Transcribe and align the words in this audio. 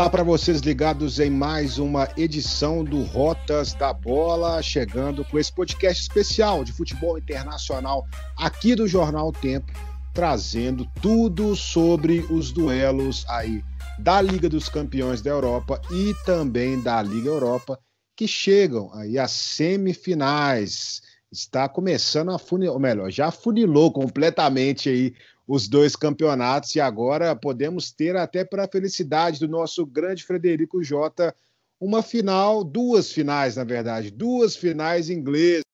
Olá 0.00 0.08
para 0.08 0.22
vocês 0.22 0.62
ligados 0.62 1.20
em 1.20 1.28
mais 1.28 1.78
uma 1.78 2.08
edição 2.16 2.82
do 2.82 3.02
Rotas 3.02 3.74
da 3.74 3.92
Bola, 3.92 4.62
chegando 4.62 5.26
com 5.26 5.38
esse 5.38 5.52
podcast 5.52 6.00
especial 6.00 6.64
de 6.64 6.72
futebol 6.72 7.18
internacional 7.18 8.06
aqui 8.34 8.74
do 8.74 8.88
Jornal 8.88 9.30
Tempo, 9.30 9.70
trazendo 10.14 10.86
tudo 11.02 11.54
sobre 11.54 12.20
os 12.30 12.50
duelos 12.50 13.26
aí 13.28 13.62
da 13.98 14.22
Liga 14.22 14.48
dos 14.48 14.70
Campeões 14.70 15.20
da 15.20 15.28
Europa 15.28 15.78
e 15.90 16.14
também 16.24 16.80
da 16.80 17.02
Liga 17.02 17.28
Europa 17.28 17.78
que 18.16 18.26
chegam 18.26 18.90
aí 18.94 19.18
às 19.18 19.32
semifinais. 19.32 21.02
Está 21.30 21.68
começando 21.68 22.30
a 22.30 22.38
funil, 22.38 22.72
ou 22.72 22.80
melhor, 22.80 23.10
já 23.10 23.30
funilou 23.30 23.92
completamente 23.92 24.88
aí 24.88 25.14
os 25.50 25.66
dois 25.66 25.96
campeonatos 25.96 26.76
e 26.76 26.80
agora 26.80 27.34
podemos 27.34 27.90
ter 27.90 28.14
até 28.14 28.44
para 28.44 28.66
a 28.66 28.68
felicidade 28.68 29.40
do 29.40 29.48
nosso 29.48 29.84
grande 29.84 30.22
Frederico 30.22 30.80
Jota 30.80 31.34
uma 31.80 32.04
final, 32.04 32.62
duas 32.62 33.10
finais 33.10 33.56
na 33.56 33.64
verdade, 33.64 34.12
duas 34.12 34.54
finais 34.54 35.10
inglesas 35.10 35.64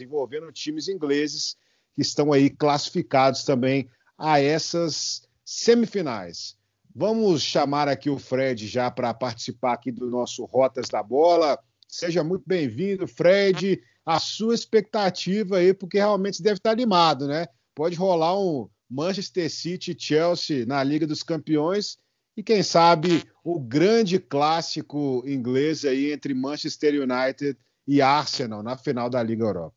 envolvendo 0.00 0.50
times 0.50 0.88
ingleses 0.88 1.56
que 1.94 2.02
estão 2.02 2.32
aí 2.32 2.50
classificados 2.50 3.44
também 3.44 3.88
a 4.18 4.40
essas 4.40 5.22
semifinais. 5.44 6.56
Vamos 6.92 7.40
chamar 7.40 7.86
aqui 7.86 8.10
o 8.10 8.18
Fred 8.18 8.66
já 8.66 8.90
para 8.90 9.14
participar 9.14 9.74
aqui 9.74 9.92
do 9.92 10.10
nosso 10.10 10.44
Rotas 10.44 10.88
da 10.88 11.04
Bola. 11.04 11.56
Seja 11.86 12.24
muito 12.24 12.42
bem-vindo, 12.44 13.06
Fred. 13.06 13.80
A 14.04 14.18
sua 14.18 14.56
expectativa 14.56 15.58
aí, 15.58 15.72
porque 15.72 15.98
realmente 15.98 16.42
deve 16.42 16.56
estar 16.56 16.72
animado, 16.72 17.28
né? 17.28 17.46
Pode 17.76 17.94
rolar 17.94 18.36
um, 18.36 18.68
Manchester 18.90 19.48
City 19.48 19.92
e 19.92 19.96
Chelsea 19.98 20.66
na 20.66 20.82
Liga 20.82 21.06
dos 21.06 21.22
Campeões 21.22 21.96
e 22.36 22.42
quem 22.42 22.62
sabe 22.62 23.22
o 23.44 23.60
grande 23.60 24.18
clássico 24.18 25.22
inglês 25.26 25.84
aí 25.84 26.12
entre 26.12 26.34
Manchester 26.34 26.94
United 26.94 27.56
e 27.86 28.02
Arsenal 28.02 28.62
na 28.62 28.76
final 28.76 29.08
da 29.08 29.22
Liga 29.22 29.44
Europa. 29.44 29.76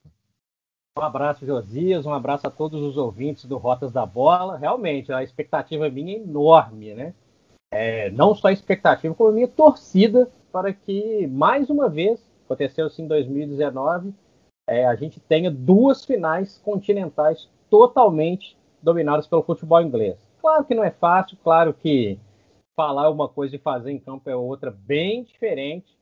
Um 0.98 1.02
abraço, 1.02 1.46
Josias, 1.46 2.06
um 2.06 2.14
abraço 2.14 2.48
a 2.48 2.52
todos 2.52 2.82
os 2.82 2.98
ouvintes 2.98 3.46
do 3.46 3.58
Rotas 3.58 3.92
da 3.92 4.06
Bola. 4.06 4.58
Realmente, 4.58 5.12
a 5.12 5.24
expectativa 5.24 5.90
minha 5.90 6.18
é 6.18 6.22
enorme, 6.22 6.94
né? 6.94 7.14
É, 7.72 8.12
não 8.12 8.36
só 8.36 8.50
a 8.50 8.54
expectativa, 8.54 9.14
como 9.16 9.30
a 9.30 9.34
minha 9.34 9.48
torcida 9.48 10.30
para 10.52 10.72
que, 10.72 11.26
mais 11.26 11.70
uma 11.72 11.90
vez, 11.90 12.20
aconteceu 12.46 12.86
assim 12.86 13.04
em 13.04 13.08
2019, 13.08 14.14
é, 14.70 14.86
a 14.86 14.96
gente 14.96 15.20
tenha 15.20 15.50
duas 15.50 16.06
finais 16.06 16.62
continentais 16.64 17.50
totalmente 17.72 18.56
dominadas 18.84 19.26
pelo 19.26 19.44
futebol 19.44 19.82
inglês. 19.82 20.18
Claro 20.42 20.66
que 20.66 20.76
não 20.76 20.84
é 20.84 20.92
fácil, 20.92 21.38
claro 21.44 21.74
que 21.74 22.20
falar 22.76 23.10
uma 23.10 23.30
coisa 23.30 23.56
e 23.56 23.60
fazer 23.60 23.92
em 23.92 24.00
campo 24.00 24.30
é 24.30 24.36
outra 24.36 24.70
bem 24.72 25.24
diferente. 25.24 25.98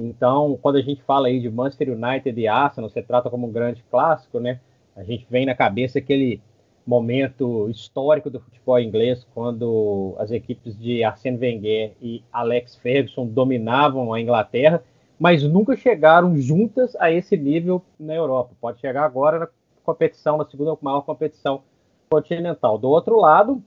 Então, 0.00 0.58
quando 0.60 0.76
a 0.76 0.82
gente 0.82 1.02
fala 1.02 1.28
aí 1.28 1.38
de 1.38 1.50
Manchester 1.50 1.90
United 1.90 2.40
e 2.40 2.48
Arsenal, 2.48 2.88
você 2.88 3.02
trata 3.02 3.28
como 3.28 3.46
um 3.46 3.52
grande 3.52 3.84
clássico, 3.90 4.40
né? 4.40 4.60
A 4.96 5.02
gente 5.02 5.26
vem 5.30 5.46
na 5.46 5.54
cabeça 5.54 5.98
aquele 5.98 6.40
momento 6.86 7.68
histórico 7.70 8.28
do 8.28 8.40
futebol 8.40 8.80
inglês, 8.80 9.26
quando 9.34 10.14
as 10.18 10.30
equipes 10.30 10.76
de 10.76 11.04
Arsène 11.04 11.38
Wenger 11.38 11.92
e 12.00 12.22
Alex 12.32 12.76
Ferguson 12.76 13.26
dominavam 13.26 14.12
a 14.12 14.20
Inglaterra, 14.20 14.82
mas 15.18 15.44
nunca 15.44 15.76
chegaram 15.76 16.36
juntas 16.36 16.96
a 16.96 17.10
esse 17.10 17.36
nível 17.36 17.82
na 17.98 18.14
Europa. 18.14 18.56
Pode 18.60 18.80
chegar 18.80 19.04
agora 19.04 19.38
na 19.38 19.48
competição, 19.84 20.36
na 20.36 20.44
segunda 20.44 20.76
maior 20.80 21.02
competição 21.02 21.62
continental. 22.12 22.76
Do 22.76 22.88
outro 22.90 23.16
lado, 23.18 23.62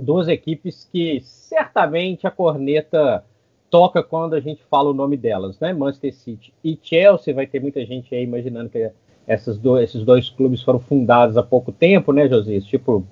duas 0.00 0.28
equipes 0.28 0.88
que 0.90 1.20
certamente 1.22 2.26
a 2.26 2.30
corneta 2.30 3.24
toca 3.68 4.02
quando 4.02 4.34
a 4.34 4.40
gente 4.40 4.62
fala 4.64 4.90
o 4.90 4.94
nome 4.94 5.16
delas, 5.16 5.58
né? 5.58 5.72
Manchester 5.72 6.14
City 6.14 6.54
e 6.62 6.78
Chelsea. 6.80 7.34
Vai 7.34 7.46
ter 7.46 7.60
muita 7.60 7.84
gente 7.84 8.14
aí 8.14 8.22
imaginando 8.22 8.70
que 8.70 8.92
essas 9.26 9.58
do, 9.58 9.78
esses 9.80 10.04
dois 10.04 10.30
clubes 10.30 10.62
foram 10.62 10.78
fundados 10.78 11.36
há 11.36 11.42
pouco 11.42 11.72
tempo, 11.72 12.12
né, 12.12 12.28
Josias? 12.28 12.64
Tipo 12.64 13.04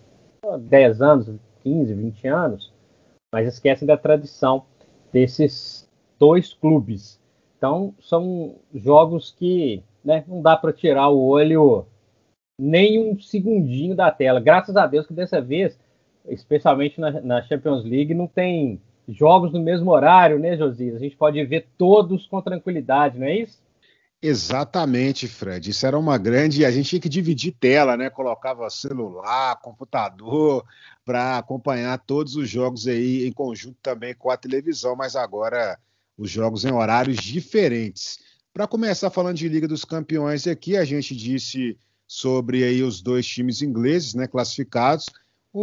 10 0.60 1.03
anos, 1.03 1.31
15, 1.65 1.94
20 1.94 2.28
anos. 2.28 2.72
Mas 3.32 3.48
esquecem 3.48 3.86
da 3.86 3.97
tradição 3.97 4.65
desses 5.12 5.88
dois 6.19 6.54
clubes. 6.54 7.20
Então, 7.56 7.94
são 8.00 8.56
jogos 8.75 9.34
que 9.36 9.82
né, 10.04 10.25
não 10.28 10.42
dá 10.42 10.56
para 10.56 10.72
tirar 10.72 11.09
o 11.09 11.26
olho 11.26 11.86
nem 12.58 12.98
um 12.98 13.18
segundinho 13.20 13.94
da 13.94 14.10
tela. 14.10 14.40
Graças 14.40 14.76
a 14.76 14.86
Deus 14.86 15.06
que 15.06 15.14
dessa 15.14 15.40
vez, 15.40 15.78
especialmente 16.28 17.00
na, 17.00 17.20
na 17.20 17.42
Champions 17.42 17.84
League, 17.84 18.14
não 18.14 18.26
tem 18.26 18.80
jogos 19.08 19.52
no 19.52 19.60
mesmo 19.60 19.90
horário, 19.90 20.38
né, 20.38 20.56
Josias? 20.56 20.96
A 20.96 20.98
gente 20.98 21.16
pode 21.16 21.44
ver 21.44 21.66
todos 21.76 22.26
com 22.26 22.41
tranquilidade, 22.41 23.18
não 23.18 23.26
é 23.26 23.36
isso? 23.36 23.60
Exatamente, 24.24 25.26
Fred. 25.26 25.70
Isso 25.70 25.84
era 25.84 25.98
uma 25.98 26.16
grande. 26.16 26.64
A 26.64 26.70
gente 26.70 26.91
tinha 26.91 27.00
que 27.00 27.08
dividir 27.08 27.56
tela, 27.58 27.96
né? 27.96 28.08
Colocava 28.08 28.70
celular, 28.70 29.60
computador, 29.60 30.64
para 31.04 31.38
acompanhar 31.38 31.98
todos 31.98 32.36
os 32.36 32.48
jogos 32.48 32.86
aí 32.86 33.26
em 33.26 33.32
conjunto 33.32 33.76
também 33.82 34.14
com 34.14 34.30
a 34.30 34.36
televisão, 34.36 34.94
mas 34.94 35.16
agora 35.16 35.76
os 36.16 36.30
jogos 36.30 36.64
em 36.64 36.70
horários 36.70 37.16
diferentes. 37.16 38.20
Para 38.54 38.68
começar 38.68 39.10
falando 39.10 39.36
de 39.36 39.48
Liga 39.48 39.66
dos 39.66 39.84
Campeões 39.84 40.46
aqui, 40.46 40.76
a 40.76 40.84
gente 40.84 41.16
disse 41.16 41.76
sobre 42.12 42.62
aí 42.62 42.82
os 42.82 43.00
dois 43.00 43.26
times 43.26 43.62
ingleses, 43.62 44.12
né, 44.12 44.26
classificados. 44.26 45.06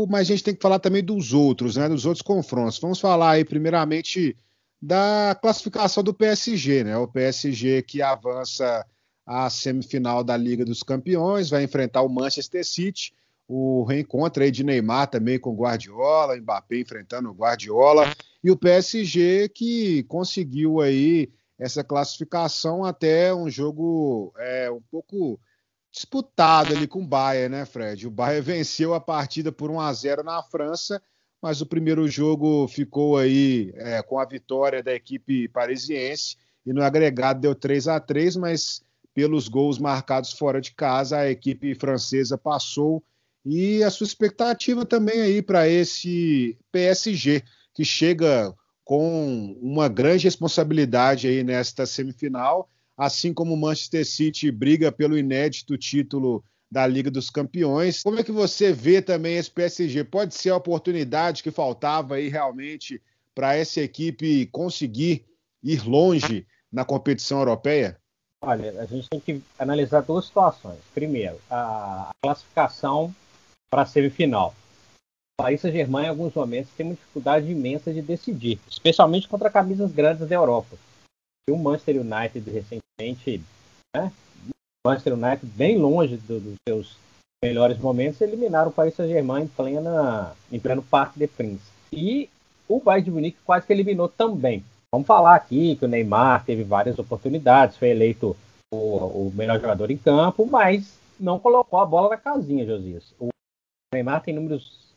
Mas 0.09 0.21
a 0.21 0.31
gente 0.31 0.43
tem 0.43 0.55
que 0.55 0.61
falar 0.61 0.79
também 0.79 1.03
dos 1.03 1.31
outros, 1.31 1.75
né, 1.75 1.87
dos 1.87 2.07
outros 2.07 2.23
confrontos. 2.23 2.79
Vamos 2.79 2.99
falar 2.99 3.31
aí 3.31 3.45
primeiramente 3.45 4.35
da 4.81 5.37
classificação 5.39 6.03
do 6.03 6.13
PSG, 6.13 6.83
né? 6.83 6.97
O 6.97 7.07
PSG 7.07 7.83
que 7.83 8.01
avança 8.01 8.85
à 9.25 9.47
semifinal 9.49 10.23
da 10.23 10.35
Liga 10.35 10.65
dos 10.65 10.81
Campeões, 10.81 11.51
vai 11.51 11.63
enfrentar 11.63 12.01
o 12.01 12.09
Manchester 12.09 12.65
City. 12.65 13.13
O 13.47 13.83
reencontro 13.83 14.41
aí 14.41 14.49
de 14.49 14.63
Neymar 14.63 15.07
também 15.07 15.39
com 15.39 15.55
Guardiola, 15.55 16.37
Mbappé 16.37 16.79
enfrentando 16.79 17.29
o 17.29 17.33
Guardiola 17.33 18.11
e 18.43 18.49
o 18.49 18.57
PSG 18.57 19.49
que 19.49 20.03
conseguiu 20.03 20.81
aí 20.81 21.29
essa 21.59 21.83
classificação 21.83 22.85
até 22.85 23.33
um 23.33 23.49
jogo 23.49 24.33
é, 24.37 24.71
um 24.71 24.81
pouco 24.89 25.39
disputado 25.99 26.73
ali 26.73 26.87
com 26.87 27.01
o 27.01 27.05
Bayern, 27.05 27.49
né, 27.49 27.65
Fred? 27.65 28.07
O 28.07 28.11
Bayern 28.11 28.41
venceu 28.41 28.93
a 28.93 29.01
partida 29.01 29.51
por 29.51 29.69
1 29.69 29.81
a 29.81 29.91
0 29.91 30.23
na 30.23 30.41
França, 30.41 31.01
mas 31.41 31.59
o 31.59 31.65
primeiro 31.65 32.07
jogo 32.07 32.69
ficou 32.69 33.17
aí 33.17 33.73
é, 33.75 34.01
com 34.01 34.17
a 34.17 34.23
vitória 34.23 34.81
da 34.81 34.93
equipe 34.93 35.49
parisiense 35.49 36.37
e 36.65 36.71
no 36.71 36.81
agregado 36.81 37.41
deu 37.41 37.53
3 37.53 37.89
a 37.89 37.99
3 37.99 38.37
mas 38.37 38.81
pelos 39.13 39.49
gols 39.49 39.77
marcados 39.77 40.31
fora 40.31 40.61
de 40.61 40.71
casa, 40.71 41.17
a 41.17 41.29
equipe 41.29 41.75
francesa 41.75 42.37
passou. 42.37 43.03
E 43.45 43.83
a 43.83 43.89
sua 43.89 44.05
expectativa 44.05 44.85
também 44.85 45.19
aí 45.19 45.41
para 45.41 45.67
esse 45.67 46.57
PSG, 46.71 47.43
que 47.73 47.83
chega 47.83 48.55
com 48.85 49.57
uma 49.61 49.89
grande 49.89 50.23
responsabilidade 50.23 51.27
aí 51.27 51.43
nesta 51.43 51.85
semifinal 51.85 52.69
assim 52.99 53.33
como 53.33 53.53
o 53.53 53.57
Manchester 53.57 54.05
City 54.05 54.51
briga 54.51 54.91
pelo 54.91 55.17
inédito 55.17 55.77
título 55.77 56.43
da 56.69 56.85
Liga 56.85 57.09
dos 57.09 57.29
Campeões. 57.29 58.03
Como 58.03 58.19
é 58.19 58.23
que 58.23 58.31
você 58.31 58.73
vê 58.73 59.01
também 59.01 59.37
esse 59.37 59.49
PSG? 59.49 60.03
Pode 60.03 60.35
ser 60.35 60.49
a 60.49 60.57
oportunidade 60.57 61.41
que 61.41 61.49
faltava 61.49 62.15
aí 62.15 62.27
realmente 62.27 63.01
para 63.33 63.55
essa 63.55 63.79
equipe 63.79 64.45
conseguir 64.47 65.25
ir 65.63 65.87
longe 65.87 66.45
na 66.69 66.83
competição 66.83 67.39
europeia? 67.39 67.97
Olha, 68.41 68.81
a 68.81 68.85
gente 68.85 69.07
tem 69.09 69.19
que 69.19 69.41
analisar 69.57 70.01
duas 70.01 70.25
situações. 70.25 70.79
Primeiro, 70.93 71.39
a 71.49 72.09
classificação 72.21 73.15
para 73.71 73.83
a 73.83 73.85
semifinal. 73.85 74.53
O 75.39 75.43
Paris 75.43 75.61
Saint-Germain, 75.61 76.05
em 76.05 76.09
alguns 76.09 76.33
momentos, 76.33 76.71
tem 76.75 76.85
uma 76.85 76.95
dificuldade 76.95 77.49
imensa 77.49 77.93
de 77.93 78.01
decidir, 78.01 78.59
especialmente 78.69 79.29
contra 79.29 79.49
camisas 79.49 79.89
grandes 79.89 80.27
da 80.27 80.35
Europa. 80.35 80.77
O 81.49 81.57
Manchester 81.57 82.01
United 82.01 82.41
recentemente, 82.99 83.41
né? 83.95 84.11
Manchester 84.85 85.13
United 85.13 85.45
bem 85.45 85.77
longe 85.77 86.17
do, 86.17 86.39
dos 86.39 86.55
seus 86.67 86.97
melhores 87.43 87.77
momentos, 87.77 88.19
eliminaram 88.21 88.69
o 88.69 88.73
Paris 88.73 88.95
Saint-Germain 88.95 89.43
em, 89.43 89.47
plena, 89.47 90.33
em 90.51 90.59
pleno 90.59 90.81
Parque 90.81 91.17
de 91.17 91.27
Prince. 91.27 91.63
E 91.91 92.29
o 92.67 92.79
Bayern 92.79 93.05
de 93.05 93.11
Munique 93.11 93.37
quase 93.45 93.65
que 93.65 93.73
eliminou 93.73 94.09
também. 94.09 94.63
Vamos 94.91 95.07
falar 95.07 95.35
aqui 95.35 95.75
que 95.75 95.85
o 95.85 95.87
Neymar 95.87 96.43
teve 96.45 96.63
várias 96.63 96.99
oportunidades, 96.99 97.77
foi 97.77 97.89
eleito 97.89 98.35
o, 98.73 98.77
o 98.77 99.33
melhor 99.33 99.59
jogador 99.59 99.89
em 99.89 99.97
campo, 99.97 100.45
mas 100.45 100.97
não 101.19 101.39
colocou 101.39 101.79
a 101.79 101.85
bola 101.85 102.09
na 102.09 102.17
casinha, 102.17 102.65
Josias. 102.65 103.13
O 103.19 103.29
Neymar 103.93 104.21
tem 104.21 104.33
números 104.33 104.93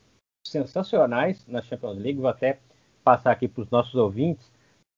sensacionais 0.47 1.41
na 1.47 1.63
Champions 1.63 1.99
League, 1.99 2.21
vou 2.21 2.31
até 2.31 2.59
passar 3.05 3.33
aqui 3.33 3.49
para 3.49 3.63
os 3.63 3.71
nossos 3.71 3.95
ouvintes. 3.95 4.45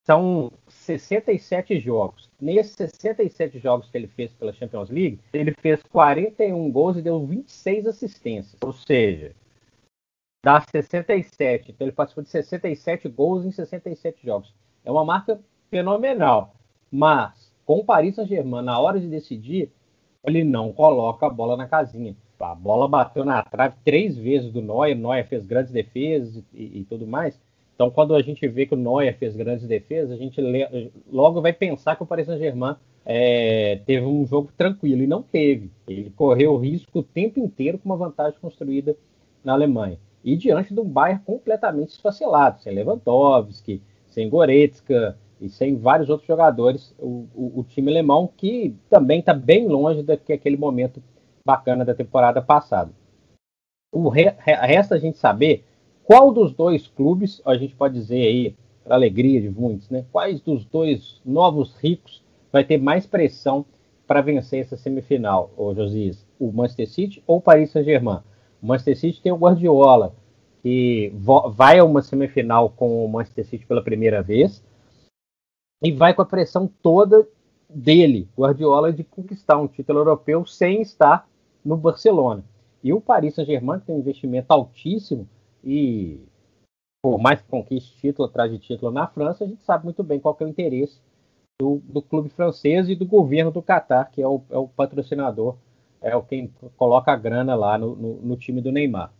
São 0.04 0.52
67 0.68 1.80
jogos. 1.80 2.30
Nesses 2.40 2.74
67 2.96 3.58
jogos 3.58 3.88
que 3.90 3.96
ele 3.96 4.06
fez 4.06 4.32
pela 4.34 4.52
Champions 4.52 4.90
League, 4.90 5.18
ele 5.32 5.54
fez 5.60 5.82
41 5.90 6.70
gols 6.70 6.98
e 6.98 7.02
deu 7.02 7.24
26 7.26 7.86
assistências. 7.86 8.56
Ou 8.62 8.72
seja, 8.72 9.34
dá 10.44 10.60
67. 10.60 11.72
Então 11.72 11.86
ele 11.86 11.94
participou 11.94 12.22
de 12.22 12.28
67 12.28 13.08
gols 13.08 13.46
em 13.46 13.50
67 13.50 14.24
jogos. 14.24 14.54
É 14.84 14.90
uma 14.90 15.04
marca 15.04 15.40
fenomenal. 15.70 16.54
Mas 16.92 17.50
com 17.64 17.78
o 17.78 17.84
Paris 17.84 18.14
Saint-Germain, 18.16 18.62
na 18.62 18.78
hora 18.78 19.00
de 19.00 19.08
decidir, 19.08 19.72
ele 20.22 20.44
não 20.44 20.70
coloca 20.70 21.26
a 21.26 21.30
bola 21.30 21.56
na 21.56 21.66
casinha. 21.66 22.14
A 22.38 22.54
bola 22.54 22.86
bateu 22.86 23.24
na 23.24 23.42
trave 23.42 23.76
três 23.82 24.18
vezes 24.18 24.52
do 24.52 24.60
Neuer, 24.60 24.94
Neuer 24.94 25.26
fez 25.26 25.46
grandes 25.46 25.72
defesas 25.72 26.44
e, 26.52 26.80
e 26.80 26.84
tudo 26.84 27.06
mais. 27.06 27.40
Então, 27.74 27.90
quando 27.90 28.14
a 28.14 28.22
gente 28.22 28.46
vê 28.46 28.66
que 28.66 28.74
o 28.74 28.76
Neuer 28.76 29.16
fez 29.18 29.34
grandes 29.34 29.66
defesas, 29.66 30.12
a 30.12 30.16
gente 30.16 30.40
logo 31.10 31.40
vai 31.40 31.52
pensar 31.52 31.96
que 31.96 32.02
o 32.02 32.06
Paris 32.06 32.26
Saint-Germain 32.26 32.76
é, 33.04 33.80
teve 33.84 34.06
um 34.06 34.24
jogo 34.24 34.50
tranquilo 34.56 35.02
e 35.02 35.06
não 35.06 35.22
teve. 35.22 35.70
Ele 35.88 36.10
correu 36.10 36.56
risco 36.56 37.00
o 37.00 37.02
tempo 37.02 37.40
inteiro 37.40 37.78
com 37.78 37.88
uma 37.88 37.96
vantagem 37.96 38.38
construída 38.40 38.96
na 39.42 39.52
Alemanha. 39.52 39.98
E 40.22 40.36
diante 40.36 40.72
de 40.72 40.80
um 40.80 40.88
Bayern 40.88 41.22
completamente 41.24 41.90
esfacelado, 41.90 42.60
sem 42.60 42.72
Lewandowski, 42.72 43.82
sem 44.06 44.28
Goretzka 44.28 45.18
e 45.40 45.48
sem 45.48 45.76
vários 45.76 46.08
outros 46.08 46.26
jogadores, 46.26 46.94
o, 46.98 47.26
o, 47.34 47.60
o 47.60 47.64
time 47.64 47.90
alemão 47.90 48.30
que 48.36 48.74
também 48.88 49.18
está 49.18 49.34
bem 49.34 49.66
longe 49.66 50.02
daquele 50.02 50.56
momento 50.56 51.02
bacana 51.44 51.84
da 51.84 51.94
temporada 51.94 52.40
passada. 52.40 52.90
O 53.92 54.08
re, 54.08 54.32
resta 54.38 54.94
a 54.94 54.98
gente 54.98 55.18
saber 55.18 55.64
qual 56.04 56.32
dos 56.32 56.52
dois 56.52 56.86
clubes, 56.86 57.40
a 57.44 57.56
gente 57.56 57.74
pode 57.74 57.94
dizer 57.94 58.22
aí, 58.26 58.56
para 58.84 58.94
alegria 58.94 59.40
de 59.40 59.48
muitos, 59.48 59.88
né? 59.88 60.04
Quais 60.12 60.40
dos 60.40 60.64
dois 60.66 61.20
novos 61.24 61.74
ricos 61.76 62.22
vai 62.52 62.62
ter 62.62 62.76
mais 62.76 63.06
pressão 63.06 63.64
para 64.06 64.20
vencer 64.20 64.60
essa 64.60 64.76
semifinal, 64.76 65.50
ô 65.56 65.74
Josias? 65.74 66.26
O 66.38 66.52
Manchester 66.52 66.88
City 66.88 67.22
ou 67.26 67.38
o 67.38 67.40
Paris 67.40 67.70
Saint-Germain? 67.70 68.20
O 68.62 68.66
Manchester 68.66 68.98
City 68.98 69.22
tem 69.22 69.32
o 69.32 69.36
Guardiola, 69.36 70.14
que 70.62 71.10
vai 71.54 71.78
a 71.78 71.84
uma 71.84 72.02
semifinal 72.02 72.68
com 72.68 73.04
o 73.04 73.08
Manchester 73.08 73.46
City 73.46 73.66
pela 73.66 73.82
primeira 73.82 74.22
vez 74.22 74.62
e 75.82 75.90
vai 75.90 76.12
com 76.12 76.22
a 76.22 76.26
pressão 76.26 76.70
toda 76.82 77.26
dele, 77.68 78.28
Guardiola, 78.36 78.92
de 78.92 79.04
conquistar 79.04 79.56
um 79.56 79.66
título 79.66 80.00
europeu 80.00 80.44
sem 80.44 80.82
estar 80.82 81.26
no 81.64 81.76
Barcelona. 81.76 82.44
E 82.82 82.92
o 82.92 83.00
Paris 83.00 83.34
Saint-Germain 83.34 83.80
tem 83.80 83.94
um 83.94 84.00
investimento 84.00 84.52
altíssimo 84.52 85.26
e 85.64 86.20
por 87.02 87.18
mais 87.18 87.40
que 87.40 87.48
conquiste 87.48 87.96
título 87.98 88.28
atrás 88.28 88.50
de 88.50 88.58
título 88.58 88.90
na 88.90 89.06
França, 89.06 89.44
a 89.44 89.46
gente 89.46 89.62
sabe 89.64 89.84
muito 89.84 90.02
bem 90.02 90.20
qual 90.20 90.36
é 90.40 90.44
o 90.44 90.48
interesse 90.48 91.00
do, 91.60 91.80
do 91.84 92.02
clube 92.02 92.28
francês 92.28 92.88
e 92.88 92.94
do 92.94 93.06
governo 93.06 93.50
do 93.50 93.62
Catar, 93.62 94.10
que 94.10 94.22
é 94.22 94.26
o, 94.26 94.42
é 94.50 94.58
o, 94.58 94.68
patrocinador, 94.68 95.56
é 96.00 96.16
o 96.16 96.22
quem 96.22 96.52
coloca 96.76 97.12
a 97.12 97.16
grana 97.16 97.54
lá 97.54 97.78
no, 97.78 97.94
no, 97.94 98.14
no 98.22 98.36
time 98.36 98.60
do 98.60 98.72
Neymar. 98.72 99.12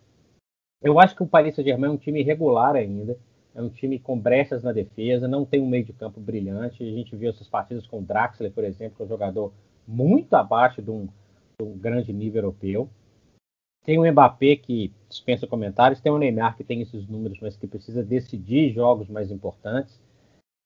Eu 0.82 0.98
acho 0.98 1.14
que 1.14 1.22
o 1.22 1.26
Paris 1.26 1.54
Saint-Germain 1.54 1.90
é 1.90 1.92
um 1.92 1.96
time 1.96 2.20
irregular 2.20 2.74
ainda, 2.74 3.16
é 3.54 3.62
um 3.62 3.68
time 3.68 3.98
com 3.98 4.18
brechas 4.18 4.62
na 4.62 4.72
defesa, 4.72 5.28
não 5.28 5.44
tem 5.44 5.60
um 5.60 5.68
meio 5.68 5.84
de 5.84 5.92
campo 5.92 6.20
brilhante. 6.20 6.82
A 6.82 6.90
gente 6.90 7.14
viu 7.14 7.30
essas 7.30 7.48
partidas 7.48 7.86
com 7.86 8.00
o 8.00 8.02
Draxler, 8.02 8.50
por 8.50 8.64
exemplo, 8.64 8.96
que 8.96 9.02
é 9.02 9.06
um 9.06 9.08
jogador 9.08 9.52
muito 9.86 10.34
abaixo 10.34 10.82
de 10.82 10.90
um, 10.90 11.06
de 11.58 11.64
um 11.64 11.78
grande 11.78 12.12
nível 12.12 12.42
europeu. 12.42 12.90
Tem 13.84 13.98
o 13.98 14.10
Mbappé 14.10 14.56
que 14.56 14.92
dispensa 15.08 15.46
comentários, 15.46 16.00
tem 16.00 16.10
o 16.10 16.18
Neymar 16.18 16.56
que 16.56 16.64
tem 16.64 16.80
esses 16.80 17.06
números, 17.06 17.38
mas 17.40 17.56
que 17.56 17.66
precisa 17.66 18.02
decidir 18.02 18.72
jogos 18.72 19.08
mais 19.08 19.30
importantes. 19.30 20.00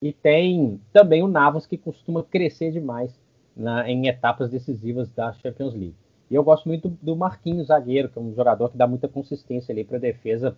E 0.01 0.13
tem 0.13 0.81
também 0.93 1.23
o 1.23 1.29
Navas 1.29 1.67
que 1.67 1.77
costuma 1.77 2.23
crescer 2.23 2.71
demais 2.71 3.19
na, 3.57 3.91
em 3.91 4.07
etapas 4.07 4.49
decisivas 4.49 5.11
da 5.11 5.33
Champions 5.33 5.75
League. 5.75 5.97
E 6.31 6.35
eu 6.35 6.45
gosto 6.45 6.69
muito 6.69 6.89
do 7.03 7.17
Marquinhos, 7.17 7.67
zagueiro, 7.67 8.09
que 8.09 8.19
é 8.19 8.23
um 8.23 8.35
jogador 8.35 8.71
que 8.71 8.77
dá 8.77 8.87
muita 8.87 9.09
consistência 9.09 9.73
ali 9.73 9.83
para 9.83 9.97
a 9.97 10.01
defesa 10.01 10.57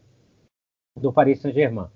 do 0.99 1.11
Paris 1.11 1.41
Saint-Germain. 1.41 1.87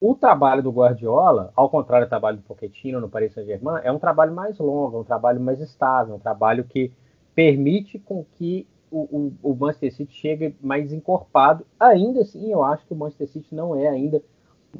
O 0.00 0.14
trabalho 0.14 0.62
do 0.62 0.70
Guardiola, 0.70 1.50
ao 1.56 1.68
contrário 1.68 2.06
do 2.06 2.10
trabalho 2.10 2.36
do 2.36 2.42
Pochettino 2.42 3.00
no 3.00 3.08
Paris 3.08 3.32
Saint-Germain, 3.32 3.80
é 3.82 3.90
um 3.90 3.98
trabalho 3.98 4.32
mais 4.32 4.58
longo, 4.58 4.98
é 4.98 5.00
um 5.00 5.04
trabalho 5.04 5.40
mais 5.40 5.60
estável, 5.60 6.14
um 6.14 6.20
trabalho 6.20 6.62
que 6.64 6.92
permite 7.34 7.98
com 7.98 8.24
que 8.36 8.68
o, 8.94 9.32
o, 9.42 9.50
o, 9.50 9.56
Manchester 9.56 9.92
City 9.92 10.14
chegue 10.14 10.56
mais 10.60 10.92
encorpado. 10.92 11.66
Ainda 11.80 12.20
assim, 12.20 12.52
eu 12.52 12.62
acho 12.62 12.86
que 12.86 12.92
o 12.92 12.96
Manchester 12.96 13.28
City 13.28 13.52
não 13.52 13.74
é 13.74 13.88
ainda 13.88 14.22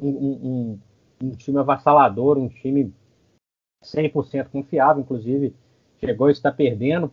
um, 0.01 0.09
um, 0.09 0.79
um 1.21 1.31
time 1.31 1.59
avassalador, 1.59 2.37
um 2.37 2.47
time 2.47 2.93
100% 3.83 4.47
confiável. 4.49 5.03
Inclusive, 5.03 5.53
chegou 5.99 6.27
a 6.27 6.31
estar 6.31 6.53
perdendo 6.53 7.11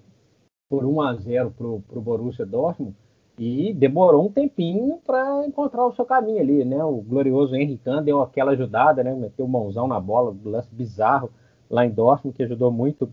por 0.70 0.84
1 0.84 1.00
a 1.00 1.14
0 1.14 1.50
para 1.50 1.66
o 1.66 2.00
Borussia 2.00 2.46
Dortmund 2.46 2.96
e 3.36 3.72
demorou 3.74 4.26
um 4.26 4.32
tempinho 4.32 4.98
para 5.04 5.44
encontrar 5.44 5.84
o 5.84 5.92
seu 5.92 6.04
caminho 6.04 6.40
ali, 6.40 6.64
né? 6.64 6.84
O 6.84 7.00
glorioso 7.00 7.56
Henry 7.56 7.78
Kahn 7.78 8.02
deu 8.02 8.22
aquela 8.22 8.52
ajudada, 8.52 9.02
né? 9.02 9.12
Meteu 9.12 9.48
mãozão 9.48 9.88
na 9.88 9.98
bola, 9.98 10.30
um 10.30 10.48
lance 10.48 10.72
bizarro 10.72 11.30
lá 11.68 11.84
em 11.84 11.90
Dortmund, 11.90 12.36
que 12.36 12.44
ajudou 12.44 12.70
muito 12.70 13.12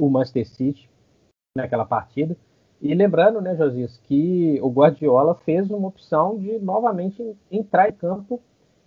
o 0.00 0.08
Manchester 0.08 0.48
City 0.48 0.88
naquela 1.54 1.84
partida. 1.84 2.36
E 2.80 2.94
lembrando, 2.94 3.40
né, 3.40 3.56
Josias, 3.56 3.96
que 4.04 4.58
o 4.62 4.68
Guardiola 4.68 5.34
fez 5.34 5.70
uma 5.70 5.88
opção 5.88 6.38
de 6.38 6.58
novamente 6.58 7.36
entrar 7.50 7.88
em 7.88 7.92
campo 7.92 8.40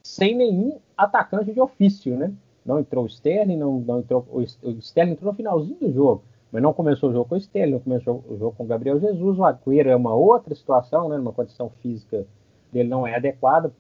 sem 0.04 0.36
nenhum 0.36 0.80
atacante 0.96 1.52
de 1.52 1.60
ofício, 1.60 2.16
né? 2.16 2.32
Não 2.66 2.80
entrou 2.80 3.04
o 3.04 3.08
Sterling, 3.08 3.58
não, 3.58 3.80
não 3.80 4.00
entrou 4.00 4.26
o 4.32 4.42
Sterling 4.80 5.14
entrou 5.14 5.32
no 5.32 5.38
finalzinho 5.38 5.80
do 5.80 5.92
jogo, 5.92 6.24
mas 6.52 6.62
não 6.62 6.74
começou 6.74 7.10
o 7.10 7.14
jogo 7.14 7.30
com 7.30 7.36
o 7.36 7.38
Sterling, 7.38 7.74
não 7.74 7.80
começou 7.80 8.24
o 8.28 8.38
jogo 8.38 8.56
com 8.56 8.64
o 8.64 8.68
Gabriel 8.68 9.00
Jesus. 9.00 9.40
O 9.40 9.44
Agüero 9.44 9.90
é 9.90 9.96
uma 9.96 10.14
outra 10.14 10.54
situação, 10.54 11.10
né? 11.10 11.18
Uma 11.18 11.34
condição 11.34 11.70
física 11.82 12.28
dele 12.72 12.90
não 12.90 13.08
é 13.08 13.16
adequada. 13.16 13.74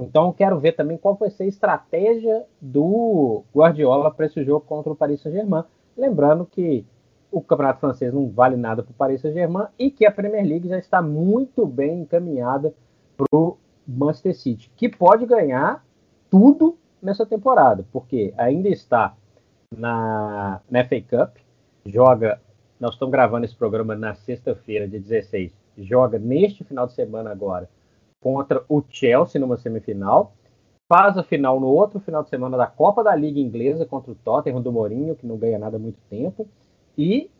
Então 0.00 0.32
quero 0.32 0.58
ver 0.58 0.72
também 0.72 0.96
qual 0.96 1.14
vai 1.14 1.30
ser 1.30 1.44
a 1.44 1.48
estratégia 1.48 2.44
do 2.60 3.44
Guardiola 3.54 4.10
para 4.10 4.26
esse 4.26 4.42
jogo 4.42 4.64
contra 4.66 4.92
o 4.92 4.96
Paris 4.96 5.20
Saint-Germain. 5.20 5.64
Lembrando 5.96 6.46
que 6.46 6.84
o 7.32 7.40
campeonato 7.40 7.80
francês 7.80 8.12
não 8.12 8.28
vale 8.28 8.56
nada 8.56 8.82
para 8.82 8.90
o 8.90 8.94
Paris 8.94 9.22
Saint-Germain 9.22 9.66
e 9.78 9.90
que 9.90 10.04
a 10.04 10.12
Premier 10.12 10.44
League 10.46 10.68
já 10.68 10.78
está 10.78 11.00
muito 11.00 11.66
bem 11.66 12.02
encaminhada 12.02 12.74
para 13.16 13.26
o 13.32 13.56
Manchester 13.88 14.36
City, 14.36 14.70
que 14.76 14.88
pode 14.88 15.24
ganhar 15.24 15.84
tudo 16.30 16.76
nessa 17.02 17.24
temporada, 17.24 17.84
porque 17.90 18.32
ainda 18.36 18.68
está 18.68 19.16
na, 19.76 20.60
na 20.70 20.84
FA 20.84 21.00
Cup, 21.00 21.36
joga. 21.86 22.40
Nós 22.78 22.94
estamos 22.94 23.12
gravando 23.12 23.44
esse 23.44 23.56
programa 23.56 23.94
na 23.94 24.14
sexta-feira, 24.14 24.86
dia 24.86 25.00
16. 25.00 25.52
Joga 25.78 26.18
neste 26.18 26.64
final 26.64 26.86
de 26.86 26.92
semana 26.92 27.30
agora 27.30 27.68
contra 28.20 28.62
o 28.68 28.82
Chelsea 28.88 29.40
numa 29.40 29.56
semifinal. 29.56 30.34
Faz 30.88 31.16
a 31.16 31.22
final 31.22 31.58
no 31.58 31.68
outro 31.68 31.98
final 32.00 32.22
de 32.22 32.28
semana 32.28 32.56
da 32.56 32.66
Copa 32.66 33.02
da 33.02 33.14
Liga 33.14 33.40
Inglesa 33.40 33.86
contra 33.86 34.12
o 34.12 34.14
Tottenham 34.14 34.60
do 34.60 34.70
Mourinho, 34.70 35.16
que 35.16 35.26
não 35.26 35.38
ganha 35.38 35.58
nada 35.58 35.76
há 35.76 35.80
muito 35.80 35.98
tempo 36.10 36.46
e 36.96 37.30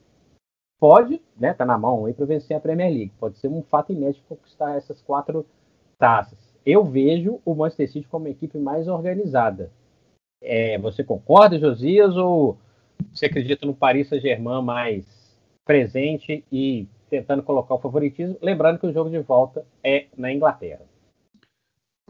pode, 0.80 1.22
né, 1.36 1.54
tá 1.54 1.64
na 1.64 1.78
mão 1.78 2.06
aí 2.06 2.12
para 2.12 2.26
vencer 2.26 2.56
a 2.56 2.60
Premier 2.60 2.90
League. 2.90 3.12
Pode 3.18 3.38
ser 3.38 3.48
um 3.48 3.62
fato 3.62 3.92
inédito 3.92 4.24
conquistar 4.28 4.76
essas 4.76 5.00
quatro 5.00 5.46
taças. 5.98 6.38
Eu 6.64 6.84
vejo 6.84 7.40
o 7.44 7.54
Manchester 7.54 7.90
City 7.90 8.08
como 8.08 8.24
uma 8.24 8.30
equipe 8.30 8.58
mais 8.58 8.88
organizada. 8.88 9.70
É, 10.40 10.76
você 10.78 11.04
concorda, 11.04 11.58
Josias, 11.58 12.16
ou 12.16 12.58
você 13.12 13.26
acredita 13.26 13.64
no 13.64 13.74
Paris 13.74 14.08
Saint-Germain 14.08 14.62
mais 14.62 15.06
presente 15.64 16.44
e 16.50 16.88
tentando 17.08 17.42
colocar 17.42 17.74
o 17.74 17.80
favoritismo? 17.80 18.36
Lembrando 18.42 18.78
que 18.78 18.86
o 18.86 18.92
jogo 18.92 19.10
de 19.10 19.18
volta 19.20 19.64
é 19.84 20.06
na 20.16 20.32
Inglaterra. 20.32 20.91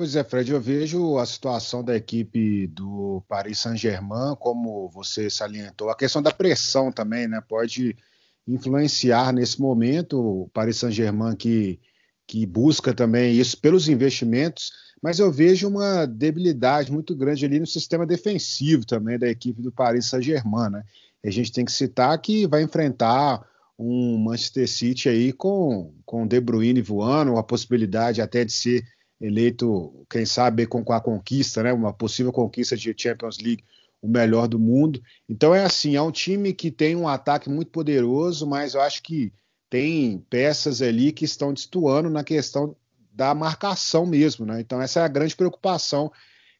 Pois 0.02 0.16
é, 0.16 0.24
Fred, 0.24 0.50
eu 0.50 0.60
vejo 0.60 1.16
a 1.16 1.24
situação 1.24 1.84
da 1.84 1.94
equipe 1.94 2.66
do 2.66 3.22
Paris 3.28 3.60
Saint-Germain, 3.60 4.34
como 4.34 4.88
você 4.88 5.30
salientou, 5.30 5.90
a 5.90 5.96
questão 5.96 6.20
da 6.20 6.32
pressão 6.32 6.90
também, 6.90 7.28
né? 7.28 7.40
Pode 7.40 7.96
influenciar 8.44 9.32
nesse 9.32 9.60
momento 9.60 10.18
o 10.18 10.48
Paris 10.48 10.78
Saint-Germain 10.78 11.36
que, 11.36 11.78
que 12.26 12.44
busca 12.44 12.92
também 12.92 13.36
isso 13.38 13.56
pelos 13.60 13.88
investimentos, 13.88 14.72
mas 15.00 15.20
eu 15.20 15.30
vejo 15.30 15.68
uma 15.68 16.04
debilidade 16.04 16.90
muito 16.90 17.14
grande 17.14 17.44
ali 17.44 17.60
no 17.60 17.66
sistema 17.68 18.04
defensivo 18.04 18.84
também 18.84 19.16
da 19.20 19.28
equipe 19.28 19.62
do 19.62 19.70
Paris 19.70 20.06
Saint-Germain, 20.06 20.68
né? 20.68 20.82
A 21.24 21.30
gente 21.30 21.52
tem 21.52 21.64
que 21.64 21.70
citar 21.70 22.20
que 22.20 22.44
vai 22.44 22.64
enfrentar 22.64 23.40
um 23.78 24.18
Manchester 24.18 24.68
City 24.68 25.08
aí 25.08 25.32
com, 25.32 25.94
com 26.04 26.26
De 26.26 26.40
Bruyne 26.40 26.82
voando, 26.82 27.36
a 27.36 27.42
possibilidade 27.44 28.20
até 28.20 28.44
de 28.44 28.52
ser 28.52 28.84
eleito, 29.22 30.04
quem 30.10 30.26
sabe, 30.26 30.66
com 30.66 30.84
a 30.92 31.00
conquista, 31.00 31.62
né, 31.62 31.72
uma 31.72 31.92
possível 31.92 32.32
conquista 32.32 32.76
de 32.76 32.94
Champions 32.96 33.38
League, 33.38 33.64
o 34.02 34.08
melhor 34.08 34.48
do 34.48 34.58
mundo. 34.58 35.00
Então 35.28 35.54
é 35.54 35.64
assim, 35.64 35.94
é 35.94 36.02
um 36.02 36.10
time 36.10 36.52
que 36.52 36.70
tem 36.70 36.96
um 36.96 37.06
ataque 37.06 37.48
muito 37.48 37.70
poderoso, 37.70 38.46
mas 38.46 38.74
eu 38.74 38.80
acho 38.80 39.02
que 39.02 39.32
tem 39.70 40.18
peças 40.28 40.82
ali 40.82 41.12
que 41.12 41.24
estão 41.24 41.54
destoando 41.54 42.10
na 42.10 42.24
questão 42.24 42.76
da 43.12 43.34
marcação 43.34 44.04
mesmo, 44.04 44.44
né? 44.44 44.60
Então 44.60 44.82
essa 44.82 45.00
é 45.00 45.02
a 45.04 45.08
grande 45.08 45.36
preocupação 45.36 46.10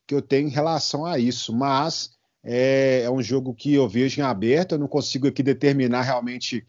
que 0.07 0.15
eu 0.15 0.23
tenho 0.23 0.49
em 0.49 0.53
relação 0.53 1.05
a 1.05 1.19
isso. 1.19 1.53
Mas 1.53 2.13
é, 2.45 3.03
é 3.03 3.11
um 3.11 3.23
jogo 3.23 3.55
que 3.55 3.75
eu 3.75 3.89
vejo 3.89 4.21
em 4.21 4.25
aberto, 4.25 4.73
eu 4.73 4.79
não 4.79 4.89
consigo 4.89 5.27
aqui 5.27 5.43
determinar 5.43 6.03
realmente 6.03 6.67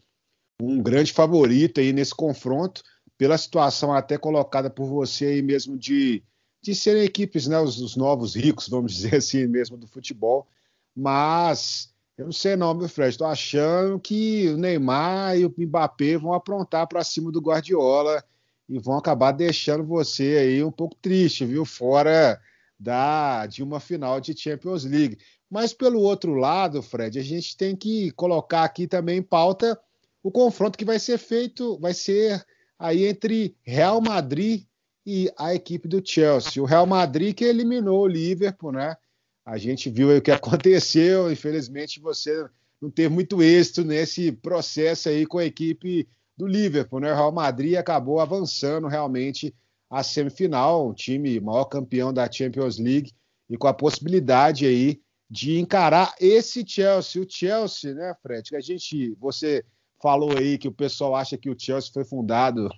um 0.60 0.82
grande 0.82 1.12
favorito 1.12 1.80
aí 1.80 1.92
nesse 1.92 2.14
confronto, 2.14 2.82
pela 3.16 3.38
situação 3.38 3.92
até 3.92 4.18
colocada 4.18 4.68
por 4.68 4.86
você 4.86 5.26
aí 5.26 5.42
mesmo 5.42 5.76
de, 5.76 6.22
de 6.60 6.74
serem 6.74 7.04
equipes, 7.04 7.46
né, 7.46 7.58
os, 7.60 7.80
os 7.80 7.96
novos 7.96 8.34
ricos, 8.34 8.68
vamos 8.68 8.92
dizer 8.92 9.16
assim 9.16 9.46
mesmo, 9.46 9.76
do 9.76 9.86
futebol. 9.86 10.46
Mas 10.94 11.94
eu 12.16 12.26
não 12.26 12.32
sei 12.32 12.54
não, 12.54 12.72
meu 12.74 12.88
Fred. 12.88 13.10
Estou 13.10 13.26
achando 13.26 13.98
que 13.98 14.48
o 14.48 14.56
Neymar 14.56 15.36
e 15.36 15.44
o 15.44 15.54
Mbappé 15.56 16.16
vão 16.16 16.32
aprontar 16.32 16.86
para 16.86 17.02
cima 17.02 17.32
do 17.32 17.40
Guardiola 17.40 18.22
e 18.68 18.78
vão 18.78 18.96
acabar 18.96 19.32
deixando 19.32 19.84
você 19.84 20.36
aí 20.38 20.64
um 20.64 20.70
pouco 20.70 20.96
triste, 20.96 21.44
viu? 21.44 21.64
Fora 21.64 22.40
da 22.78 23.46
de 23.46 23.62
uma 23.62 23.80
final 23.80 24.20
de 24.20 24.38
Champions 24.38 24.84
League. 24.84 25.18
Mas 25.50 25.72
pelo 25.72 26.00
outro 26.00 26.34
lado, 26.34 26.82
Fred, 26.82 27.18
a 27.18 27.22
gente 27.22 27.56
tem 27.56 27.76
que 27.76 28.10
colocar 28.12 28.64
aqui 28.64 28.86
também 28.86 29.18
em 29.18 29.22
pauta 29.22 29.78
o 30.22 30.30
confronto 30.30 30.78
que 30.78 30.84
vai 30.84 30.98
ser 30.98 31.18
feito, 31.18 31.78
vai 31.78 31.92
ser 31.92 32.44
aí 32.78 33.06
entre 33.06 33.56
Real 33.62 34.00
Madrid 34.00 34.64
e 35.06 35.30
a 35.38 35.54
equipe 35.54 35.86
do 35.86 36.02
Chelsea. 36.04 36.62
O 36.62 36.66
Real 36.66 36.86
Madrid 36.86 37.34
que 37.34 37.44
eliminou 37.44 38.02
o 38.02 38.06
Liverpool, 38.06 38.72
né? 38.72 38.96
A 39.44 39.58
gente 39.58 39.90
viu 39.90 40.16
o 40.16 40.22
que 40.22 40.30
aconteceu, 40.30 41.30
infelizmente 41.30 42.00
você 42.00 42.48
não 42.80 42.90
teve 42.90 43.08
muito 43.08 43.42
êxito 43.42 43.84
nesse 43.84 44.32
processo 44.32 45.08
aí 45.08 45.26
com 45.26 45.38
a 45.38 45.44
equipe 45.44 46.08
do 46.36 46.46
Liverpool, 46.46 47.00
né? 47.00 47.12
O 47.12 47.16
Real 47.16 47.32
Madrid 47.32 47.76
acabou 47.76 48.20
avançando 48.20 48.88
realmente 48.88 49.54
a 49.90 50.02
semifinal, 50.02 50.88
um 50.88 50.94
time 50.94 51.38
maior 51.40 51.66
campeão 51.66 52.12
da 52.12 52.30
Champions 52.30 52.78
League 52.78 53.12
e 53.48 53.56
com 53.56 53.68
a 53.68 53.74
possibilidade 53.74 54.66
aí 54.66 55.00
de 55.30 55.58
encarar 55.58 56.14
esse 56.20 56.64
Chelsea, 56.66 57.22
o 57.22 57.26
Chelsea, 57.28 57.94
né, 57.94 58.14
Fred? 58.22 58.48
Que 58.48 58.56
a 58.56 58.60
gente, 58.60 59.14
você 59.20 59.64
falou 60.04 60.36
aí 60.36 60.58
que 60.58 60.68
o 60.68 60.72
pessoal 60.72 61.16
acha 61.16 61.38
que 61.38 61.48
o 61.48 61.58
Chelsea 61.58 61.90
foi 61.90 62.04
fundado 62.04 62.68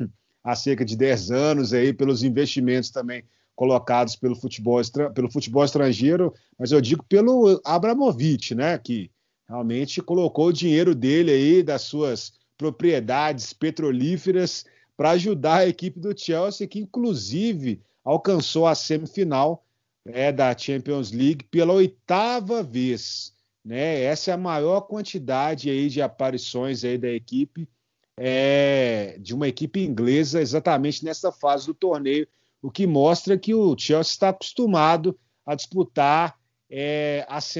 há 0.45 0.54
cerca 0.54 0.85
de 0.85 0.97
10 0.97 1.33
anos 1.33 1.73
aí 1.73 1.92
pelos 1.92 2.23
investimentos 2.23 2.88
também 2.88 3.25
colocados 3.56 4.14
pelo 4.14 4.37
futebol, 4.37 4.80
pelo 5.12 5.28
futebol 5.28 5.64
estrangeiro, 5.64 6.33
mas 6.56 6.71
eu 6.71 6.80
digo 6.80 7.02
pelo 7.09 7.61
Abramovich, 7.64 8.54
né, 8.54 8.78
que 8.78 9.11
realmente 9.49 10.00
colocou 10.00 10.49
o 10.49 10.52
dinheiro 10.52 10.95
dele 10.95 11.33
aí 11.33 11.62
das 11.64 11.83
suas 11.83 12.35
propriedades 12.56 13.52
petrolíferas 13.52 14.64
para 14.97 15.11
ajudar 15.11 15.56
a 15.56 15.66
equipe 15.66 15.99
do 15.99 16.16
Chelsea, 16.16 16.68
que 16.68 16.78
inclusive 16.78 17.83
alcançou 18.04 18.68
a 18.68 18.75
semifinal 18.76 19.66
é, 20.06 20.30
da 20.30 20.56
Champions 20.56 21.11
League 21.11 21.45
pela 21.50 21.73
oitava 21.73 22.62
vez. 22.62 23.35
Né? 23.66 24.02
Essa 24.02 24.30
é 24.30 24.35
a 24.35 24.38
maior 24.38 24.82
quantidade 24.82 25.68
aí 25.68 25.88
de 25.88 26.00
aparições 26.00 26.85
aí 26.85 26.96
da 26.96 27.08
equipe, 27.08 27.68
é, 28.16 29.18
de 29.18 29.35
uma 29.35 29.49
equipe 29.49 29.85
inglesa, 29.85 30.40
exatamente 30.40 31.04
nessa 31.04 31.32
fase 31.32 31.66
do 31.66 31.75
torneio, 31.75 32.28
o 32.62 32.70
que 32.70 32.87
mostra 32.87 33.37
que 33.37 33.52
o 33.54 33.76
Chelsea 33.76 34.12
está 34.12 34.28
acostumado 34.28 35.18
a 35.44 35.56
disputar 35.56 36.38
é, 36.70 37.26
as, 37.28 37.52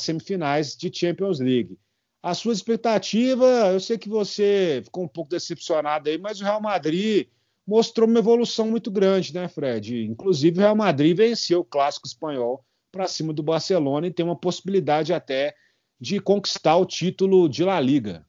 semifinais 0.00 0.76
de 0.76 0.90
Champions 0.92 1.38
League. 1.38 1.78
A 2.20 2.34
sua 2.34 2.52
expectativa, 2.52 3.46
eu 3.72 3.78
sei 3.78 3.96
que 3.96 4.08
você 4.08 4.82
ficou 4.84 5.04
um 5.04 5.08
pouco 5.08 5.30
decepcionado 5.30 6.10
aí, 6.10 6.18
mas 6.18 6.40
o 6.40 6.44
Real 6.44 6.60
Madrid 6.60 7.28
mostrou 7.64 8.08
uma 8.08 8.18
evolução 8.18 8.68
muito 8.68 8.90
grande, 8.90 9.32
né, 9.32 9.46
Fred? 9.46 10.06
Inclusive, 10.06 10.58
o 10.58 10.60
Real 10.60 10.76
Madrid 10.76 11.16
venceu 11.16 11.60
o 11.60 11.64
clássico 11.64 12.08
espanhol 12.08 12.64
para 12.92 13.08
cima 13.08 13.32
do 13.32 13.42
Barcelona 13.42 14.06
e 14.06 14.12
tem 14.12 14.24
uma 14.24 14.36
possibilidade 14.36 15.12
até 15.14 15.54
de 15.98 16.20
conquistar 16.20 16.76
o 16.76 16.86
título 16.86 17.48
de 17.48 17.64
La 17.64 17.80
Liga. 17.80 18.24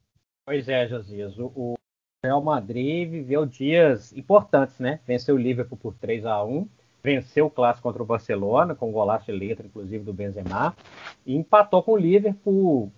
Pois 0.45 0.67
é, 0.69 0.87
Josias. 0.87 1.37
O, 1.37 1.73
Real 2.25 2.41
Madrid 2.41 3.09
viveu 3.09 3.45
dias 3.45 4.13
importantes, 4.13 4.79
né? 4.79 5.01
Venceu 5.05 5.35
o 5.35 5.37
Liverpool 5.37 5.77
por 5.77 5.93
3 5.95 6.25
a 6.25 6.41
1 6.41 6.65
venceu 7.03 7.47
o 7.47 7.49
clássico 7.49 7.89
contra 7.89 8.01
o 8.01 8.05
Barcelona, 8.05 8.73
com 8.73 8.89
um 8.89 8.93
golaço 8.93 9.25
de 9.25 9.33
letra, 9.33 9.67
inclusive, 9.67 10.03
do 10.05 10.13
Benzema, 10.13 10.73
e 11.25 11.35
empatou 11.35 11.83
com 11.83 11.91
o 11.91 11.97
Liverpool 11.97 12.89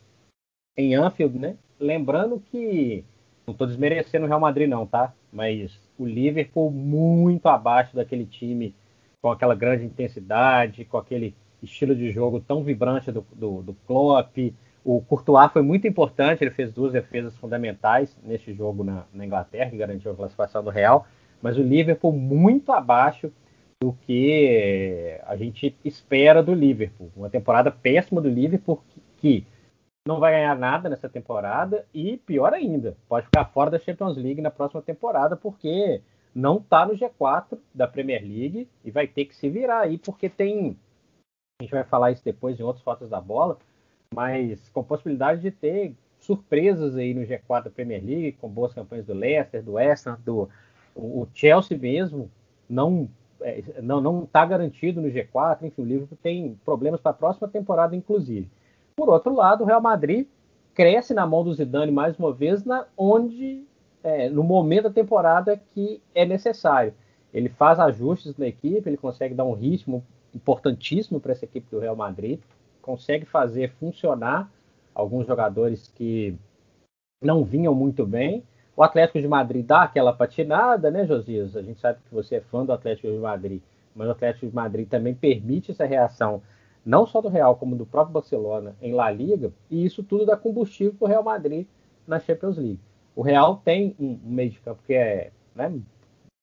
em 0.78 0.94
Anfield, 0.94 1.40
né? 1.40 1.58
Lembrando 1.80 2.40
que 2.52 3.04
não 3.48 3.54
estou 3.54 3.66
desmerecendo 3.66 4.26
o 4.26 4.28
Real 4.28 4.40
Madrid 4.40 4.70
não, 4.70 4.86
tá? 4.86 5.14
Mas 5.34 5.80
o 5.98 6.06
Liverpool 6.06 6.70
muito 6.70 7.48
abaixo 7.48 7.96
daquele 7.96 8.26
time 8.26 8.76
com 9.22 9.32
aquela 9.32 9.56
grande 9.56 9.86
intensidade, 9.86 10.86
com 10.86 10.98
aquele 10.98 11.34
estilo 11.64 11.96
de 11.96 12.12
jogo 12.12 12.40
tão 12.40 12.64
vibrante 12.64 13.12
do, 13.12 13.26
do, 13.34 13.62
do 13.62 13.74
Klopp. 13.88 14.38
O 14.84 15.02
Courtois 15.02 15.52
foi 15.52 15.62
muito 15.62 15.88
importante, 15.88 16.44
ele 16.44 16.52
fez 16.52 16.72
duas 16.72 16.94
defesas 16.94 17.36
fundamentais 17.38 18.16
neste 18.24 18.54
jogo 18.54 18.84
na, 18.84 19.06
na 19.14 19.26
Inglaterra, 19.26 19.72
que 19.72 19.78
garantiu 19.78 20.12
a 20.12 20.16
classificação 20.16 20.64
do 20.64 20.70
Real, 20.70 21.08
mas 21.42 21.58
o 21.58 21.64
Liverpool 21.64 22.12
muito 22.12 22.72
abaixo 22.72 23.32
do 23.82 23.94
que 23.94 25.20
a 25.26 25.36
gente 25.36 25.76
espera 25.84 26.42
do 26.42 26.54
Liverpool. 26.54 27.12
Uma 27.16 27.30
temporada 27.30 27.72
péssima 27.72 28.22
do 28.22 28.30
Liverpool 28.30 28.82
que 29.18 29.46
não 30.08 30.20
vai 30.20 30.34
ganhar 30.34 30.56
nada 30.56 30.88
nessa 30.88 31.10
temporada 31.10 31.86
e, 31.94 32.18
pior 32.18 32.54
ainda, 32.54 32.96
pode 33.10 33.26
ficar 33.26 33.46
fora 33.46 33.72
da 33.72 33.80
Champions 33.80 34.16
League 34.16 34.42
na 34.42 34.52
próxima 34.52 34.82
temporada 34.82 35.36
porque 35.36 36.02
não 36.34 36.58
está 36.58 36.86
no 36.86 36.94
G4 36.94 37.58
da 37.74 37.88
Premier 37.88 38.22
League 38.22 38.68
e 38.84 38.92
vai 38.92 39.08
ter 39.08 39.26
que 39.26 39.36
se 39.36 39.50
virar 39.50 39.80
aí 39.80 39.98
porque 39.98 40.30
tem. 40.30 40.78
A 41.60 41.64
gente 41.64 41.72
vai 41.72 41.86
falar 41.86 42.12
isso 42.12 42.24
depois 42.24 42.60
em 42.60 42.64
outras 42.64 42.84
fotos 42.84 43.10
da 43.10 43.22
bola, 43.22 43.58
mas 44.14 44.68
com 44.74 44.84
possibilidade 44.84 45.42
de 45.42 45.52
ter 45.52 45.96
surpresas 46.20 46.98
aí 46.98 47.14
no 47.14 47.22
G4 47.22 47.64
da 47.64 47.70
Premier 47.70 48.04
League, 48.04 48.38
com 48.42 48.50
boas 48.50 48.74
campanhas 48.74 49.06
do 49.06 49.14
Leicester, 49.14 49.64
do 49.64 49.74
West 49.74 50.06
Ham, 50.06 50.20
do 50.26 50.50
o 50.94 51.26
Chelsea 51.34 51.78
mesmo 51.78 52.30
não 52.70 53.10
é, 53.40 53.64
não 53.82 54.02
não 54.02 54.24
está 54.24 54.46
garantido 54.46 55.02
no 55.02 55.08
G4, 55.08 55.64
enfim, 55.64 55.82
o 55.82 55.86
Liverpool 55.86 56.18
tem 56.22 56.60
problemas 56.66 57.00
para 57.00 57.12
a 57.12 57.16
próxima 57.16 57.48
temporada 57.48 57.96
inclusive. 57.96 58.50
Por 58.94 59.08
outro 59.08 59.34
lado, 59.34 59.64
o 59.64 59.68
Real 59.68 59.82
Madrid 59.82 60.28
cresce 60.74 61.14
na 61.14 61.26
mão 61.26 61.42
do 61.42 61.54
Zidane 61.54 61.92
mais 61.92 62.20
uma 62.20 62.34
vez, 62.34 62.66
na, 62.66 62.86
onde, 62.98 63.64
é, 64.04 64.30
no 64.30 64.44
momento 64.44 64.84
da 64.84 64.90
temporada 64.90 65.58
que 65.74 66.02
é 66.14 66.26
necessário. 66.26 66.94
Ele 67.34 67.48
faz 67.48 67.80
ajustes 67.80 68.38
na 68.38 68.48
equipe, 68.48 68.90
ele 68.90 68.98
consegue 68.98 69.34
dar 69.34 69.46
um 69.46 69.54
ritmo 69.54 70.04
importantíssimo 70.36 71.20
para 71.20 71.32
essa 71.32 71.46
equipe 71.46 71.68
do 71.72 71.80
Real 71.80 71.96
Madrid, 71.96 72.40
consegue 72.82 73.26
fazer 73.26 73.72
funcionar 73.80 74.52
alguns 74.94 75.26
jogadores 75.26 75.88
que 75.88 76.36
não 77.24 77.44
vinham 77.44 77.74
muito 77.74 78.06
bem. 78.06 78.44
O 78.76 78.84
Atlético 78.84 79.20
de 79.20 79.28
Madrid 79.28 79.66
dá 79.66 79.84
aquela 79.84 80.12
patinada, 80.14 80.92
né, 80.92 81.08
Josias? 81.08 81.56
A 81.56 81.62
gente 81.62 81.80
sabe 81.80 82.00
que 82.08 82.14
você 82.14 82.36
é 82.36 82.42
fã 82.42 82.66
do 82.66 82.74
Atlético 82.74 83.08
de 83.08 83.18
Madrid, 83.18 83.62
mas 83.96 84.08
o 84.08 84.12
Atlético 84.12 84.48
de 84.48 84.54
Madrid 84.54 84.88
também 84.88 85.16
permite 85.16 85.72
essa 85.72 85.86
reação 85.86 86.42
não 86.86 87.06
só 87.08 87.20
do 87.20 87.30
Real, 87.30 87.56
como 87.56 87.76
do 87.76 87.86
próprio 87.86 88.14
Barcelona 88.14 88.76
em 88.80 88.94
La 88.94 89.10
Liga, 89.10 89.52
e 89.72 89.84
isso 89.84 90.04
tudo 90.04 90.26
dá 90.26 90.38
combustível 90.38 90.94
para 90.94 91.06
o 91.06 91.10
Real 91.10 91.24
Madrid 91.24 91.66
na 92.06 92.20
Champions 92.20 92.58
League. 92.58 92.80
O 93.16 93.24
Real 93.24 93.62
tem 93.64 93.96
um, 94.00 94.20
meio 94.24 94.52
de 94.52 94.60
campo 94.60 94.84
que 94.86 94.94
é 94.94 95.32
né, 95.56 95.74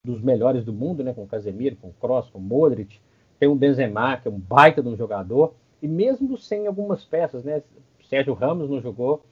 dos 0.04 0.20
melhores 0.20 0.64
do 0.64 0.72
mundo, 0.72 1.04
né, 1.04 1.12
com 1.12 1.26
Casemiro, 1.26 1.76
com 1.76 1.92
Kroos, 1.92 2.28
com 2.30 2.40
Modric, 2.40 3.00
tem 3.42 3.48
o 3.48 3.56
Benzema, 3.56 4.16
que 4.18 4.28
é 4.28 4.30
um 4.30 4.38
baita 4.38 4.80
de 4.80 4.88
um 4.88 4.96
jogador, 4.96 5.52
e 5.82 5.88
mesmo 5.88 6.38
sem 6.38 6.68
algumas 6.68 7.04
peças, 7.04 7.42
né, 7.42 7.60
Sérgio 8.08 8.34
Ramos 8.34 8.70
não 8.70 8.80
jogou 8.80 9.24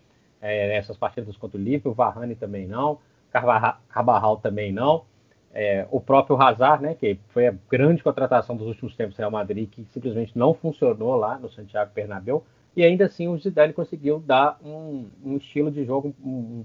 é, 0.43 0.77
essas 0.77 0.97
partidas 0.97 1.37
contra 1.37 1.57
o 1.57 1.63
Liverpool, 1.63 1.93
o 1.93 1.95
Varane 1.95 2.35
também 2.35 2.67
não, 2.67 2.99
Carvajal 3.31 4.39
também 4.39 4.73
não, 4.73 5.05
é, 5.55 5.87
o 5.93 6.01
próprio 6.01 6.43
Hazard, 6.43 6.83
né, 6.83 6.97
que 6.97 7.21
foi 7.29 7.47
a 7.47 7.55
grande 7.71 8.03
contratação 8.03 8.57
dos 8.57 8.67
últimos 8.67 8.97
tempos 8.97 9.15
do 9.15 9.21
Real 9.21 9.31
Madrid, 9.31 9.71
que 9.71 9.87
simplesmente 9.93 10.37
não 10.37 10.55
funcionou 10.55 11.15
lá 11.15 11.39
no 11.39 11.49
Santiago 11.49 11.93
Bernabéu, 11.95 12.43
e 12.75 12.83
ainda 12.83 13.05
assim 13.05 13.29
o 13.29 13.39
Zidane 13.39 13.73
conseguiu 13.73 14.19
dar 14.19 14.59
um, 14.65 15.07
um 15.25 15.37
estilo 15.37 15.71
de 15.71 15.85
jogo, 15.85 16.13
um, 16.21 16.65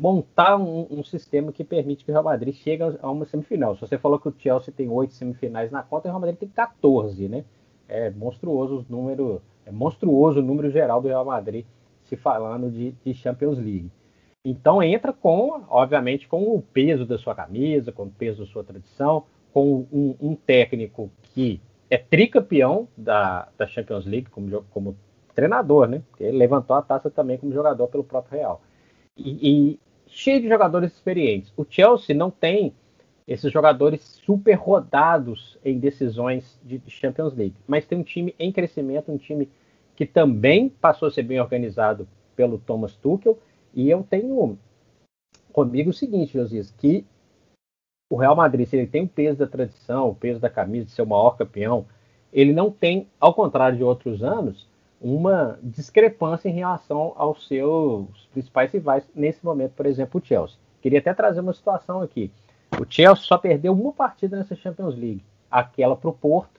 montar 0.00 0.56
um, 0.56 0.86
um, 0.90 1.02
sistema 1.02 1.52
que 1.52 1.64
permite 1.64 2.04
que 2.04 2.10
o 2.10 2.14
Real 2.14 2.24
Madrid 2.24 2.54
chegue 2.54 2.82
a 3.00 3.10
uma 3.10 3.24
semifinal. 3.24 3.74
Se 3.74 3.80
você 3.80 3.98
falou 3.98 4.18
que 4.18 4.28
o 4.28 4.34
Chelsea 4.38 4.72
tem 4.74 4.88
oito 4.88 5.14
semifinais 5.14 5.70
na 5.70 5.82
conta, 5.82 6.08
o 6.08 6.10
Real 6.10 6.20
Madrid 6.20 6.38
tem 6.38 6.48
14, 6.48 7.28
né? 7.28 7.44
É 7.88 8.10
monstruoso 8.10 8.78
o 8.78 8.86
número, 8.88 9.42
é 9.66 9.72
monstruoso 9.72 10.40
o 10.40 10.42
número 10.42 10.70
geral 10.70 11.00
do 11.00 11.08
Real 11.08 11.24
Madrid 11.24 11.64
se 12.04 12.16
falando 12.16 12.70
de, 12.70 12.92
de 13.04 13.14
Champions 13.14 13.58
League. 13.58 13.90
Então 14.44 14.82
entra 14.82 15.12
com, 15.12 15.62
obviamente, 15.68 16.28
com 16.28 16.54
o 16.54 16.62
peso 16.62 17.04
da 17.04 17.18
sua 17.18 17.34
camisa, 17.34 17.92
com 17.92 18.04
o 18.04 18.10
peso 18.10 18.44
da 18.44 18.50
sua 18.50 18.64
tradição, 18.64 19.24
com 19.52 19.86
um, 19.92 20.14
um 20.20 20.34
técnico 20.34 21.10
que 21.22 21.60
é 21.90 21.98
tricampeão 21.98 22.88
da, 22.96 23.48
da 23.56 23.66
Champions 23.66 24.06
League 24.06 24.30
como, 24.30 24.62
como 24.70 24.96
treinador, 25.34 25.88
né? 25.88 26.02
Ele 26.20 26.36
levantou 26.36 26.76
a 26.76 26.82
taça 26.82 27.10
também 27.10 27.38
como 27.38 27.52
jogador 27.52 27.88
pelo 27.88 28.04
próprio 28.04 28.38
Real. 28.38 28.62
E, 29.16 29.38
e 29.42 29.80
cheio 30.08 30.40
de 30.40 30.48
jogadores 30.48 30.92
experientes. 30.92 31.52
O 31.56 31.64
Chelsea 31.68 32.14
não 32.14 32.30
tem 32.30 32.74
esses 33.26 33.52
jogadores 33.52 34.00
super 34.24 34.54
rodados 34.54 35.58
em 35.64 35.78
decisões 35.78 36.58
de 36.64 36.80
Champions 36.88 37.34
League, 37.34 37.56
mas 37.66 37.84
tem 37.84 37.98
um 37.98 38.02
time 38.02 38.34
em 38.38 38.50
crescimento, 38.50 39.12
um 39.12 39.18
time 39.18 39.48
que 39.94 40.06
também 40.06 40.68
passou 40.68 41.08
a 41.08 41.10
ser 41.10 41.24
bem 41.24 41.40
organizado 41.40 42.08
pelo 42.34 42.58
Thomas 42.58 42.96
Tuchel 42.96 43.38
e 43.74 43.90
eu 43.90 44.02
tenho 44.08 44.58
comigo 45.52 45.90
o 45.90 45.92
seguinte, 45.92 46.32
Josias, 46.32 46.70
que 46.70 47.04
o 48.10 48.16
Real 48.16 48.34
Madrid, 48.34 48.66
se 48.66 48.76
ele 48.76 48.86
tem 48.86 49.02
o 49.02 49.08
peso 49.08 49.38
da 49.38 49.46
tradição, 49.46 50.08
o 50.08 50.14
peso 50.14 50.40
da 50.40 50.48
camisa 50.48 50.86
de 50.86 50.92
ser 50.92 51.02
o 51.02 51.06
maior 51.06 51.36
campeão, 51.36 51.84
ele 52.32 52.52
não 52.52 52.70
tem, 52.70 53.06
ao 53.20 53.34
contrário 53.34 53.76
de 53.76 53.84
outros 53.84 54.22
anos, 54.22 54.66
uma 55.00 55.58
discrepância 55.62 56.48
em 56.48 56.52
relação 56.52 57.12
aos 57.16 57.46
seus 57.46 58.26
principais 58.32 58.72
rivais, 58.72 59.08
nesse 59.14 59.44
momento, 59.44 59.72
por 59.72 59.86
exemplo, 59.86 60.20
o 60.20 60.24
Chelsea. 60.24 60.56
Queria 60.80 60.98
até 60.98 61.14
trazer 61.14 61.40
uma 61.40 61.52
situação 61.52 62.02
aqui. 62.02 62.32
O 62.80 62.84
Chelsea 62.88 63.24
só 63.24 63.38
perdeu 63.38 63.72
uma 63.72 63.92
partida 63.92 64.36
nessa 64.36 64.54
Champions 64.54 64.94
League, 64.94 65.24
aquela 65.50 65.96
para 65.96 66.10
o 66.10 66.12
Porto, 66.12 66.58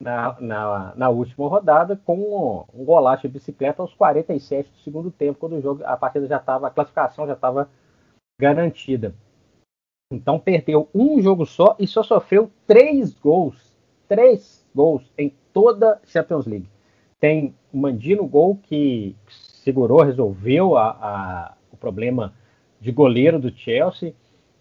na, 0.00 0.40
na, 0.40 0.92
na, 0.96 1.08
última 1.10 1.46
rodada, 1.46 2.00
com 2.04 2.66
um, 2.72 2.84
golaço 2.84 3.22
de 3.22 3.28
bicicleta 3.28 3.82
aos 3.82 3.92
47 3.94 4.70
do 4.70 4.78
segundo 4.78 5.10
tempo, 5.10 5.38
quando 5.38 5.56
o 5.56 5.60
jogo, 5.60 5.84
a 5.84 5.96
partida 5.96 6.26
já 6.26 6.38
estava, 6.38 6.66
a 6.66 6.70
classificação 6.70 7.26
já 7.26 7.34
estava 7.34 7.68
garantida. 8.40 9.14
Então 10.12 10.40
perdeu 10.40 10.88
um 10.94 11.20
jogo 11.20 11.44
só 11.44 11.76
e 11.78 11.86
só 11.86 12.02
sofreu 12.02 12.50
três 12.66 13.14
gols. 13.14 13.76
Três 14.08 14.66
gols 14.74 15.12
em 15.16 15.32
toda 15.52 15.92
a 15.92 16.00
Champions 16.06 16.46
League. 16.46 16.68
Tem 17.20 17.54
o 17.70 17.76
Mandino 17.76 18.26
gol 18.26 18.56
que 18.56 19.14
segurou, 19.28 20.02
resolveu 20.02 20.76
a, 20.76 20.88
a, 20.90 21.54
o 21.70 21.76
problema 21.76 22.34
de 22.80 22.90
goleiro 22.90 23.38
do 23.38 23.54
Chelsea. 23.54 24.14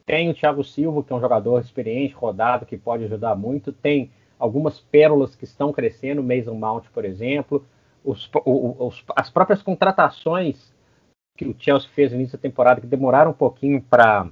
Tem 0.06 0.30
o 0.30 0.34
Thiago 0.34 0.64
Silva, 0.64 1.04
que 1.04 1.14
é 1.14 1.16
um 1.16 1.22
jogador 1.22 1.62
experiente, 1.62 2.14
rodado, 2.14 2.66
que 2.66 2.78
pode 2.78 3.06
ajudar 3.06 3.36
muito. 3.36 3.72
Tem 3.72 4.12
algumas 4.38 4.80
pérolas 4.80 5.36
que 5.36 5.46
estão 5.46 5.72
crescendo, 5.72 6.22
Mason 6.22 6.56
Mount, 6.56 6.86
por 6.94 7.06
exemplo. 7.06 7.66
Os, 8.04 8.30
os, 8.46 9.04
as 9.16 9.30
próprias 9.30 9.62
contratações 9.62 10.74
que 11.38 11.46
o 11.46 11.56
Chelsea 11.58 11.90
fez 11.94 12.12
no 12.12 12.18
início 12.18 12.38
da 12.38 12.42
temporada, 12.42 12.82
que 12.82 12.88
demoraram 12.88 13.32
um 13.32 13.36
pouquinho 13.36 13.82
para 13.82 14.30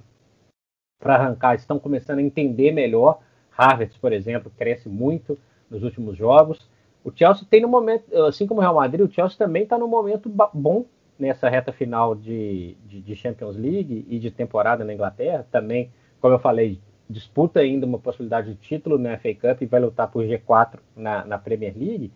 arrancar, 1.01 1.55
estão 1.55 1.79
começando 1.79 2.19
a 2.19 2.23
entender 2.23 2.71
melhor. 2.71 3.19
Harvard, 3.51 3.97
por 3.99 4.11
exemplo, 4.11 4.51
cresce 4.57 4.89
muito 4.89 5.37
nos 5.69 5.83
últimos 5.83 6.17
jogos. 6.17 6.67
O 7.03 7.11
Chelsea 7.13 7.47
tem 7.49 7.61
no 7.61 7.67
momento, 7.67 8.13
assim 8.23 8.45
como 8.45 8.59
o 8.59 8.61
Real 8.61 8.75
Madrid, 8.75 9.07
o 9.07 9.11
Chelsea 9.11 9.37
também 9.37 9.63
está 9.63 9.77
no 9.77 9.87
momento 9.87 10.29
bom 10.53 10.85
nessa 11.17 11.49
reta 11.49 11.71
final 11.71 12.15
de, 12.15 12.75
de, 12.85 13.01
de, 13.01 13.15
Champions 13.15 13.55
League 13.55 14.05
e 14.07 14.19
de 14.19 14.29
temporada 14.29 14.83
na 14.83 14.93
Inglaterra. 14.93 15.47
Também, 15.51 15.91
como 16.19 16.33
eu 16.33 16.39
falei, 16.39 16.79
disputa 17.09 17.59
ainda 17.59 17.85
uma 17.85 17.97
possibilidade 17.97 18.53
de 18.53 18.55
título 18.55 18.97
na 18.97 19.17
FA 19.17 19.33
Cup 19.33 19.61
e 19.61 19.65
vai 19.65 19.79
lutar 19.79 20.09
por 20.11 20.23
G4 20.25 20.79
na, 20.95 21.25
na 21.25 21.37
Premier 21.37 21.73
League. 21.75 22.11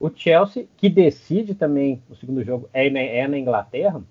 O 0.00 0.08
Chelsea, 0.08 0.66
que 0.76 0.88
decide 0.88 1.54
também 1.54 2.02
o 2.08 2.14
segundo 2.14 2.42
jogo, 2.42 2.68
é, 2.72 2.86
é 3.18 3.28
na 3.28 3.38
Inglaterra, 3.38 4.02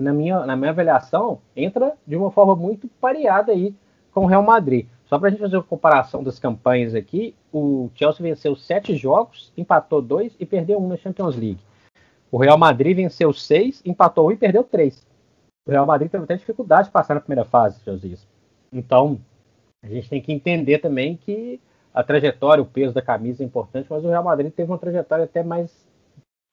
na 0.00 0.12
minha, 0.12 0.46
na 0.46 0.56
minha 0.56 0.70
avaliação, 0.70 1.40
entra 1.54 1.94
de 2.06 2.16
uma 2.16 2.30
forma 2.30 2.56
muito 2.56 2.88
pareada 3.00 3.52
aí 3.52 3.74
com 4.12 4.24
o 4.24 4.26
Real 4.26 4.42
Madrid. 4.42 4.86
Só 5.06 5.18
para 5.18 5.28
a 5.28 5.30
gente 5.30 5.40
fazer 5.40 5.56
uma 5.56 5.62
comparação 5.62 6.22
das 6.22 6.38
campanhas 6.38 6.94
aqui, 6.94 7.34
o 7.58 7.90
Chelsea 7.94 8.22
venceu 8.22 8.54
sete 8.54 8.94
jogos, 8.94 9.50
empatou 9.56 10.02
dois 10.02 10.36
e 10.38 10.44
perdeu 10.44 10.78
um 10.78 10.88
na 10.88 10.96
Champions 10.98 11.34
League. 11.34 11.60
O 12.30 12.36
Real 12.36 12.58
Madrid 12.58 12.94
venceu 12.94 13.32
seis, 13.32 13.80
empatou 13.82 14.28
um 14.28 14.32
e 14.32 14.36
perdeu 14.36 14.62
três. 14.62 15.06
O 15.66 15.70
Real 15.70 15.86
Madrid 15.86 16.10
teve 16.10 16.24
até 16.24 16.36
dificuldade 16.36 16.88
de 16.88 16.92
passar 16.92 17.14
na 17.14 17.20
primeira 17.20 17.46
fase, 17.46 17.82
Josias. 17.82 18.26
Então, 18.70 19.18
a 19.82 19.88
gente 19.88 20.06
tem 20.10 20.20
que 20.20 20.32
entender 20.32 20.80
também 20.80 21.16
que 21.16 21.58
a 21.94 22.02
trajetória, 22.02 22.62
o 22.62 22.66
peso 22.66 22.92
da 22.92 23.00
camisa 23.00 23.42
é 23.42 23.46
importante, 23.46 23.86
mas 23.88 24.04
o 24.04 24.08
Real 24.08 24.22
Madrid 24.22 24.52
teve 24.52 24.70
uma 24.70 24.76
trajetória 24.76 25.24
até 25.24 25.42
mais 25.42 25.72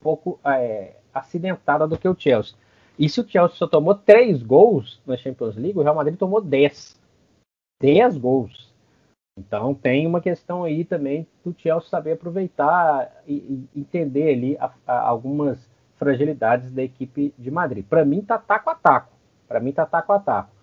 um 0.00 0.04
pouco 0.04 0.40
é, 0.42 0.96
acidentada 1.12 1.86
do 1.86 1.98
que 1.98 2.08
o 2.08 2.16
Chelsea. 2.18 2.56
E 2.98 3.10
se 3.10 3.20
o 3.20 3.28
Chelsea 3.28 3.58
só 3.58 3.66
tomou 3.66 3.94
três 3.94 4.42
gols 4.42 5.02
na 5.06 5.18
Champions 5.18 5.54
League, 5.56 5.78
o 5.78 5.82
Real 5.82 5.94
Madrid 5.94 6.16
tomou 6.16 6.40
10. 6.40 6.98
10 7.78 8.16
gols. 8.16 8.73
Então 9.36 9.74
tem 9.74 10.06
uma 10.06 10.20
questão 10.20 10.62
aí 10.62 10.84
também 10.84 11.26
do 11.44 11.54
Chelsea 11.58 11.88
saber 11.88 12.12
aproveitar 12.12 13.10
e, 13.26 13.66
e 13.74 13.80
entender 13.80 14.32
ali 14.32 14.56
a, 14.58 14.70
a, 14.86 15.00
algumas 15.00 15.58
fragilidades 15.96 16.70
da 16.70 16.82
equipe 16.82 17.34
de 17.36 17.50
Madrid. 17.50 17.84
Para 17.84 18.04
mim 18.04 18.22
tá 18.22 18.38
taco 18.38 18.70
a 18.70 18.74
taco. 18.74 19.12
Para 19.48 19.60
mim 19.60 19.72
tá 19.72 19.84
taco 19.84 20.12
a 20.12 20.20
taco. 20.20 20.54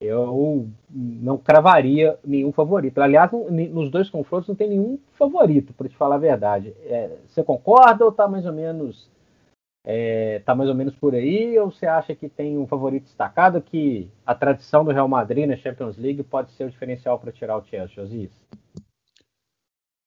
Eu 0.00 0.66
não 0.88 1.36
cravaria 1.36 2.18
nenhum 2.24 2.52
favorito. 2.52 3.02
Aliás, 3.02 3.30
nos 3.32 3.90
dois 3.90 4.08
confrontos 4.08 4.48
não 4.48 4.54
tem 4.54 4.70
nenhum 4.70 4.98
favorito, 5.12 5.74
para 5.74 5.88
te 5.88 5.96
falar 5.96 6.14
a 6.14 6.18
verdade. 6.18 6.74
É, 6.84 7.10
você 7.26 7.42
concorda 7.42 8.04
ou 8.04 8.12
tá 8.12 8.26
mais 8.26 8.46
ou 8.46 8.52
menos 8.52 9.09
é, 9.84 10.40
tá 10.44 10.54
mais 10.54 10.68
ou 10.68 10.74
menos 10.74 10.94
por 10.94 11.14
aí, 11.14 11.58
ou 11.58 11.70
você 11.70 11.86
acha 11.86 12.14
que 12.14 12.28
tem 12.28 12.58
um 12.58 12.66
favorito 12.66 13.04
destacado 13.04 13.62
que 13.62 14.10
a 14.26 14.34
tradição 14.34 14.84
do 14.84 14.92
Real 14.92 15.08
Madrid 15.08 15.46
na 15.46 15.56
Champions 15.56 15.96
League 15.96 16.22
pode 16.22 16.52
ser 16.52 16.64
o 16.64 16.70
diferencial 16.70 17.18
para 17.18 17.32
tirar 17.32 17.56
o 17.56 17.64
Chelsea, 17.64 17.96
Josias? 17.96 18.30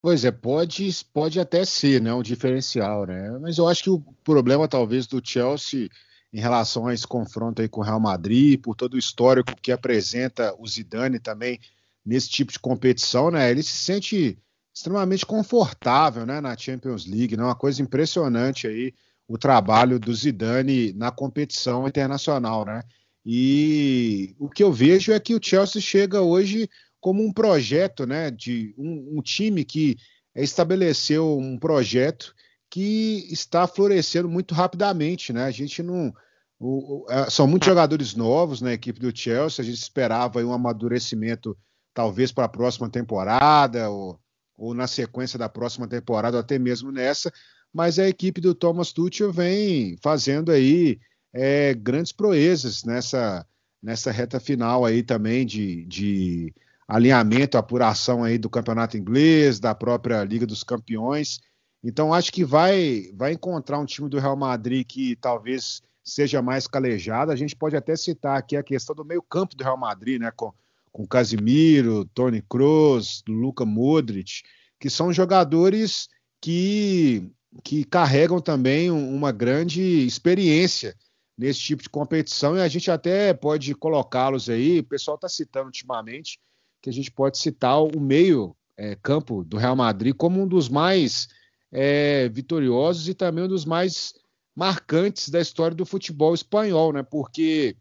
Pois 0.01 0.25
é, 0.25 0.31
pode, 0.31 0.89
pode 1.13 1.39
até 1.39 1.63
ser, 1.63 2.01
né, 2.01 2.13
um 2.13 2.21
diferencial, 2.21 3.05
né? 3.05 3.37
Mas 3.41 3.57
eu 3.57 3.67
acho 3.67 3.83
que 3.83 3.89
o 3.89 4.03
problema 4.23 4.67
talvez 4.67 5.07
do 5.07 5.25
Chelsea 5.25 5.89
em 6.31 6.39
relação 6.39 6.87
a 6.87 6.93
esse 6.93 7.07
confronto 7.07 7.61
aí 7.61 7.69
com 7.69 7.79
o 7.79 7.83
Real 7.83 7.99
Madrid, 7.99 8.59
por 8.59 8.75
todo 8.75 8.95
o 8.95 8.99
histórico 8.99 9.55
que 9.61 9.71
apresenta 9.71 10.53
o 10.59 10.67
Zidane 10.67 11.19
também 11.19 11.59
nesse 12.05 12.27
tipo 12.29 12.51
de 12.51 12.59
competição, 12.59 13.31
né? 13.31 13.49
Ele 13.49 13.63
se 13.63 13.77
sente 13.77 14.37
extremamente 14.73 15.25
confortável, 15.25 16.25
né, 16.25 16.41
na 16.41 16.57
Champions 16.57 17.05
League, 17.05 17.37
né? 17.37 17.43
Uma 17.43 17.55
coisa 17.55 17.81
impressionante 17.81 18.67
aí 18.67 18.93
o 19.33 19.37
trabalho 19.37 19.99
do 19.99 20.13
Zidane 20.13 20.93
na 20.93 21.09
competição 21.09 21.87
internacional, 21.87 22.63
né? 22.63 22.83
E 23.25 24.35
o 24.37 24.47
que 24.47 24.63
eu 24.63 24.71
vejo 24.71 25.11
é 25.11 25.19
que 25.19 25.33
o 25.33 25.39
Chelsea 25.41 25.81
chega 25.81 26.21
hoje 26.21 26.69
como 27.01 27.23
um 27.23 27.33
projeto, 27.33 28.05
né? 28.05 28.29
De 28.29 28.75
um, 28.77 29.17
um 29.17 29.21
time 29.23 29.65
que 29.65 29.97
estabeleceu 30.35 31.35
um 31.35 31.57
projeto 31.57 32.35
que 32.69 33.27
está 33.31 33.65
florescendo 33.65 34.29
muito 34.29 34.53
rapidamente, 34.53 35.33
né? 35.33 35.45
A 35.45 35.51
gente 35.51 35.81
não 35.81 36.13
o, 36.59 37.01
o, 37.01 37.11
é, 37.11 37.27
são 37.27 37.47
muitos 37.47 37.65
jogadores 37.65 38.13
novos 38.13 38.61
na 38.61 38.71
equipe 38.71 38.99
do 38.99 39.17
Chelsea. 39.17 39.63
A 39.63 39.65
gente 39.65 39.79
esperava 39.79 40.43
um 40.43 40.53
amadurecimento, 40.53 41.57
talvez 41.91 42.31
para 42.31 42.45
a 42.45 42.49
próxima 42.49 42.87
temporada 42.87 43.89
ou, 43.89 44.19
ou 44.55 44.75
na 44.75 44.85
sequência 44.85 45.39
da 45.39 45.49
próxima 45.49 45.87
temporada, 45.87 46.37
ou 46.37 46.41
até 46.41 46.59
mesmo 46.59 46.91
nessa 46.91 47.33
mas 47.73 47.97
a 47.97 48.07
equipe 48.07 48.39
do 48.39 48.53
Thomas 48.53 48.91
Tuchel 48.91 49.31
vem 49.31 49.97
fazendo 50.01 50.51
aí 50.51 50.99
é, 51.33 51.73
grandes 51.73 52.11
proezas 52.11 52.83
nessa, 52.83 53.45
nessa 53.81 54.11
reta 54.11 54.39
final 54.39 54.85
aí 54.85 55.01
também 55.01 55.45
de, 55.45 55.83
de 55.85 56.53
alinhamento, 56.87 57.57
apuração 57.57 58.23
aí 58.23 58.37
do 58.37 58.49
campeonato 58.49 58.95
inglês, 58.95 59.59
da 59.59 59.73
própria 59.73 60.23
Liga 60.23 60.45
dos 60.45 60.63
Campeões. 60.63 61.41
Então 61.83 62.13
acho 62.13 62.31
que 62.31 62.45
vai, 62.45 63.11
vai 63.15 63.33
encontrar 63.33 63.79
um 63.79 63.85
time 63.85 64.07
do 64.07 64.19
Real 64.19 64.37
Madrid 64.37 64.85
que 64.85 65.15
talvez 65.15 65.81
seja 66.03 66.41
mais 66.41 66.67
calejado. 66.67 67.31
A 67.31 67.35
gente 67.35 67.55
pode 67.55 67.75
até 67.75 67.95
citar 67.95 68.37
aqui 68.37 68.55
a 68.55 68.63
questão 68.63 68.95
do 68.95 69.03
meio-campo 69.03 69.55
do 69.55 69.63
Real 69.63 69.77
Madrid, 69.77 70.21
né? 70.21 70.31
Com, 70.31 70.53
com 70.91 71.07
Casimiro, 71.07 72.05
Tony 72.13 72.41
Kroos, 72.41 73.23
Luca 73.27 73.65
Modric, 73.65 74.43
que 74.79 74.89
são 74.89 75.11
jogadores 75.11 76.07
que 76.39 77.31
que 77.61 77.83
carregam 77.83 78.39
também 78.39 78.89
uma 78.89 79.31
grande 79.31 79.81
experiência 80.05 80.95
nesse 81.37 81.59
tipo 81.59 81.83
de 81.83 81.89
competição 81.89 82.55
e 82.55 82.61
a 82.61 82.67
gente 82.67 82.89
até 82.89 83.33
pode 83.33 83.73
colocá-los 83.75 84.49
aí. 84.49 84.79
O 84.79 84.83
pessoal 84.83 85.15
está 85.15 85.27
citando 85.27 85.67
ultimamente 85.67 86.39
que 86.81 86.89
a 86.89 86.93
gente 86.93 87.11
pode 87.11 87.37
citar 87.37 87.81
o 87.81 87.99
meio 87.99 88.55
é, 88.77 88.95
campo 88.95 89.43
do 89.43 89.57
Real 89.57 89.75
Madrid 89.75 90.15
como 90.15 90.41
um 90.41 90.47
dos 90.47 90.69
mais 90.69 91.27
é, 91.71 92.29
vitoriosos 92.29 93.07
e 93.07 93.13
também 93.13 93.43
um 93.43 93.47
dos 93.47 93.65
mais 93.65 94.13
marcantes 94.55 95.29
da 95.29 95.41
história 95.41 95.75
do 95.75 95.85
futebol 95.85 96.33
espanhol, 96.33 96.93
né? 96.93 97.03
Porque 97.03 97.75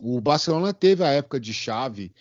o 0.00 0.20
Barcelona 0.20 0.74
teve 0.74 1.04
a 1.04 1.10
época 1.10 1.40
de 1.40 1.54
Xavi 1.54 2.12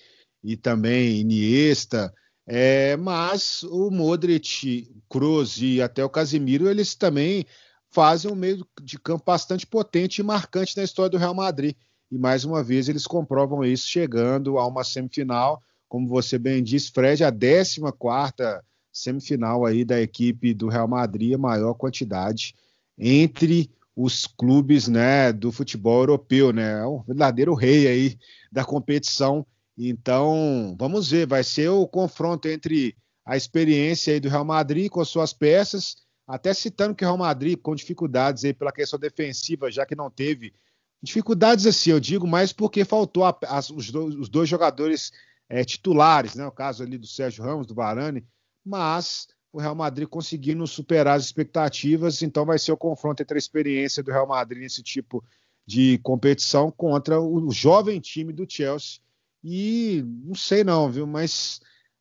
e 0.43 0.55
também 0.55 1.19
Iniesta, 1.19 2.13
é, 2.45 2.97
mas 2.97 3.63
o 3.63 3.89
Modric, 3.89 4.89
Kroos 5.09 5.61
e 5.61 5.81
até 5.81 6.03
o 6.03 6.09
Casemiro, 6.09 6.69
eles 6.69 6.95
também 6.95 7.45
fazem 7.89 8.31
um 8.31 8.35
meio 8.35 8.65
de 8.81 8.97
campo 8.97 9.23
bastante 9.25 9.67
potente 9.67 10.19
e 10.19 10.23
marcante 10.23 10.75
na 10.77 10.83
história 10.83 11.09
do 11.09 11.17
Real 11.17 11.35
Madrid. 11.35 11.75
E 12.09 12.17
mais 12.17 12.43
uma 12.43 12.63
vez 12.63 12.89
eles 12.89 13.05
comprovam 13.05 13.63
isso 13.63 13.87
chegando 13.87 14.57
a 14.57 14.67
uma 14.67 14.83
semifinal, 14.83 15.61
como 15.87 16.07
você 16.07 16.37
bem 16.37 16.63
disse, 16.63 16.91
Fred, 16.91 17.23
a 17.23 17.31
14 17.31 18.61
semifinal 18.91 19.65
aí 19.65 19.85
da 19.85 20.01
equipe 20.01 20.53
do 20.53 20.67
Real 20.67 20.87
Madrid, 20.87 21.33
a 21.33 21.37
maior 21.37 21.73
quantidade 21.73 22.53
entre 22.97 23.69
os 23.95 24.25
clubes, 24.25 24.87
né, 24.87 25.31
do 25.31 25.51
futebol 25.51 26.01
europeu, 26.01 26.51
né? 26.51 26.81
É 26.81 26.85
um 26.85 27.01
verdadeiro 27.01 27.53
rei 27.53 27.87
aí 27.87 28.17
da 28.51 28.63
competição 28.63 29.45
então, 29.89 30.75
vamos 30.77 31.09
ver, 31.09 31.25
vai 31.25 31.43
ser 31.43 31.69
o 31.69 31.87
confronto 31.87 32.47
entre 32.47 32.95
a 33.25 33.37
experiência 33.37 34.13
aí 34.13 34.19
do 34.19 34.29
Real 34.29 34.45
Madrid 34.45 34.89
com 34.89 35.01
as 35.01 35.09
suas 35.09 35.33
peças, 35.33 35.95
até 36.27 36.53
citando 36.53 36.95
que 36.95 37.03
o 37.03 37.07
Real 37.07 37.17
Madrid 37.17 37.57
com 37.57 37.75
dificuldades 37.75 38.43
aí 38.43 38.53
pela 38.53 38.71
questão 38.71 38.99
defensiva, 38.99 39.71
já 39.71 39.85
que 39.85 39.95
não 39.95 40.09
teve 40.09 40.53
dificuldades 41.01 41.65
assim, 41.65 41.91
eu 41.91 41.99
digo, 41.99 42.27
mais 42.27 42.53
porque 42.53 42.85
faltou 42.85 43.25
a, 43.25 43.37
as, 43.47 43.69
os, 43.69 43.89
dois, 43.91 44.15
os, 44.15 44.29
dois, 44.29 44.47
jogadores 44.47 45.11
é, 45.49 45.63
titulares, 45.63 46.35
né? 46.35 46.45
O 46.45 46.51
caso 46.51 46.83
ali 46.83 46.97
do 46.97 47.07
Sérgio 47.07 47.43
Ramos, 47.43 47.65
do 47.65 47.73
Varane, 47.73 48.25
mas 48.63 49.27
o 49.51 49.59
Real 49.59 49.75
Madrid 49.75 50.07
conseguindo 50.07 50.65
superar 50.67 51.17
as 51.17 51.25
expectativas, 51.25 52.21
então 52.21 52.45
vai 52.45 52.57
ser 52.57 52.71
o 52.71 52.77
confronto 52.77 53.21
entre 53.21 53.35
a 53.35 53.39
experiência 53.39 54.03
do 54.03 54.11
Real 54.11 54.27
Madrid 54.27 54.61
nesse 54.61 54.81
tipo 54.81 55.23
de 55.65 55.97
competição 55.99 56.71
contra 56.71 57.19
o 57.19 57.51
jovem 57.51 57.99
time 57.99 58.31
do 58.31 58.45
Chelsea. 58.47 58.99
E 59.43 60.03
não 60.05 60.35
sei 60.35 60.63
não, 60.63 60.91
viu, 60.91 61.07
mas 61.07 61.59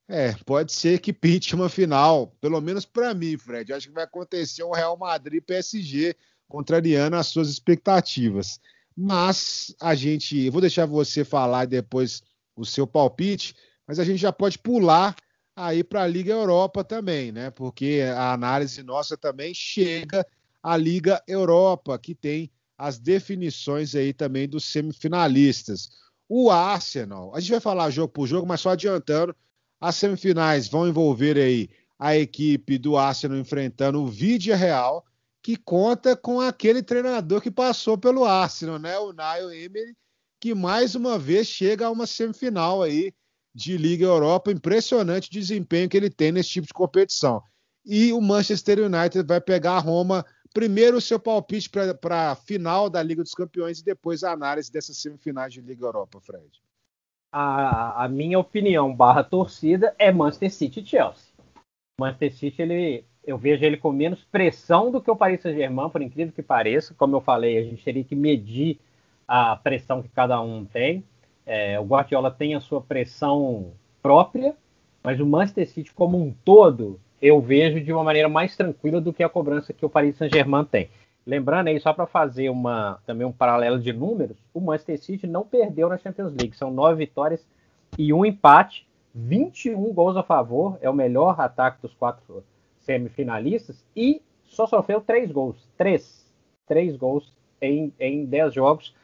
é, 0.09 0.35
pode 0.45 0.73
ser 0.73 1.01
que 1.01 1.13
pinte 1.13 1.55
uma 1.55 1.69
final, 1.69 2.37
pelo 2.41 2.61
menos 2.61 2.85
para 2.85 3.15
mim, 3.15 3.39
Fred. 3.39 3.73
Acho 3.73 3.89
que 3.89 3.95
vai 3.95 4.05
acontecer 4.05 4.63
um 4.65 4.73
Real 4.73 4.97
Madrid 4.97 5.43
PSG 5.43 6.17
contrariando 6.49 7.17
as 7.17 7.29
suas 7.29 7.49
expectativas. 7.49 8.61
Mas 8.97 9.75
a 9.81 9.95
gente, 9.95 10.51
vou 10.51 10.61
deixar 10.61 10.85
você 10.85 11.25
falar 11.25 11.65
depois 11.65 12.23
o 12.57 12.67
seu 12.67 12.87
palpite, 12.87 13.55
mas 13.87 13.99
a 13.99 14.05
gente 14.05 14.19
já 14.19 14.33
pode 14.33 14.59
pular 14.59 15.15
aí 15.57 15.85
para 15.85 16.03
a 16.03 16.07
Liga 16.07 16.33
Europa 16.33 16.83
também, 16.83 17.33
né? 17.33 17.51
Porque 17.51 18.03
a 18.15 18.33
análise 18.33 18.83
nossa 18.83 19.17
também 19.17 19.55
chega 19.55 20.27
à 20.63 20.77
Liga 20.77 21.23
Europa, 21.27 21.99
que 21.99 22.15
tem 22.15 22.51
as 22.77 22.99
definições 22.99 23.95
aí 23.95 24.13
também 24.13 24.49
dos 24.49 24.65
semifinalistas. 24.65 25.91
O 26.33 26.49
Arsenal, 26.49 27.35
a 27.35 27.41
gente 27.41 27.51
vai 27.51 27.59
falar 27.59 27.91
jogo 27.91 28.13
por 28.13 28.25
jogo, 28.25 28.47
mas 28.47 28.61
só 28.61 28.71
adiantando, 28.71 29.35
as 29.81 29.97
semifinais 29.97 30.69
vão 30.69 30.87
envolver 30.87 31.37
aí 31.37 31.69
a 31.99 32.17
equipe 32.17 32.79
do 32.79 32.97
Arsenal 32.97 33.37
enfrentando 33.37 34.01
o 34.01 34.07
Vidia 34.07 34.55
Real, 34.55 35.05
que 35.43 35.57
conta 35.57 36.15
com 36.15 36.41
aquele 36.41 36.85
treinador 36.85 37.41
que 37.41 37.51
passou 37.51 37.99
pelo 37.99 38.25
Arsenal, 38.25 38.79
né? 38.79 38.97
O 38.97 39.13
Niall 39.13 39.53
Emery, 39.53 39.97
que 40.39 40.55
mais 40.55 40.95
uma 40.95 41.19
vez 41.19 41.49
chega 41.49 41.87
a 41.87 41.91
uma 41.91 42.07
semifinal 42.07 42.81
aí 42.81 43.13
de 43.53 43.77
Liga 43.77 44.05
Europa. 44.05 44.53
Impressionante 44.53 45.27
o 45.27 45.33
desempenho 45.33 45.89
que 45.89 45.97
ele 45.97 46.11
tem 46.11 46.31
nesse 46.31 46.51
tipo 46.51 46.69
de 46.69 46.73
competição. 46.73 47.43
E 47.85 48.13
o 48.13 48.21
Manchester 48.21 48.79
United 48.79 49.27
vai 49.27 49.41
pegar 49.41 49.73
a 49.73 49.81
Roma. 49.81 50.25
Primeiro 50.53 50.97
o 50.97 51.01
seu 51.01 51.21
palpite 51.21 51.71
para 51.71 52.33
a 52.33 52.35
final 52.35 52.91
da 52.91 53.03
Liga 53.03 53.23
dos 53.23 53.35
Campeões 53.35 53.79
e 53.79 53.85
depois 53.85 54.25
a 54.25 54.33
análise 54.33 54.71
dessas 54.71 54.97
semifinais 54.97 55.53
de 55.53 55.61
Liga 55.61 55.87
Europa, 55.87 56.21
Fred. 56.21 56.61
A, 57.33 58.05
a 58.05 58.09
minha 58.09 58.39
opinião 58.39 58.93
barra 58.95 59.23
torcida 59.23 59.95
é 59.97 60.11
Manchester 60.11 60.53
City 60.53 60.81
e 60.81 60.87
Chelsea. 60.87 61.33
Manchester 62.01 62.35
City, 62.35 62.63
ele, 62.63 63.05
eu 63.25 63.39
vejo 63.39 63.65
ele 63.65 63.77
com 63.77 63.93
menos 63.93 64.25
pressão 64.25 64.91
do 64.91 65.01
que 65.01 65.11
o 65.11 65.15
Paris 65.15 65.41
Saint-Germain, 65.41 65.89
por 65.89 66.03
incrível 66.03 66.35
que 66.35 66.43
pareça. 66.43 66.95
Como 66.95 67.15
eu 67.15 67.21
falei, 67.21 67.57
a 67.57 67.63
gente 67.63 67.85
teria 67.85 68.03
que 68.03 68.17
medir 68.17 68.81
a 69.29 69.55
pressão 69.55 70.03
que 70.03 70.09
cada 70.09 70.41
um 70.41 70.65
tem. 70.65 71.05
É, 71.47 71.79
o 71.79 71.85
Guardiola 71.85 72.31
tem 72.31 72.57
a 72.57 72.61
sua 72.61 72.81
pressão 72.81 73.73
própria, 74.03 74.57
mas 75.03 75.21
o 75.21 75.27
Manchester 75.27 75.69
City 75.69 75.93
como 75.93 76.21
um 76.21 76.33
todo 76.45 76.99
eu 77.21 77.41
vejo 77.41 77.81
de 77.81 77.93
uma 77.93 78.05
maneira 78.05 78.29
mais 78.29 78.57
tranquila 78.57 79.01
do 79.01 79.13
que 79.13 79.23
a 79.23 79.29
cobrança 79.29 79.73
que 79.73 79.85
o 79.85 79.91
Paris 79.91 80.17
Saint-Germain 80.17 80.65
tem. 80.65 80.89
Lembrando 81.27 81.69
aí, 81.69 81.79
só 81.79 81.93
para 81.93 82.07
fazer 82.07 82.49
uma, 82.49 82.99
também 83.07 83.27
um 83.27 83.33
paralelo 83.33 83.79
de 83.79 83.93
números, 83.93 84.37
o 84.55 84.61
Manchester 84.61 84.99
City 84.99 85.27
não 85.27 85.45
perdeu 85.45 85.89
na 85.89 85.99
Champions 85.99 86.33
League. 86.33 86.57
São 86.57 86.71
nove 86.71 87.05
vitórias 87.05 87.47
e 87.99 88.13
um 88.13 88.25
empate, 88.25 88.87
21 89.15 89.93
gols 89.93 90.17
a 90.17 90.23
favor, 90.23 90.79
é 90.81 90.89
o 90.89 90.95
melhor 90.95 91.39
ataque 91.41 91.83
dos 91.83 91.95
quatro 91.95 92.43
semifinalistas, 92.81 93.85
e 93.95 94.23
só 94.45 94.67
sofreu 94.67 95.01
três 95.01 95.31
gols. 95.31 95.69
Três. 95.77 96.27
Três 96.67 96.97
gols 96.97 97.33
em, 97.61 97.93
em 98.01 98.25
dez 98.25 98.55
jogos. 98.55 98.95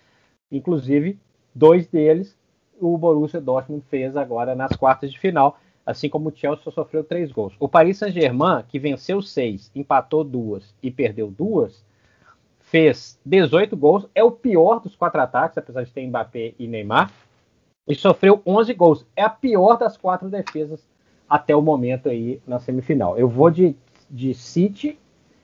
Inclusive, 0.50 1.18
dois 1.54 1.86
deles 1.86 2.36
o 2.80 2.96
Borussia 2.96 3.40
Dortmund 3.40 3.84
fez 3.88 4.16
agora 4.16 4.54
nas 4.54 4.74
quartas 4.76 5.10
de 5.10 5.18
final, 5.18 5.58
assim 5.86 6.08
como 6.08 6.28
o 6.30 6.32
Chelsea 6.34 6.72
sofreu 6.72 7.04
três 7.04 7.30
gols. 7.30 7.54
O 7.60 7.68
Paris 7.68 7.98
Saint-Germain, 7.98 8.64
que 8.68 8.78
venceu 8.78 9.22
seis, 9.22 9.70
empatou 9.72 10.24
duas 10.24 10.74
e 10.82 10.90
perdeu 10.90 11.30
duas, 11.30 11.84
fez 12.58 13.18
18 13.24 13.76
gols, 13.76 14.08
é 14.12 14.24
o 14.24 14.32
pior 14.32 14.80
dos 14.80 14.96
quatro 14.96 15.20
ataques, 15.20 15.56
apesar 15.56 15.84
de 15.84 15.92
ter 15.92 16.04
Mbappé 16.04 16.54
e 16.58 16.66
Neymar, 16.66 17.12
e 17.86 17.94
sofreu 17.94 18.42
11 18.44 18.74
gols. 18.74 19.06
É 19.14 19.22
a 19.22 19.30
pior 19.30 19.78
das 19.78 19.96
quatro 19.96 20.28
defesas 20.28 20.84
até 21.28 21.54
o 21.54 21.62
momento 21.62 22.08
aí 22.08 22.42
na 22.44 22.58
semifinal. 22.58 23.16
Eu 23.16 23.28
vou 23.28 23.48
de, 23.48 23.76
de 24.10 24.34
City 24.34 24.98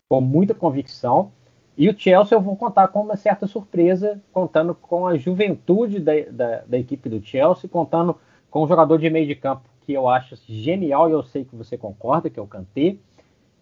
com 0.09 0.21
muita 0.21 0.55
convicção. 0.55 1.31
E 1.79 1.89
o 1.89 1.99
Chelsea 1.99 2.37
eu 2.37 2.41
vou 2.43 2.57
contar 2.57 2.89
com 2.89 3.01
uma 3.01 3.17
certa 3.17 3.47
surpresa, 3.47 4.21
contando 4.33 4.75
com 4.75 5.07
a 5.07 5.17
juventude 5.17 6.01
da, 6.01 6.13
da, 6.31 6.61
da, 6.67 6.79
equipe 6.79 7.09
do 7.09 7.25
Chelsea, 7.25 7.71
contando 7.71 8.19
com 8.51 8.65
um 8.65 8.69
jogador 8.69 8.99
de 8.99 9.09
meio 9.09 9.27
de 9.27 9.35
campo 9.35 9.72
eu 9.93 10.09
acho 10.09 10.37
genial 10.47 11.09
e 11.09 11.13
eu 11.13 11.23
sei 11.23 11.45
que 11.45 11.57
você 11.57 11.77
concorda, 11.77 12.31
que 12.31 12.39
é 12.39 12.43
o 12.43 12.47
Kanté. 12.47 12.97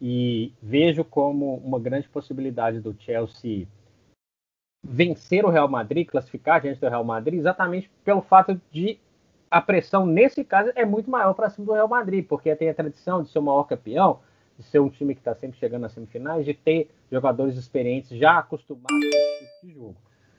E 0.00 0.54
vejo 0.62 1.04
como 1.04 1.56
uma 1.56 1.78
grande 1.78 2.08
possibilidade 2.08 2.80
do 2.80 2.96
Chelsea 2.98 3.66
vencer 4.82 5.44
o 5.44 5.50
Real 5.50 5.68
Madrid, 5.68 6.06
classificar 6.06 6.60
diante 6.60 6.80
do 6.80 6.88
Real 6.88 7.04
Madrid, 7.04 7.38
exatamente 7.38 7.90
pelo 8.02 8.22
fato 8.22 8.58
de 8.70 8.98
a 9.50 9.60
pressão, 9.60 10.06
nesse 10.06 10.44
caso, 10.44 10.70
é 10.76 10.84
muito 10.84 11.10
maior 11.10 11.34
para 11.34 11.50
cima 11.50 11.66
do 11.66 11.72
Real 11.72 11.88
Madrid, 11.88 12.24
porque 12.24 12.54
tem 12.54 12.68
a 12.68 12.74
tradição 12.74 13.22
de 13.22 13.30
ser 13.30 13.40
o 13.40 13.42
maior 13.42 13.64
campeão, 13.64 14.20
de 14.56 14.64
ser 14.64 14.78
um 14.78 14.88
time 14.88 15.12
que 15.12 15.20
está 15.20 15.34
sempre 15.34 15.58
chegando 15.58 15.82
nas 15.82 15.92
semifinais, 15.92 16.44
de 16.44 16.54
ter 16.54 16.88
jogadores 17.10 17.56
experientes 17.56 18.16
já 18.16 18.38
acostumados 18.38 18.88
com 18.88 18.96
esse 18.96 19.54
tipo 19.54 19.66
de 19.66 19.72
jogo. 19.74 19.96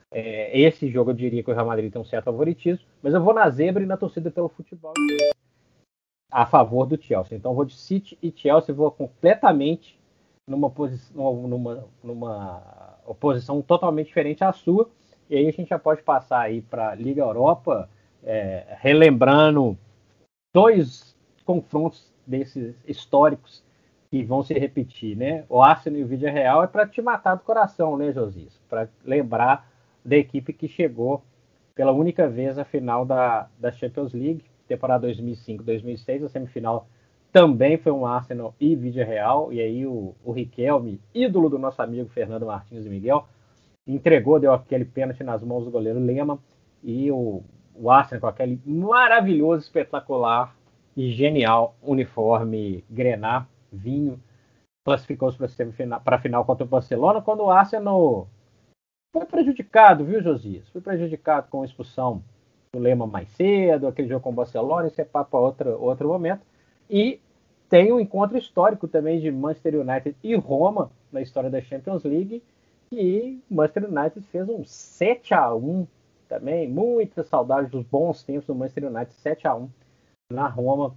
É, 0.10 0.58
esse 0.58 0.90
jogo 0.90 1.12
eu 1.12 1.16
diria 1.16 1.44
que 1.44 1.52
o 1.52 1.54
Real 1.54 1.66
Madrid 1.66 1.92
tem 1.92 2.02
um 2.02 2.06
certo 2.06 2.26
favoritismo, 2.26 2.86
mas 3.04 3.14
eu 3.14 3.22
vou 3.22 3.34
na 3.34 3.50
zebra 3.50 3.84
e 3.84 3.86
na 3.86 3.98
torcida 3.98 4.32
pelo 4.32 4.48
futebol 4.48 4.94
a 6.32 6.46
favor 6.46 6.86
do 6.86 7.02
Chelsea. 7.02 7.38
Então 7.38 7.54
vou 7.54 7.66
de 7.66 7.76
City 7.76 8.18
e 8.24 8.34
Chelsea, 8.34 8.74
vou 8.74 8.90
completamente 8.90 10.00
numa, 10.48 10.70
posição, 10.70 11.48
numa, 11.48 11.86
numa 12.02 12.98
oposição 13.06 13.62
totalmente 13.62 14.08
diferente 14.08 14.44
à 14.44 14.54
sua. 14.54 14.90
E 15.30 15.36
aí 15.36 15.48
a 15.48 15.52
gente 15.52 15.70
já 15.70 15.78
pode 15.78 16.02
passar 16.02 16.42
aí 16.42 16.62
para 16.62 16.90
a 16.90 16.96
Liga 16.96 17.22
Europa, 17.22 17.90
é, 18.24 18.78
relembrando 18.80 19.78
dois 20.54 21.16
confrontos 21.46 22.12
desses 22.26 22.76
históricos 22.88 23.64
que 24.10 24.24
vão 24.24 24.44
se 24.44 24.54
repetir, 24.54 25.16
né? 25.16 25.46
O 25.48 25.62
Arsenal 25.62 26.00
e 26.00 26.04
o 26.04 26.08
Vídeo 26.08 26.32
Real 26.32 26.64
é 26.64 26.68
para 26.68 26.86
te 26.86 27.02
matar 27.02 27.36
do 27.36 27.44
coração, 27.44 27.98
né, 27.98 28.12
Josias? 28.12 28.60
Para 28.70 28.90
lembrar 29.06 29.70
da 30.04 30.18
equipe 30.18 30.52
que 30.52 30.68
chegou 30.68 31.24
pela 31.74 31.94
única 31.94 32.28
vez 32.28 32.58
à 32.58 32.66
final 32.66 33.06
da, 33.06 33.48
da 33.58 33.72
Champions 33.72 34.14
League, 34.14 34.44
temporada 34.76 35.08
2005-2006, 35.08 36.26
a 36.26 36.30
semifinal 36.30 36.88
também 37.32 37.78
foi 37.78 37.92
um 37.92 38.06
Arsenal 38.06 38.54
e 38.60 38.76
Vídeo 38.76 39.06
Real, 39.06 39.52
e 39.54 39.62
aí 39.62 39.86
o, 39.86 40.14
o 40.24 40.32
Riquelme, 40.32 41.00
ídolo 41.14 41.50
do 41.50 41.58
nosso 41.58 41.82
amigo 41.82 42.10
Fernando 42.10 42.46
Martins 42.46 42.86
e 42.86 42.90
Miguel, 42.90 43.26
entregou, 43.88 44.40
deu 44.40 44.54
aquele 44.54 44.86
pênalti 44.86 45.24
nas 45.24 45.42
mãos 45.44 45.64
do 45.66 45.72
goleiro 45.72 46.00
Lema, 46.00 46.40
e 46.84 47.12
o, 47.12 47.44
o 47.74 47.90
Arsenal 47.90 48.22
com 48.22 48.28
aquele 48.28 48.60
maravilhoso, 48.66 49.64
espetacular 49.64 50.56
e 50.96 51.10
genial 51.12 51.76
uniforme 51.82 52.84
grená 52.90 53.48
Vinho 53.72 54.20
classificou-se 54.84 55.38
para 56.04 56.16
a 56.16 56.20
final 56.20 56.44
contra 56.44 56.66
o 56.66 56.68
Barcelona, 56.68 57.22
quando 57.22 57.44
o 57.44 57.52
Arsenal 57.52 58.28
foi 59.14 59.26
prejudicado, 59.26 60.04
viu, 60.04 60.22
Josias? 60.22 60.68
Foi 60.70 60.82
prejudicado 60.82 61.48
com 61.50 61.62
a 61.62 61.66
expulsão 61.66 62.24
do 62.74 62.80
Lema 62.80 63.06
mais 63.06 63.28
cedo, 63.32 63.86
aquele 63.86 64.08
jogo 64.08 64.22
com 64.22 64.30
o 64.30 64.34
Barcelona, 64.34 64.88
isso 64.88 65.02
é 65.02 65.04
papo 65.04 65.32
para 65.32 65.40
outro, 65.42 65.82
outro 65.82 66.08
momento. 66.08 66.42
E 66.90 67.20
tem 67.70 67.92
um 67.92 68.00
encontro 68.00 68.38
histórico 68.38 68.88
também 68.88 69.20
de 69.20 69.30
Manchester 69.30 69.76
United 69.82 70.16
e 70.24 70.34
Roma 70.36 70.90
na 71.12 71.22
história 71.22 71.50
da 71.50 71.60
Champions 71.60 72.04
League, 72.06 72.42
e 72.90 73.42
Manchester 73.50 73.90
United 73.92 74.26
fez 74.28 74.48
um 74.48 74.64
7 74.64 75.34
a 75.34 75.54
1 75.54 75.86
também, 76.30 76.70
muita 76.70 77.24
saudade 77.24 77.70
dos 77.70 77.84
bons 77.84 78.24
tempos 78.24 78.46
do 78.46 78.56
Manchester 78.56 78.86
United, 78.86 79.14
7 79.16 79.48
a 79.48 79.56
1 79.56 79.70
na 80.32 80.48
Roma 80.48 80.96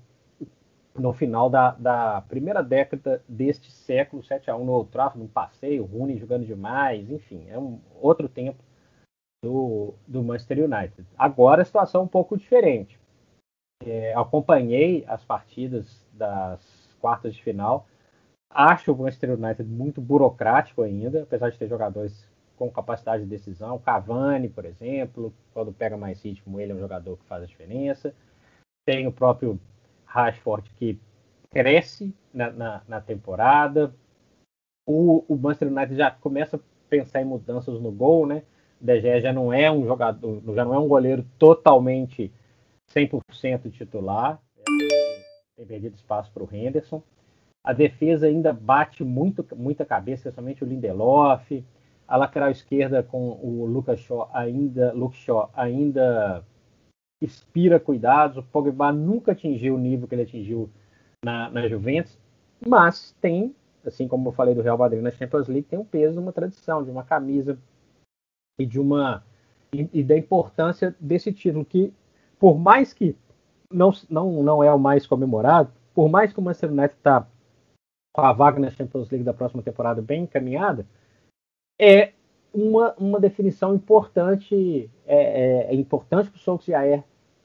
no 0.95 1.13
final 1.13 1.51
da, 1.51 1.73
da 1.73 2.21
primeira 2.29 2.63
década 2.63 3.21
deste 3.29 3.73
século, 3.73 4.23
7 4.23 4.49
a 4.49 4.57
1 4.57 4.65
no 4.65 4.73
Old 4.73 4.91
Trafford, 4.91 5.19
num 5.19 5.29
passeio, 5.29 5.85
Rooney 5.85 6.19
jogando 6.19 6.47
demais, 6.47 7.11
enfim, 7.11 7.47
é 7.49 7.59
um 7.59 7.81
outro 8.01 8.29
tempo 8.29 8.63
do, 9.45 9.93
do 10.07 10.23
Manchester 10.23 10.65
United. 10.65 11.07
Agora 11.19 11.61
a 11.61 11.65
situação 11.65 12.01
é 12.01 12.05
um 12.05 12.09
pouco 12.09 12.37
diferente. 12.37 12.99
É, 13.85 14.15
acompanhei 14.15 15.05
as 15.07 15.23
partidas 15.23 16.03
das 16.13 16.97
quartas 16.99 17.35
de 17.35 17.43
final. 17.43 17.87
Acho 18.51 18.93
o 18.93 18.97
Manchester 18.97 19.33
United 19.33 19.65
muito 19.65 20.01
burocrático 20.01 20.81
ainda, 20.81 21.25
apesar 21.25 21.51
de 21.51 21.59
ter 21.59 21.69
jogadores 21.69 22.27
com 22.57 22.71
capacidade 22.71 23.25
de 23.25 23.29
decisão. 23.29 23.79
Cavani, 23.79 24.49
por 24.49 24.65
exemplo, 24.65 25.35
quando 25.53 25.73
pega 25.73 25.97
mais 25.97 26.23
ritmo, 26.23 26.59
ele 26.59 26.73
é 26.73 26.75
um 26.75 26.81
jogador 26.81 27.19
que 27.19 27.25
faz 27.27 27.43
a 27.43 27.47
diferença. 27.47 28.15
Tem 28.87 29.07
o 29.07 29.13
próprio 29.13 29.61
Rashford 30.07 30.71
que 30.77 30.99
cresce 31.51 32.15
na, 32.33 32.51
na, 32.51 32.83
na 32.89 33.01
temporada. 33.01 33.95
O, 34.87 35.25
o, 35.29 35.37
Manchester 35.37 35.69
United 35.69 35.97
já 35.97 36.11
começa 36.11 36.57
a 36.57 36.61
pensar 36.89 37.21
em 37.21 37.27
mudanças 37.27 37.81
no 37.81 37.91
gol, 37.91 38.27
né? 38.27 38.43
Gea 38.87 39.21
já 39.21 39.33
não 39.33 39.53
é 39.53 39.71
um 39.71 39.87
jogador, 39.87 40.43
já 40.55 40.65
não 40.65 40.75
é 40.75 40.79
um 40.79 40.89
goleiro 40.89 41.25
totalmente 41.39 42.31
100% 42.95 43.71
titular, 43.71 44.39
tem 45.57 45.67
perdido 45.67 45.95
espaço 45.95 46.31
para 46.33 46.43
o 46.43 46.49
Henderson. 46.53 47.03
A 47.65 47.73
defesa 47.73 48.27
ainda 48.27 48.53
bate 48.53 49.03
muito, 49.03 49.47
muita 49.57 49.87
cabeça, 49.87 50.29
especialmente 50.29 50.63
o 50.63 50.67
Lindelof. 50.67 51.65
A 52.07 52.17
lateral 52.17 52.51
esquerda 52.51 53.03
com 53.03 53.39
o 53.43 53.65
Lucas 53.65 54.01
Shaw 54.01 54.29
ainda, 54.35 54.93
Luke 54.93 55.17
Shaw 55.17 55.49
ainda 55.55 56.45
inspira 57.23 57.81
cuidados. 57.81 58.37
O 58.37 58.43
Pogba 58.43 58.93
nunca 58.93 59.33
atingiu 59.33 59.77
o 59.77 59.79
nível 59.79 60.07
que 60.07 60.15
ele 60.15 60.23
atingiu 60.23 60.69
na, 61.25 61.49
na 61.49 61.67
Juventus, 61.67 62.19
mas 62.67 63.17
tem, 63.21 63.55
assim 63.87 64.07
como 64.07 64.29
eu 64.29 64.33
falei 64.33 64.55
do 64.55 64.61
Real 64.61 64.77
Madrid 64.77 65.01
na 65.01 65.11
Champions 65.11 65.49
League, 65.49 65.67
tem 65.67 65.79
um 65.79 65.85
peso 65.85 66.21
uma 66.21 66.33
tradição, 66.33 66.85
de 66.85 66.91
uma 66.91 67.03
camisa 67.03 67.59
e 68.59 68.67
de 68.67 68.81
uma 68.81 69.25
e, 69.73 69.89
e 69.93 70.03
da 70.03 70.17
importância 70.17 70.95
desse 71.01 71.33
título 71.33 71.65
que, 71.65 71.93
por 72.39 72.59
mais 72.59 72.93
que 72.93 73.17
não, 73.71 73.91
não, 74.09 74.43
não 74.43 74.63
é 74.63 74.73
o 74.73 74.79
mais 74.79 75.07
comemorado, 75.07 75.73
por 75.93 76.09
mais 76.09 76.33
que 76.33 76.39
o 76.39 76.43
Manchester 76.43 76.71
United 76.71 76.95
está 76.95 77.27
com 78.13 78.21
a 78.21 78.33
vaga 78.33 78.61
na 78.61 78.71
Champions 78.71 79.11
League 79.11 79.25
da 79.25 79.35
próxima 79.35 79.63
temporada 79.63 80.01
bem 80.01 80.23
encaminhada, 80.23 80.87
é 81.81 82.13
uma, 82.53 82.95
uma 82.95 83.19
definição 83.19 83.75
importante, 83.75 84.89
é, 85.05 85.17
é, 85.17 85.73
é 85.73 85.75
importante 85.75 86.31
para 86.31 86.37
o 86.37 86.41
Solskjaer 86.41 87.03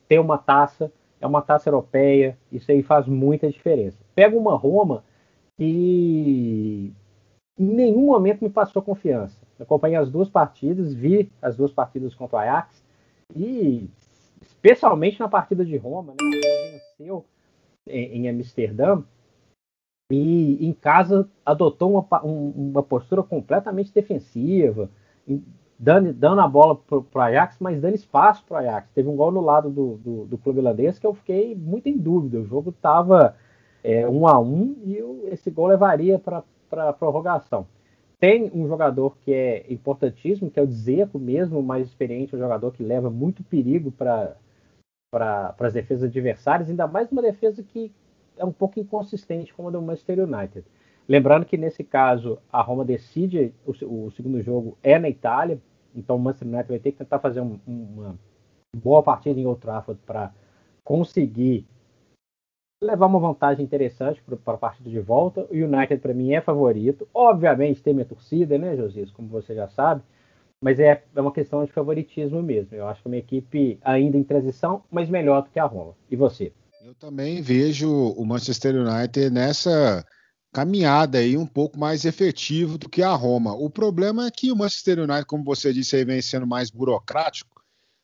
ter 0.08 0.20
uma 0.20 0.38
taça, 0.38 0.92
é 1.20 1.26
uma 1.26 1.42
taça 1.42 1.70
europeia, 1.70 2.38
isso 2.52 2.72
aí 2.72 2.84
faz 2.84 3.08
muita 3.08 3.50
diferença. 3.50 3.98
Pega 4.14 4.38
uma 4.38 4.56
Roma 4.56 5.04
que 5.58 6.94
em 7.58 7.66
nenhum 7.66 8.06
momento 8.06 8.44
me 8.44 8.50
passou 8.50 8.82
confiança. 8.82 9.39
Acompanhei 9.60 9.98
as 9.98 10.10
duas 10.10 10.30
partidas, 10.30 10.94
vi 10.94 11.32
as 11.42 11.56
duas 11.56 11.72
partidas 11.72 12.16
contra 12.16 12.38
o 12.38 12.40
Ajax 12.40 12.84
e 13.36 13.90
especialmente 14.42 15.20
na 15.20 15.28
partida 15.28 15.66
de 15.66 15.78
Roma, 15.78 16.14
né? 16.14 16.40
Venceu 16.98 17.26
em, 17.88 18.26
em 18.26 18.30
Amsterdã 18.30 19.04
e 20.12 20.66
em 20.66 20.74
casa 20.74 21.30
adotou 21.46 21.92
uma, 21.92 22.22
uma 22.24 22.82
postura 22.82 23.22
completamente 23.22 23.94
defensiva, 23.94 24.90
dando, 25.78 26.12
dando 26.14 26.42
a 26.42 26.48
bola 26.48 26.76
para 26.76 26.98
o 26.98 27.22
Ajax, 27.22 27.58
mas 27.60 27.80
dando 27.80 27.96
espaço 27.96 28.44
para 28.46 28.56
o 28.56 28.58
Ajax. 28.58 28.90
Teve 28.94 29.08
um 29.08 29.16
gol 29.16 29.32
no 29.32 29.42
lado 29.42 29.70
do, 29.70 29.98
do, 29.98 30.26
do, 30.26 30.38
clube 30.38 30.60
holandês 30.60 30.98
que 30.98 31.06
eu 31.06 31.14
fiquei 31.14 31.56
muito 31.56 31.88
em 31.88 31.98
dúvida. 31.98 32.40
O 32.40 32.46
jogo 32.46 32.72
estava 32.72 33.36
é, 33.84 34.08
um 34.08 34.26
a 34.26 34.40
um 34.40 34.76
e 34.84 34.98
eu, 34.98 35.28
esse 35.32 35.52
gol 35.52 35.68
levaria 35.68 36.18
para 36.18 36.44
a 36.72 36.94
prorrogação. 36.94 37.68
Tem 38.20 38.52
um 38.54 38.68
jogador 38.68 39.18
que 39.24 39.34
é 39.34 39.66
importantíssimo, 39.72 40.52
que 40.52 40.60
é 40.60 40.64
o 40.64 40.68
Dzeko 40.68 41.18
mesmo, 41.18 41.64
mais 41.64 41.88
experiente, 41.88 42.36
um 42.36 42.40
jogador 42.40 42.72
que 42.74 42.84
leva 42.84 43.10
muito 43.10 43.44
perigo 43.44 43.92
para 43.92 44.36
as 45.58 45.74
defesas 45.74 46.10
adversárias, 46.10 46.70
ainda 46.70 46.86
mais 46.86 47.10
uma 47.12 47.22
defesa 47.22 47.64
que 47.64 47.94
é 48.38 48.44
um 48.44 48.52
pouco 48.52 48.80
inconsistente 48.80 49.54
como 49.54 49.70
a 49.70 49.72
do 49.72 49.82
Manchester 49.82 50.20
United. 50.20 50.66
Lembrando 51.08 51.46
que 51.46 51.58
nesse 51.58 51.84
caso 51.84 52.40
a 52.52 52.62
Roma 52.62 52.84
decide 52.84 53.54
o, 53.66 53.72
o 54.06 54.12
segundo 54.12 54.42
jogo 54.42 54.78
é 54.84 55.00
na 55.00 55.10
Itália, 55.10 55.60
então 55.96 56.18
o 56.18 56.20
Manchester 56.20 56.48
United 56.48 56.70
vai 56.70 56.80
ter 56.80 56.92
que 56.92 56.98
tentar 56.98 57.20
fazer 57.20 57.40
um, 57.40 57.58
uma 57.66 58.20
boa 58.76 59.02
partida 59.02 59.40
em 59.40 59.46
Old 59.46 59.62
Trafford 59.62 60.00
para 60.06 60.34
conseguir 60.84 61.66
levar 62.82 63.08
uma 63.08 63.20
vantagem 63.20 63.64
interessante 63.64 64.22
para 64.24 64.54
a 64.54 64.58
partida 64.58 64.90
de 64.90 65.00
volta. 65.00 65.46
O 65.52 65.54
United 65.54 65.98
para 65.98 66.14
mim 66.14 66.34
é 66.34 66.42
favorito, 66.42 67.08
obviamente 67.14 67.84
tem 67.84 67.94
minha 67.94 68.06
torcida, 68.06 68.58
né, 68.58 68.76
Josias, 68.76 69.12
como 69.12 69.28
você 69.28 69.54
já 69.54 69.68
sabe, 69.68 70.02
mas 70.62 70.80
é, 70.80 71.04
é 71.16 71.22
uma 71.22 71.34
questão 71.34 71.66
de 71.66 71.72
favoritismo 71.72 72.42
mesmo. 72.42 72.76
Eu 72.76 72.88
acho 72.88 73.02
que 73.02 73.08
é 73.08 73.12
uma 73.12 73.18
equipe 73.18 73.80
ainda 73.84 74.18
em 74.18 74.24
transição, 74.24 74.84
mas 74.90 75.10
melhor 75.10 75.44
do 75.44 75.50
que 75.50 75.60
a 75.60 75.66
Roma. 75.66 75.94
E 76.10 76.16
você? 76.16 76.54
Eu 76.84 76.96
também 76.96 77.42
vejo 77.42 77.90
o 77.92 78.26
Manchester 78.26 78.76
United 78.76 79.30
nessa 79.30 80.06
caminhada 80.52 81.20
aí 81.20 81.38
um 81.38 81.46
pouco 81.46 81.78
mais 81.78 82.06
efetivo 82.06 82.78
do 82.78 82.90
que 82.90 83.04
a 83.04 83.14
Roma. 83.14 83.54
O 83.54 83.70
problema 83.70 84.26
é 84.26 84.32
que 84.32 84.52
o 84.52 84.56
Manchester 84.56 85.00
United, 85.00 85.26
como 85.26 85.44
você 85.44 85.72
disse, 85.74 85.98
aí 85.98 86.06
vem 86.06 86.22
sendo 86.22 86.48
mais 86.48 86.72
burocrático, 86.72 87.59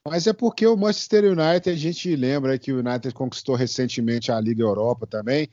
mas 0.07 0.27
é 0.27 0.33
porque 0.33 0.65
o 0.67 0.77
Manchester 0.77 1.25
United, 1.25 1.69
a 1.69 1.75
gente 1.75 2.15
lembra 2.15 2.59
que 2.59 2.71
o 2.71 2.79
United 2.79 3.13
conquistou 3.13 3.55
recentemente 3.55 4.31
a 4.31 4.39
Liga 4.39 4.61
Europa 4.61 5.07
também, 5.07 5.49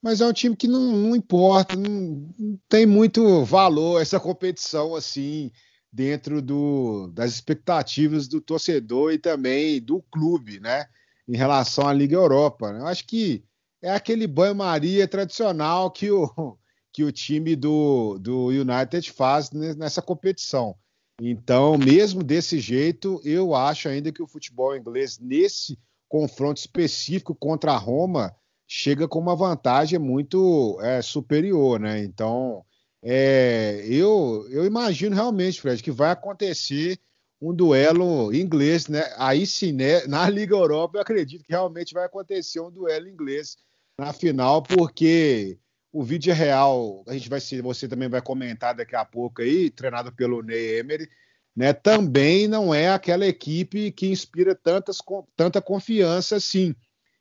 mas 0.00 0.20
é 0.20 0.26
um 0.26 0.32
time 0.32 0.54
que 0.54 0.68
não, 0.68 0.92
não 0.92 1.16
importa, 1.16 1.74
não, 1.74 2.32
não, 2.38 2.60
tem 2.68 2.86
muito 2.86 3.44
valor 3.44 4.00
essa 4.00 4.20
competição 4.20 4.94
assim 4.94 5.50
dentro 5.92 6.40
do, 6.40 7.08
das 7.08 7.32
expectativas 7.32 8.28
do 8.28 8.40
torcedor 8.40 9.12
e 9.12 9.18
também 9.18 9.80
do 9.80 10.00
clube, 10.10 10.60
né? 10.60 10.86
em 11.28 11.36
relação 11.36 11.86
à 11.86 11.92
Liga 11.92 12.16
Europa. 12.16 12.72
Né? 12.72 12.80
Eu 12.80 12.86
acho 12.86 13.06
que 13.06 13.44
é 13.82 13.90
aquele 13.90 14.26
banho-maria 14.26 15.06
tradicional 15.06 15.90
que 15.90 16.10
o, 16.10 16.56
que 16.90 17.04
o 17.04 17.12
time 17.12 17.54
do, 17.54 18.18
do 18.18 18.46
United 18.46 19.12
faz 19.12 19.50
nessa 19.50 20.00
competição. 20.00 20.74
Então, 21.20 21.76
mesmo 21.76 22.22
desse 22.22 22.60
jeito, 22.60 23.20
eu 23.24 23.54
acho 23.54 23.88
ainda 23.88 24.12
que 24.12 24.22
o 24.22 24.26
futebol 24.26 24.76
inglês, 24.76 25.18
nesse 25.18 25.78
confronto 26.08 26.58
específico 26.58 27.34
contra 27.34 27.72
a 27.72 27.76
Roma, 27.76 28.34
chega 28.66 29.08
com 29.08 29.18
uma 29.18 29.34
vantagem 29.34 29.98
muito 29.98 30.78
é, 30.80 31.02
superior, 31.02 31.80
né? 31.80 32.04
Então, 32.04 32.64
é, 33.02 33.84
eu, 33.86 34.46
eu 34.50 34.64
imagino 34.64 35.14
realmente, 35.14 35.60
Fred, 35.60 35.82
que 35.82 35.90
vai 35.90 36.10
acontecer 36.10 36.98
um 37.40 37.54
duelo 37.54 38.34
inglês, 38.34 38.88
né? 38.88 39.02
Aí 39.16 39.46
sim, 39.46 39.72
né? 39.72 40.06
Na 40.06 40.28
Liga 40.28 40.54
Europa, 40.54 40.98
eu 40.98 41.02
acredito 41.02 41.44
que 41.44 41.52
realmente 41.52 41.94
vai 41.94 42.04
acontecer 42.04 42.60
um 42.60 42.70
duelo 42.70 43.08
inglês 43.08 43.56
na 43.98 44.12
final, 44.12 44.62
porque 44.62 45.58
o 45.92 46.02
vídeo 46.02 46.30
é 46.30 46.34
real, 46.34 47.02
a 47.06 47.12
gente 47.14 47.28
vai 47.28 47.40
ser, 47.40 47.62
você 47.62 47.88
também 47.88 48.08
vai 48.08 48.20
comentar 48.20 48.74
daqui 48.74 48.94
a 48.94 49.04
pouco 49.04 49.42
aí, 49.42 49.70
treinado 49.70 50.12
pelo 50.12 50.42
Ney 50.42 50.78
Emery, 50.78 51.08
né? 51.56 51.72
Também 51.72 52.46
não 52.46 52.74
é 52.74 52.90
aquela 52.90 53.26
equipe 53.26 53.90
que 53.90 54.08
inspira 54.08 54.54
tantas, 54.54 54.98
tanta 55.34 55.60
confiança 55.60 56.36
assim. 56.36 56.74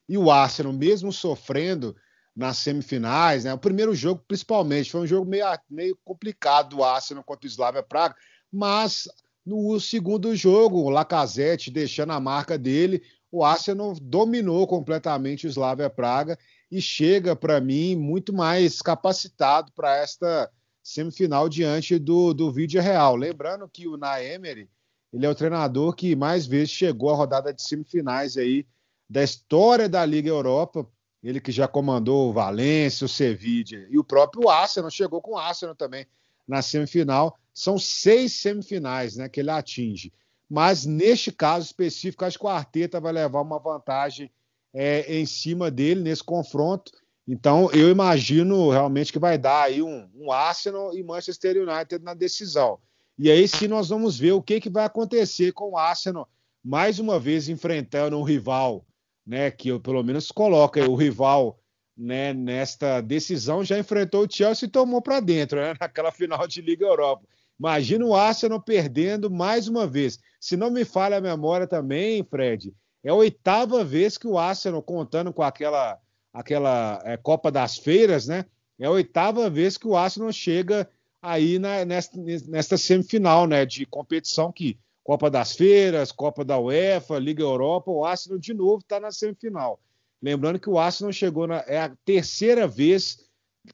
E 0.08 0.18
o 0.18 0.30
Arsenal, 0.30 0.74
mesmo 0.74 1.12
sofrendo 1.12 1.96
nas 2.36 2.58
semifinais, 2.58 3.46
né? 3.46 3.54
O 3.54 3.58
primeiro 3.58 3.96
jogo, 3.96 4.24
principalmente, 4.28 4.92
foi 4.92 5.02
um 5.02 5.08
jogo 5.08 5.28
meio, 5.28 5.46
meio 5.70 5.98
complicado 6.06 6.76
do 6.76 6.84
Arsenal 6.84 7.24
contra 7.24 7.48
o 7.48 7.50
Slavia 7.50 7.82
Praga, 7.82 8.16
mas 8.52 9.08
no 9.46 9.80
segundo 9.80 10.36
jogo, 10.36 10.82
o 10.82 10.90
Lacazette 10.90 11.72
deixando 11.72 12.12
a 12.12 12.20
marca 12.20 12.58
dele, 12.58 13.02
o 13.32 13.44
Arsenal 13.44 13.96
dominou 14.00 14.68
completamente 14.68 15.48
o 15.48 15.50
Slavia 15.50 15.90
Praga 15.90 16.38
e 16.70 16.82
chega, 16.82 17.36
para 17.36 17.62
mim, 17.62 17.96
muito 17.96 18.34
mais 18.34 18.82
capacitado 18.82 19.72
para 19.74 19.96
esta 19.98 20.52
semifinal 20.84 21.50
diante 21.50 21.98
do, 21.98 22.34
do 22.34 22.52
vídeo 22.52 22.82
real. 22.82 23.16
Lembrando 23.16 23.68
que 23.68 23.88
o 23.88 23.98
Naemery, 23.98 24.70
ele 25.12 25.26
é 25.26 25.30
o 25.30 25.36
treinador 25.36 25.94
que 25.94 26.16
mais 26.16 26.46
vezes 26.46 26.70
chegou 26.72 27.10
à 27.10 27.16
rodada 27.16 27.54
de 27.54 27.62
semifinais 27.62 28.38
aí 28.38 28.66
da 29.10 29.24
história 29.24 29.88
da 29.88 30.06
Liga 30.06 30.30
Europa. 30.30 30.88
Ele 31.24 31.42
que 31.42 31.52
já 31.52 31.68
comandou 31.68 32.30
o 32.30 32.34
Valência, 32.34 33.06
o 33.06 33.10
Sevilla 33.10 33.86
e 33.90 33.98
o 33.98 34.04
próprio 34.04 34.50
Arsenal, 34.50 34.92
chegou 34.92 35.22
com 35.22 35.32
o 35.32 35.38
Arsenal 35.38 35.76
também 35.76 36.06
na 36.48 36.62
semifinal. 36.62 37.38
São 37.54 37.78
seis 37.78 38.34
semifinais 38.34 39.16
né, 39.16 39.28
que 39.28 39.40
ele 39.40 39.50
atinge. 39.50 40.14
Mas 40.50 40.86
neste 40.86 41.32
caso 41.32 41.66
específico, 41.66 42.24
acho 42.24 42.40
que 42.40 42.46
o 42.46 42.50
Arteta 42.50 43.00
vai 43.02 43.12
levar 43.12 43.42
uma 43.42 43.60
vantagem 43.60 44.32
é, 44.80 45.18
em 45.18 45.26
cima 45.26 45.72
dele 45.72 46.02
nesse 46.02 46.24
confronto. 46.24 46.92
Então, 47.28 47.70
eu 47.72 47.90
imagino 47.90 48.70
realmente 48.70 49.12
que 49.12 49.18
vai 49.18 49.36
dar 49.36 49.64
aí 49.64 49.82
um, 49.82 50.08
um 50.16 50.32
Arsenal 50.32 50.96
e 50.96 51.04
Manchester 51.04 51.58
United 51.58 52.04
na 52.04 52.14
decisão. 52.14 52.78
E 53.18 53.32
aí 53.32 53.48
sim 53.48 53.68
nós 53.68 53.90
vamos 53.90 54.20
ver 54.20 54.34
o 54.34 54.42
que, 54.42 54.62
que 54.62 54.70
vai 54.70 54.86
acontecer 54.86 55.52
com 55.52 55.72
o 55.72 55.78
Arsenal, 55.78 56.30
mais 56.64 57.00
uma 57.00 57.20
vez 57.20 57.50
enfrentando 57.50 58.16
um 58.20 58.22
rival, 58.22 58.86
né? 59.26 59.50
Que 59.50 59.70
eu, 59.70 59.80
pelo 59.80 60.04
menos 60.04 60.32
coloca 60.32 60.88
o 60.88 60.96
rival 60.96 61.60
né, 61.98 62.32
nesta 62.32 63.02
decisão, 63.02 63.64
já 63.64 63.80
enfrentou 63.80 64.26
o 64.26 64.32
Chelsea 64.32 64.68
e 64.68 64.72
tomou 64.72 65.02
para 65.02 65.20
dentro, 65.20 65.60
né, 65.60 65.74
naquela 65.82 66.12
final 66.12 66.48
de 66.48 66.62
Liga 66.62 66.86
Europa. 66.86 67.26
Imagina 67.60 68.06
o 68.06 68.16
Arsenal 68.16 68.62
perdendo 68.62 69.32
mais 69.32 69.68
uma 69.68 69.88
vez. 69.88 70.20
Se 70.40 70.56
não 70.56 70.70
me 70.70 70.86
falha 70.86 71.18
a 71.18 71.22
memória 71.22 71.66
também, 71.66 72.24
Fred, 72.24 72.72
é 73.04 73.10
a 73.10 73.14
oitava 73.14 73.84
vez 73.84 74.18
que 74.18 74.28
o 74.28 74.38
Arsenal, 74.38 74.82
contando 74.82 75.32
com 75.32 75.44
aquela, 75.44 76.00
aquela 76.34 77.02
é, 77.06 77.18
Copa 77.18 77.52
das 77.52 77.78
Feiras, 77.78 78.28
né? 78.28 78.46
É 78.80 78.86
a 78.86 78.92
oitava 78.92 79.50
vez 79.50 79.78
que 79.78 79.88
o 79.88 79.96
Arsenal 79.96 80.32
chega 80.32 80.90
aí 81.22 81.58
na, 81.58 81.84
nesta, 81.84 82.18
nesta 82.48 82.78
semifinal 82.78 83.48
né, 83.48 83.66
de 83.66 83.86
competição 83.86 84.52
que 84.52 84.78
Copa 85.04 85.30
das 85.30 85.54
Feiras, 85.54 86.12
Copa 86.12 86.44
da 86.44 86.60
UEFA, 86.60 87.18
Liga 87.18 87.42
Europa, 87.42 87.90
o 87.90 88.06
Arsenal 88.06 88.38
de 88.38 88.54
novo 88.54 88.80
está 88.80 89.00
na 89.00 89.12
semifinal. 89.12 89.80
Lembrando 90.22 90.60
que 90.60 90.70
o 90.70 90.78
Arsenal 90.78 91.14
chegou 91.14 91.48
na 91.48 91.64
é 91.68 91.80
a 91.80 91.96
terceira 92.04 92.68
vez 92.68 93.26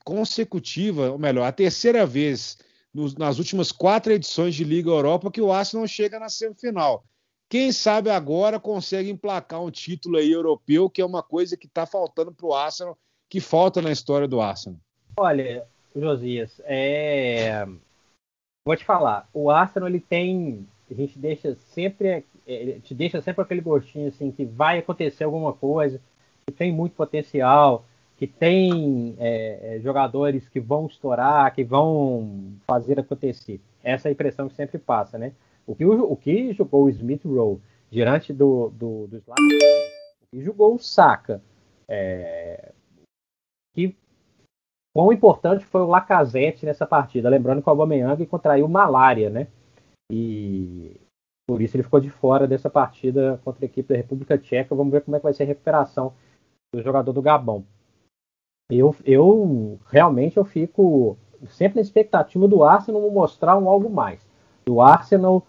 consecutiva, 0.04 1.12
ou 1.12 1.18
melhor, 1.18 1.46
a 1.46 1.52
terceira 1.52 2.06
vez 2.06 2.58
nos, 2.94 3.16
nas 3.16 3.40
últimas 3.40 3.72
quatro 3.72 4.14
edições 4.14 4.56
de 4.56 4.64
Liga 4.64 4.90
Europa 4.90 5.32
que 5.32 5.42
o 5.42 5.52
Arsenal 5.52 5.88
chega 5.88 6.20
na 6.20 6.30
semifinal. 6.30 7.04
Quem 7.54 7.72
sabe 7.72 8.10
agora 8.10 8.60
consegue 8.60 9.12
emplacar 9.12 9.62
um 9.62 9.70
título 9.70 10.18
aí 10.18 10.32
europeu, 10.32 10.89
que 10.89 11.00
é 11.00 11.06
uma 11.06 11.22
coisa 11.22 11.56
que 11.56 11.68
está 11.68 11.86
faltando 11.86 12.32
para 12.32 12.48
o 12.48 12.52
Arsenal, 12.56 12.98
que 13.30 13.39
falta 13.39 13.80
na 13.80 13.92
história 13.92 14.28
do 14.28 14.42
Arsenal. 14.42 14.80
Olha, 15.16 15.63
Josias, 15.96 16.60
é... 16.66 17.63
vou 18.66 18.76
te 18.76 18.84
falar, 18.84 19.30
o 19.32 19.52
Arsenal 19.52 19.88
ele 19.88 20.00
tem, 20.00 20.68
a 20.89 20.96
gente 20.96 21.20
deixa 21.20 21.56
sempre, 21.76 22.26
te 22.82 22.96
deixa 22.96 23.22
sempre 23.22 23.44
aquele 23.44 23.62
gostinho 23.62 24.08
assim 24.08 24.32
que 24.32 24.46
vai 24.46 24.80
acontecer 24.80 25.24
alguma 25.24 25.54
coisa, 25.54 26.02
que 26.48 26.56
tem 26.56 26.72
muito 26.72 26.96
potencial, 26.96 27.86
que 28.18 28.26
tem 28.26 29.16
é, 29.20 29.76
é, 29.76 29.80
jogadores 29.80 30.50
que 30.50 30.60
vão 30.60 30.88
estourar, 30.88 31.54
que 31.54 31.63
vão 31.63 32.56
fazer 32.66 33.00
acontecer. 33.00 33.62
Essa 33.84 34.08
é 34.08 34.10
a 34.10 34.12
impressão 34.12 34.50
que 34.50 34.56
sempre 34.56 34.80
passa, 34.80 35.20
né? 35.20 35.34
O 35.65 35.76
que, 35.76 35.86
o, 35.86 36.15
que 36.15 36.54
jogou 36.54 36.86
o 36.86 36.89
Smith 36.89 37.23
Rowe 37.26 37.62
diante 37.89 38.34
do, 38.34 38.69
do, 38.69 39.08
do 39.08 39.17
Slatan, 39.17 39.41
o 40.21 40.26
que 40.32 40.41
jogou 40.41 40.76
o 40.76 40.80
Saka, 40.80 41.41
é, 41.88 42.73
que 43.73 43.95
quão 44.93 45.12
importante 45.12 45.65
foi 45.65 45.82
o 45.82 45.88
Lacazette 45.88 46.65
nessa 46.65 46.86
partida. 46.86 47.30
Lembrando 47.30 47.62
que 47.62 47.67
o 47.67 47.71
Aubameyang 47.71 48.26
contraiu 48.26 48.67
malária, 48.67 49.30
né? 49.30 49.47
E 50.12 50.99
por 51.47 51.62
isso 51.62 51.76
ele 51.76 51.84
ficou 51.84 51.99
de 51.99 52.10
fora 52.10 52.47
dessa 52.47 52.69
partida 52.69 53.39
contra 53.43 53.65
a 53.65 53.67
equipe 53.67 53.89
da 53.89 53.97
República 53.97 54.38
Tcheca. 54.38 54.76
Vamos 54.76 54.91
ver 54.91 55.02
como 55.02 55.15
é 55.15 55.19
que 55.19 55.23
vai 55.23 55.34
ser 55.34 55.43
a 55.43 55.47
recuperação 55.47 56.13
do 56.73 56.82
jogador 56.82 57.12
do 57.12 57.21
Gabão. 57.21 57.65
Eu, 58.71 58.95
eu 59.06 59.80
realmente 59.88 60.38
eu 60.38 60.45
fico 60.45 61.17
sempre 61.49 61.76
na 61.76 61.82
expectativa 61.82 62.47
do 62.47 62.63
Arsenal 62.63 63.10
mostrar 63.12 63.58
um 63.58 63.69
algo 63.69 63.89
mais. 63.89 64.28
Do 64.65 64.80
Arsenal 64.82 65.45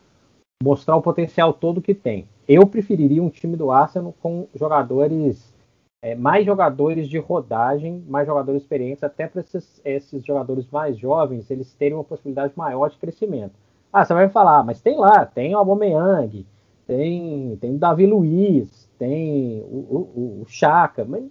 mostrar 0.63 0.97
o 0.97 1.03
potencial 1.03 1.53
todo 1.53 1.83
que 1.83 1.95
tem. 1.95 2.29
Eu 2.47 2.67
preferiria 2.67 3.23
um 3.23 3.31
time 3.31 3.57
do 3.57 3.71
Arsenal 3.71 4.15
com 4.21 4.49
jogadores 4.55 5.55
é, 6.05 6.15
mais 6.15 6.45
jogadores 6.45 7.09
de 7.09 7.19
rodagem, 7.19 8.05
mais 8.07 8.27
jogadores 8.27 8.61
experientes, 8.61 9.03
até 9.03 9.27
para 9.27 9.41
esses, 9.41 9.81
esses, 9.83 10.23
jogadores 10.23 10.69
mais 10.71 10.99
jovens 10.99 11.51
eles 11.51 11.73
terem 11.73 11.95
uma 11.95 12.05
possibilidade 12.05 12.53
maior 12.55 12.91
de 12.91 12.99
crescimento. 12.99 13.55
Ah, 13.91 14.05
você 14.05 14.13
vai 14.13 14.29
falar, 14.29 14.63
mas 14.65 14.83
tem 14.83 14.99
lá, 14.99 15.25
tem 15.25 15.55
o 15.55 15.59
Aubameyang, 15.59 16.47
tem, 16.87 17.57
tem 17.57 17.75
o 17.75 17.79
Davi 17.79 18.07
Luiz, 18.07 18.87
tem 18.99 19.63
o, 19.63 19.79
o, 19.79 20.43
o 20.43 20.45
Chaka, 20.47 21.07
mas 21.07 21.25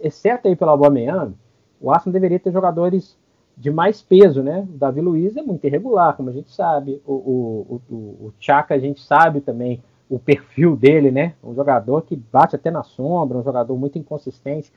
exceto 0.00 0.48
aí 0.48 0.56
pelo 0.56 0.70
Aubameyang, 0.70 1.36
o 1.78 1.90
Arsenal 1.90 2.14
deveria 2.14 2.40
ter 2.40 2.50
jogadores 2.50 3.18
de 3.56 3.70
mais 3.70 4.02
peso, 4.02 4.42
né? 4.42 4.60
O 4.60 4.76
Davi 4.76 5.00
Luiz 5.00 5.36
é 5.36 5.42
muito 5.42 5.64
irregular, 5.66 6.16
como 6.16 6.30
a 6.30 6.32
gente 6.32 6.50
sabe. 6.50 7.00
O, 7.06 7.12
o, 7.12 7.80
o, 7.88 7.94
o 7.94 8.34
Chaka 8.40 8.74
a 8.74 8.78
gente 8.78 9.00
sabe 9.00 9.40
também 9.40 9.82
o 10.08 10.18
perfil 10.18 10.76
dele, 10.76 11.10
né? 11.10 11.34
Um 11.42 11.54
jogador 11.54 12.02
que 12.02 12.16
bate 12.16 12.56
até 12.56 12.70
na 12.70 12.82
sombra, 12.82 13.38
um 13.38 13.42
jogador 13.42 13.76
muito 13.76 13.98
inconsistente. 13.98 14.72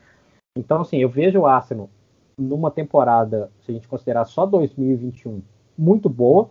Então, 0.58 0.82
assim, 0.82 0.98
eu 0.98 1.10
vejo 1.10 1.40
o 1.40 1.46
Arsenal 1.46 1.90
numa 2.38 2.70
temporada, 2.70 3.52
se 3.62 3.72
a 3.72 3.74
gente 3.74 3.88
considerar 3.88 4.26
só 4.26 4.46
2021, 4.46 5.42
muito 5.78 6.08
boa, 6.08 6.50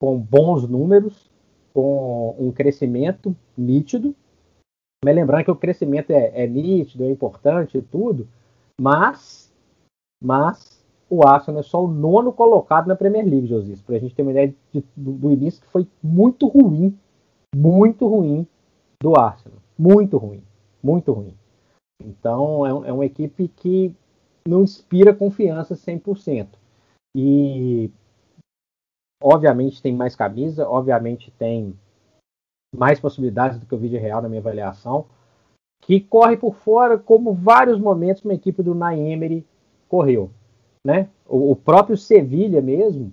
com 0.00 0.18
bons 0.18 0.66
números, 0.66 1.30
com 1.74 2.34
um 2.38 2.50
crescimento 2.50 3.36
nítido. 3.56 4.14
Mas 5.04 5.14
lembrando 5.14 5.44
que 5.44 5.50
o 5.50 5.56
crescimento 5.56 6.10
é, 6.10 6.32
é 6.34 6.46
nítido, 6.46 7.04
é 7.04 7.10
importante 7.10 7.76
e 7.76 7.82
tudo, 7.82 8.28
mas, 8.80 9.52
mas 10.22 10.71
o 11.12 11.28
Arsenal 11.28 11.60
é 11.60 11.62
só 11.62 11.84
o 11.84 11.88
nono 11.88 12.32
colocado 12.32 12.86
na 12.86 12.96
Premier 12.96 13.26
League, 13.26 13.46
Josias, 13.46 13.82
para 13.82 13.96
a 13.96 13.98
gente 13.98 14.14
ter 14.14 14.22
uma 14.22 14.30
ideia 14.30 14.54
de, 14.72 14.82
do, 14.96 15.12
do 15.12 15.30
início 15.30 15.60
que 15.60 15.68
foi 15.68 15.86
muito 16.02 16.48
ruim 16.48 16.98
muito 17.54 18.06
ruim 18.06 18.46
do 19.02 19.18
Arsenal. 19.18 19.58
Muito 19.78 20.16
ruim. 20.16 20.42
Muito 20.82 21.12
ruim. 21.12 21.36
Então, 22.02 22.66
é, 22.66 22.88
é 22.88 22.92
uma 22.92 23.06
equipe 23.06 23.48
que 23.48 23.94
não 24.48 24.62
inspira 24.62 25.14
confiança 25.14 25.74
100%. 25.74 26.48
E, 27.14 27.90
obviamente, 29.22 29.82
tem 29.82 29.94
mais 29.94 30.16
camisa, 30.16 30.66
obviamente, 30.66 31.30
tem 31.32 31.78
mais 32.74 32.98
possibilidades 32.98 33.58
do 33.58 33.66
que 33.66 33.74
o 33.74 33.78
vídeo 33.78 34.00
real 34.00 34.22
na 34.22 34.28
minha 34.28 34.40
avaliação, 34.40 35.06
que 35.82 36.00
corre 36.00 36.36
por 36.36 36.54
fora, 36.54 36.98
como 36.98 37.34
vários 37.34 37.78
momentos 37.78 38.24
uma 38.24 38.34
equipe 38.34 38.62
do 38.62 38.74
Naemery 38.74 39.46
correu. 39.88 40.30
Né? 40.84 41.08
O, 41.26 41.52
o 41.52 41.56
próprio 41.56 41.96
Sevilha 41.96 42.60
mesmo, 42.60 43.12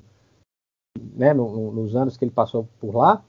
né, 1.13 1.33
no, 1.33 1.49
no, 1.51 1.71
nos 1.71 1.95
anos 1.95 2.17
que 2.17 2.25
ele 2.25 2.31
passou 2.31 2.67
por 2.79 2.95
lá, 2.95 3.23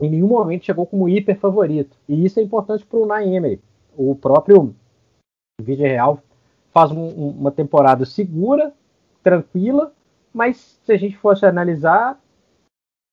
em 0.00 0.08
nenhum 0.08 0.28
momento 0.28 0.64
chegou 0.64 0.86
como 0.86 1.08
hiper 1.08 1.38
favorito. 1.38 1.96
E 2.08 2.24
isso 2.24 2.40
é 2.40 2.42
importante 2.42 2.86
para 2.86 2.98
o 2.98 3.06
Naemery. 3.06 3.60
O 3.96 4.14
próprio 4.14 4.74
Vídeo 5.60 5.84
Real 5.84 6.22
faz 6.72 6.90
um, 6.90 7.06
uma 7.06 7.50
temporada 7.50 8.06
segura, 8.06 8.72
tranquila, 9.22 9.92
mas 10.32 10.80
se 10.84 10.92
a 10.92 10.96
gente 10.96 11.16
fosse 11.16 11.44
analisar, 11.44 12.18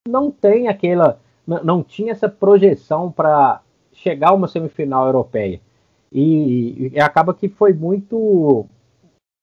não 0.08 0.32
tem 0.32 0.67
aquela, 0.69 1.19
não 1.45 1.84
tinha 1.84 2.12
essa 2.12 2.30
projeção 2.30 3.12
para 3.12 3.62
chegar 3.91 4.30
a 4.30 4.34
uma 4.34 4.47
semifinal 4.47 5.08
europeia. 5.08 5.60
E, 6.12 6.91
e, 6.93 7.00
acaba 7.00 7.34
que 7.34 7.50
foi 7.50 7.73
muito 7.73 8.65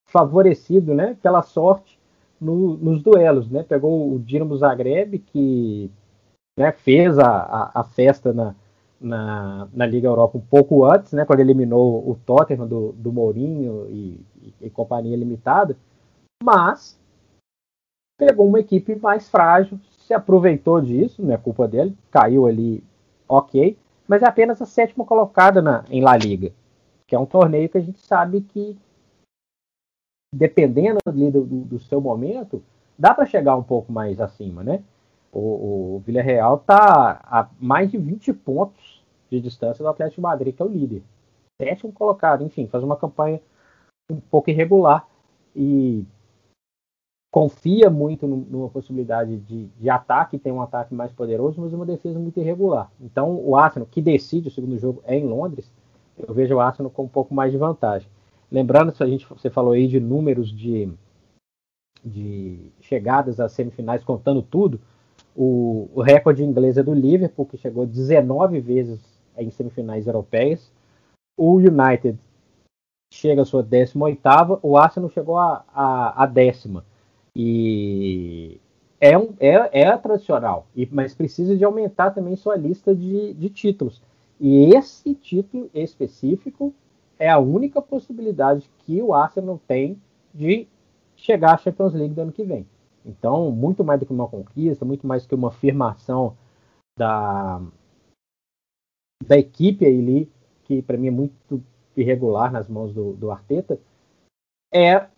favorecido, 0.06 0.94
né, 0.94 1.16
pela 1.22 1.42
sorte 1.42 1.98
no, 2.40 2.76
nos 2.76 3.02
duelos, 3.02 3.48
né? 3.50 3.62
Pegou 3.62 4.14
o 4.14 4.18
Dinamo 4.18 4.56
Zagreb 4.56 5.18
que 5.18 5.90
né, 6.58 6.72
fez 6.72 7.18
a, 7.18 7.28
a, 7.28 7.80
a 7.80 7.84
festa 7.84 8.32
na, 8.32 8.54
na, 9.00 9.68
na, 9.72 9.86
Liga 9.86 10.08
Europa 10.08 10.38
um 10.38 10.40
pouco 10.40 10.84
antes, 10.84 11.12
né, 11.12 11.24
quando 11.24 11.40
eliminou 11.40 12.08
o 12.08 12.14
Tottenham 12.24 12.66
do, 12.66 12.92
do 12.92 13.12
Mourinho 13.12 13.86
e, 13.90 14.20
e, 14.42 14.54
e, 14.62 14.70
companhia 14.70 15.16
limitada, 15.16 15.76
mas 16.42 16.98
pegou 18.16 18.46
uma 18.46 18.60
equipe 18.60 18.94
mais 18.96 19.28
frágil, 19.28 19.78
se 19.90 20.14
aproveitou 20.14 20.80
disso, 20.80 21.22
não 21.22 21.34
é 21.34 21.36
culpa 21.36 21.66
dele, 21.66 21.96
caiu 22.10 22.46
ali 22.46 22.84
ok, 23.28 23.76
mas 24.06 24.22
é 24.22 24.28
apenas 24.28 24.60
a 24.62 24.66
sétima 24.66 25.04
colocada 25.04 25.60
na, 25.60 25.84
em 25.90 26.02
La 26.02 26.16
Liga, 26.16 26.52
que 27.06 27.16
é 27.16 27.18
um 27.18 27.26
torneio 27.26 27.68
que 27.68 27.78
a 27.78 27.80
gente 27.80 27.98
sabe 27.98 28.42
que, 28.42 28.78
dependendo 30.34 30.98
do, 31.06 31.30
do, 31.30 31.44
do 31.44 31.78
seu 31.80 32.00
momento, 32.00 32.62
dá 32.98 33.14
para 33.14 33.26
chegar 33.26 33.56
um 33.56 33.62
pouco 33.62 33.92
mais 33.92 34.20
acima, 34.20 34.62
né? 34.62 34.82
O, 35.32 35.96
o 35.96 36.02
Villarreal 36.06 36.56
está 36.56 37.20
a 37.24 37.48
mais 37.58 37.90
de 37.90 37.98
20 37.98 38.32
pontos 38.32 39.02
de 39.30 39.40
distância 39.40 39.82
do 39.82 39.88
Atlético 39.88 40.16
de 40.16 40.22
Madrid, 40.22 40.54
que 40.54 40.62
é 40.62 40.64
o 40.64 40.68
líder. 40.68 41.02
Sétimo 41.60 41.92
colocado, 41.92 42.44
enfim, 42.44 42.66
faz 42.66 42.84
uma 42.84 42.96
campanha 42.96 43.40
um 44.10 44.20
pouco 44.20 44.50
irregular 44.50 45.06
e 45.56 46.04
confia 47.32 47.90
muito 47.90 48.28
numa 48.28 48.68
possibilidade 48.68 49.38
de, 49.38 49.66
de, 49.66 49.90
ataque, 49.90 50.38
tem 50.38 50.52
um 50.52 50.62
ataque 50.62 50.94
mais 50.94 51.10
poderoso, 51.10 51.60
mas 51.60 51.72
uma 51.72 51.84
defesa 51.84 52.18
muito 52.18 52.38
irregular. 52.38 52.90
Então, 53.00 53.40
o 53.44 53.56
Arsenal, 53.56 53.88
que 53.90 54.00
decide 54.00 54.48
o 54.48 54.50
segundo 54.52 54.78
jogo 54.78 55.02
é 55.04 55.16
em 55.16 55.26
Londres, 55.26 55.68
eu 56.16 56.32
vejo 56.32 56.54
o 56.54 56.60
Arsenal 56.60 56.90
com 56.90 57.04
um 57.04 57.08
pouco 57.08 57.34
mais 57.34 57.50
de 57.50 57.58
vantagem. 57.58 58.08
Lembrando, 58.54 58.94
se 58.94 59.02
a 59.02 59.06
gente, 59.06 59.26
você 59.28 59.50
falou 59.50 59.72
aí 59.72 59.88
de 59.88 59.98
números 59.98 60.48
de, 60.48 60.88
de 62.04 62.70
chegadas 62.80 63.40
às 63.40 63.50
semifinais, 63.50 64.04
contando 64.04 64.40
tudo, 64.42 64.80
o, 65.34 65.90
o 65.92 66.00
recorde 66.00 66.44
inglês 66.44 66.78
é 66.78 66.82
do 66.84 66.94
Liverpool, 66.94 67.46
que 67.46 67.56
chegou 67.56 67.84
19 67.84 68.60
vezes 68.60 69.00
em 69.36 69.50
semifinais 69.50 70.06
europeias. 70.06 70.70
O 71.36 71.56
United 71.56 72.16
chega 73.12 73.42
à 73.42 73.44
sua 73.44 73.64
18ª, 73.64 74.60
o 74.62 74.76
Arsenal 74.76 75.10
chegou 75.10 75.36
à 75.36 75.64
a, 75.74 76.22
a, 76.22 76.24
décima. 76.24 76.84
E 77.34 78.60
é, 79.00 79.18
um, 79.18 79.34
é, 79.40 79.80
é 79.82 79.96
tradicional, 79.96 80.68
e, 80.76 80.88
mas 80.92 81.12
precisa 81.12 81.56
de 81.56 81.64
aumentar 81.64 82.12
também 82.12 82.36
sua 82.36 82.54
lista 82.54 82.94
de, 82.94 83.34
de 83.34 83.50
títulos. 83.50 84.00
E 84.40 84.72
esse 84.76 85.12
título 85.12 85.68
específico 85.74 86.72
é 87.24 87.30
a 87.30 87.38
única 87.38 87.80
possibilidade 87.80 88.70
que 88.80 89.00
o 89.00 89.14
Arsenal 89.14 89.58
tem 89.66 89.98
de 90.34 90.68
chegar 91.16 91.54
à 91.54 91.56
Champions 91.56 91.94
League 91.94 92.12
do 92.12 92.20
ano 92.20 92.32
que 92.32 92.44
vem. 92.44 92.66
Então, 93.02 93.50
muito 93.50 93.82
mais 93.82 93.98
do 93.98 94.04
que 94.04 94.12
uma 94.12 94.28
conquista, 94.28 94.84
muito 94.84 95.06
mais 95.06 95.22
do 95.22 95.28
que 95.30 95.34
uma 95.34 95.48
afirmação 95.48 96.36
da, 96.98 97.62
da 99.26 99.38
equipe 99.38 99.86
ali, 99.86 100.30
que 100.64 100.82
para 100.82 100.98
mim 100.98 101.06
é 101.06 101.10
muito 101.10 101.62
irregular 101.96 102.52
nas 102.52 102.68
mãos 102.68 102.92
do, 102.92 103.14
do 103.14 103.30
Arteta, 103.30 103.80
é, 104.70 104.90
é, 104.90 105.08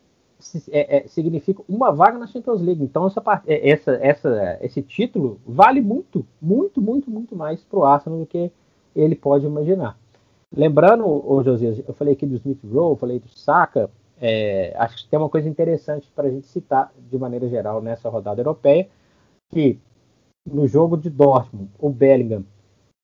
é, 0.70 1.08
significa 1.08 1.64
uma 1.68 1.90
vaga 1.90 2.18
na 2.18 2.28
Champions 2.28 2.60
League. 2.60 2.84
Então, 2.84 3.08
essa, 3.08 3.20
é, 3.48 3.68
essa, 3.68 3.92
essa, 3.94 4.58
esse 4.60 4.80
título 4.80 5.40
vale 5.44 5.80
muito, 5.80 6.24
muito, 6.40 6.80
muito, 6.80 7.10
muito 7.10 7.34
mais 7.34 7.64
para 7.64 7.78
o 7.80 7.84
Arsenal 7.84 8.20
do 8.20 8.26
que 8.26 8.52
ele 8.94 9.16
pode 9.16 9.44
imaginar. 9.44 9.98
Lembrando, 10.54 11.42
Josias, 11.42 11.82
eu 11.86 11.94
falei 11.94 12.14
aqui 12.14 12.26
do 12.26 12.36
Smith 12.36 12.60
Rowe, 12.64 12.98
falei 12.98 13.18
do 13.18 13.28
Saka, 13.28 13.90
é, 14.18 14.74
acho 14.78 14.96
que 14.96 15.08
tem 15.08 15.18
uma 15.18 15.28
coisa 15.28 15.48
interessante 15.48 16.10
para 16.14 16.28
a 16.28 16.30
gente 16.30 16.46
citar 16.46 16.92
de 16.96 17.18
maneira 17.18 17.48
geral 17.48 17.82
nessa 17.82 18.08
rodada 18.08 18.40
europeia, 18.40 18.88
que 19.50 19.78
no 20.46 20.66
jogo 20.66 20.96
de 20.96 21.10
Dortmund, 21.10 21.70
o 21.78 21.90
Bellingham, 21.90 22.44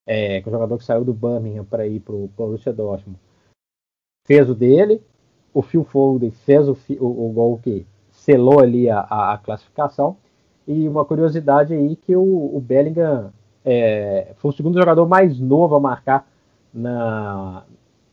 é, 0.07 0.41
que 0.41 0.49
é 0.49 0.51
o 0.51 0.53
jogador 0.53 0.79
que 0.79 0.85
saiu 0.85 1.05
do 1.05 1.13
Birmingham 1.13 1.65
para 1.65 1.87
ir 1.87 2.01
para 2.01 2.15
o 2.15 2.31
Borussia 2.37 2.73
Dortmund, 2.73 3.19
fez 4.27 4.49
o 4.49 4.55
dele, 4.55 5.03
o 5.53 5.61
Phil 5.61 5.85
Foden 5.85 6.31
fez 6.31 6.69
o, 6.69 6.77
o, 7.01 7.29
o 7.29 7.33
gol 7.33 7.59
que 7.59 7.87
selou 8.11 8.61
ali 8.61 8.89
a, 8.89 9.01
a, 9.01 9.35
a, 9.35 9.39
classificação, 9.39 10.17
e 10.67 10.89
uma 10.89 11.05
curiosidade 11.05 11.75
aí 11.75 11.97
que 11.97 12.15
o, 12.15 12.57
o 12.57 12.61
Bellingham 12.61 13.33
é, 13.65 14.33
foi 14.37 14.51
o 14.51 14.55
segundo 14.55 14.79
jogador 14.79 15.07
mais 15.07 15.39
novo 15.39 15.75
a 15.75 15.81
marcar 15.81 16.32
na, 16.73 17.65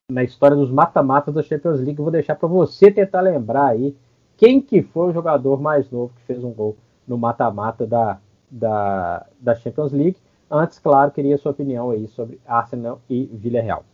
na 0.10 0.24
história 0.24 0.56
dos 0.56 0.72
mata-matas 0.72 1.34
da 1.34 1.44
Champions 1.44 1.80
League. 1.80 2.02
vou 2.02 2.12
deixar 2.12 2.36
para 2.36 2.48
você 2.48 2.92
tentar 2.92 3.22
lembrar 3.22 3.68
aí 3.68 3.96
quem 4.38 4.62
que 4.62 4.82
foi 4.82 5.10
o 5.10 5.14
jogador 5.14 5.62
mais 5.62 5.90
novo 5.90 6.14
que 6.16 6.24
fez 6.24 6.44
um 6.44 6.52
gol 6.52 6.78
no 7.08 7.18
mata-mata 7.18 7.86
da, 7.86 8.20
da, 8.50 9.26
da 9.40 9.56
Champions 9.56 9.92
League. 9.92 10.18
Antes, 10.50 10.80
claro, 10.80 11.12
queria 11.12 11.38
sua 11.38 11.52
opinião 11.52 11.92
aí 11.92 12.08
sobre 12.08 12.40
Arsenal 12.46 13.02
e 13.10 13.26
Villarreal. 13.26 13.86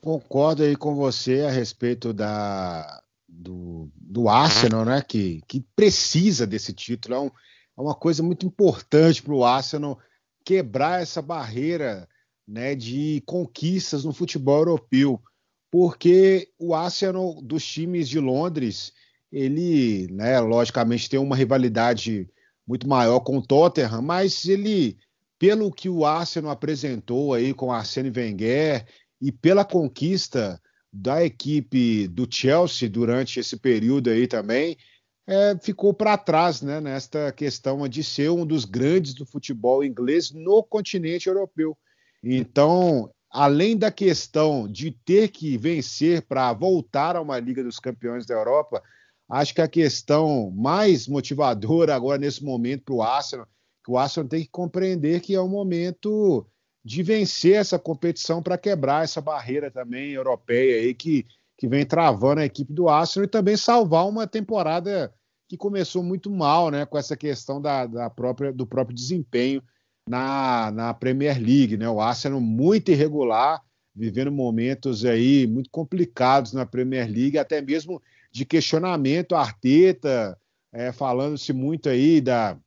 Concordo 0.00 0.62
aí 0.62 0.74
com 0.74 0.94
você 0.94 1.42
a 1.42 1.50
respeito 1.50 2.12
da, 2.12 3.02
do, 3.28 3.88
do 3.94 4.28
Arsenal, 4.28 4.84
né? 4.84 5.02
Que, 5.06 5.42
que 5.46 5.60
precisa 5.76 6.46
desse 6.46 6.72
título. 6.72 7.14
É, 7.14 7.20
um, 7.20 7.26
é 7.26 7.80
uma 7.80 7.94
coisa 7.94 8.22
muito 8.22 8.46
importante 8.46 9.22
para 9.22 9.34
o 9.34 9.44
Arsenal 9.44 9.98
quebrar 10.44 11.02
essa 11.02 11.20
barreira 11.20 12.08
né, 12.50 12.74
de 12.74 13.22
conquistas 13.24 14.04
no 14.04 14.12
futebol 14.12 14.58
europeu, 14.58 15.22
porque 15.70 16.48
o 16.58 16.74
Arsenal 16.74 17.40
dos 17.40 17.64
times 17.64 18.08
de 18.08 18.18
Londres, 18.18 18.92
ele, 19.30 20.08
né, 20.10 20.40
logicamente 20.40 21.08
tem 21.08 21.20
uma 21.20 21.36
rivalidade 21.36 22.28
muito 22.66 22.88
maior 22.88 23.20
com 23.20 23.38
o 23.38 23.46
Tottenham, 23.46 24.02
mas 24.02 24.46
ele, 24.46 24.98
pelo 25.38 25.70
que 25.70 25.88
o 25.88 26.04
Arsenal 26.04 26.50
apresentou 26.50 27.34
aí 27.34 27.54
com 27.54 27.72
Arsene 27.72 28.10
Wenger 28.10 28.84
e 29.20 29.30
pela 29.30 29.64
conquista 29.64 30.60
da 30.92 31.24
equipe 31.24 32.08
do 32.08 32.26
Chelsea 32.28 32.90
durante 32.90 33.38
esse 33.38 33.56
período 33.56 34.10
aí 34.10 34.26
também, 34.26 34.76
é, 35.24 35.56
ficou 35.62 35.94
para 35.94 36.18
trás 36.18 36.62
né, 36.62 36.80
nesta 36.80 37.30
questão 37.30 37.88
de 37.88 38.02
ser 38.02 38.30
um 38.30 38.44
dos 38.44 38.64
grandes 38.64 39.14
do 39.14 39.24
futebol 39.24 39.84
inglês 39.84 40.32
no 40.32 40.64
continente 40.64 41.28
europeu. 41.28 41.78
Então, 42.22 43.10
além 43.30 43.76
da 43.76 43.90
questão 43.90 44.68
de 44.68 44.90
ter 44.90 45.28
que 45.28 45.56
vencer 45.56 46.22
para 46.22 46.52
voltar 46.52 47.16
a 47.16 47.20
uma 47.20 47.38
Liga 47.38 47.62
dos 47.62 47.78
Campeões 47.78 48.26
da 48.26 48.34
Europa, 48.34 48.82
acho 49.28 49.54
que 49.54 49.62
a 49.62 49.68
questão 49.68 50.50
mais 50.50 51.06
motivadora 51.06 51.94
agora 51.94 52.18
nesse 52.18 52.44
momento 52.44 52.84
para 52.84 52.94
o 52.94 53.02
Arsenal, 53.02 53.46
que 53.84 53.90
o 53.90 53.96
Arsenal 53.96 54.28
tem 54.28 54.42
que 54.42 54.50
compreender 54.50 55.20
que 55.20 55.34
é 55.34 55.40
o 55.40 55.48
momento 55.48 56.46
de 56.84 57.02
vencer 57.02 57.54
essa 57.54 57.78
competição 57.78 58.42
para 58.42 58.58
quebrar 58.58 59.04
essa 59.04 59.20
barreira 59.20 59.70
também 59.70 60.12
europeia 60.12 60.80
aí 60.80 60.94
que, 60.94 61.26
que 61.56 61.68
vem 61.68 61.86
travando 61.86 62.40
a 62.40 62.44
equipe 62.44 62.72
do 62.72 62.88
Arsenal 62.88 63.24
e 63.24 63.28
também 63.28 63.56
salvar 63.56 64.08
uma 64.08 64.26
temporada 64.26 65.14
que 65.48 65.56
começou 65.56 66.02
muito 66.02 66.30
mal, 66.30 66.70
né, 66.70 66.86
com 66.86 66.96
essa 66.96 67.16
questão 67.16 67.60
da, 67.60 67.86
da 67.86 68.08
própria, 68.08 68.52
do 68.52 68.66
próprio 68.66 68.94
desempenho 68.94 69.62
na, 70.10 70.72
na 70.72 70.92
Premier 70.92 71.38
League, 71.40 71.76
né? 71.76 71.88
O 71.88 72.00
Arsenal 72.00 72.40
muito 72.40 72.90
irregular, 72.90 73.62
vivendo 73.94 74.32
momentos 74.32 75.04
aí 75.04 75.46
muito 75.46 75.70
complicados 75.70 76.52
na 76.52 76.66
Premier 76.66 77.08
League, 77.08 77.38
até 77.38 77.62
mesmo 77.62 78.02
de 78.32 78.44
questionamento 78.44 79.36
Arteta, 79.36 80.36
é, 80.72 80.90
falando-se 80.90 81.52
muito 81.52 81.88
aí 81.88 82.20
da 82.20 82.58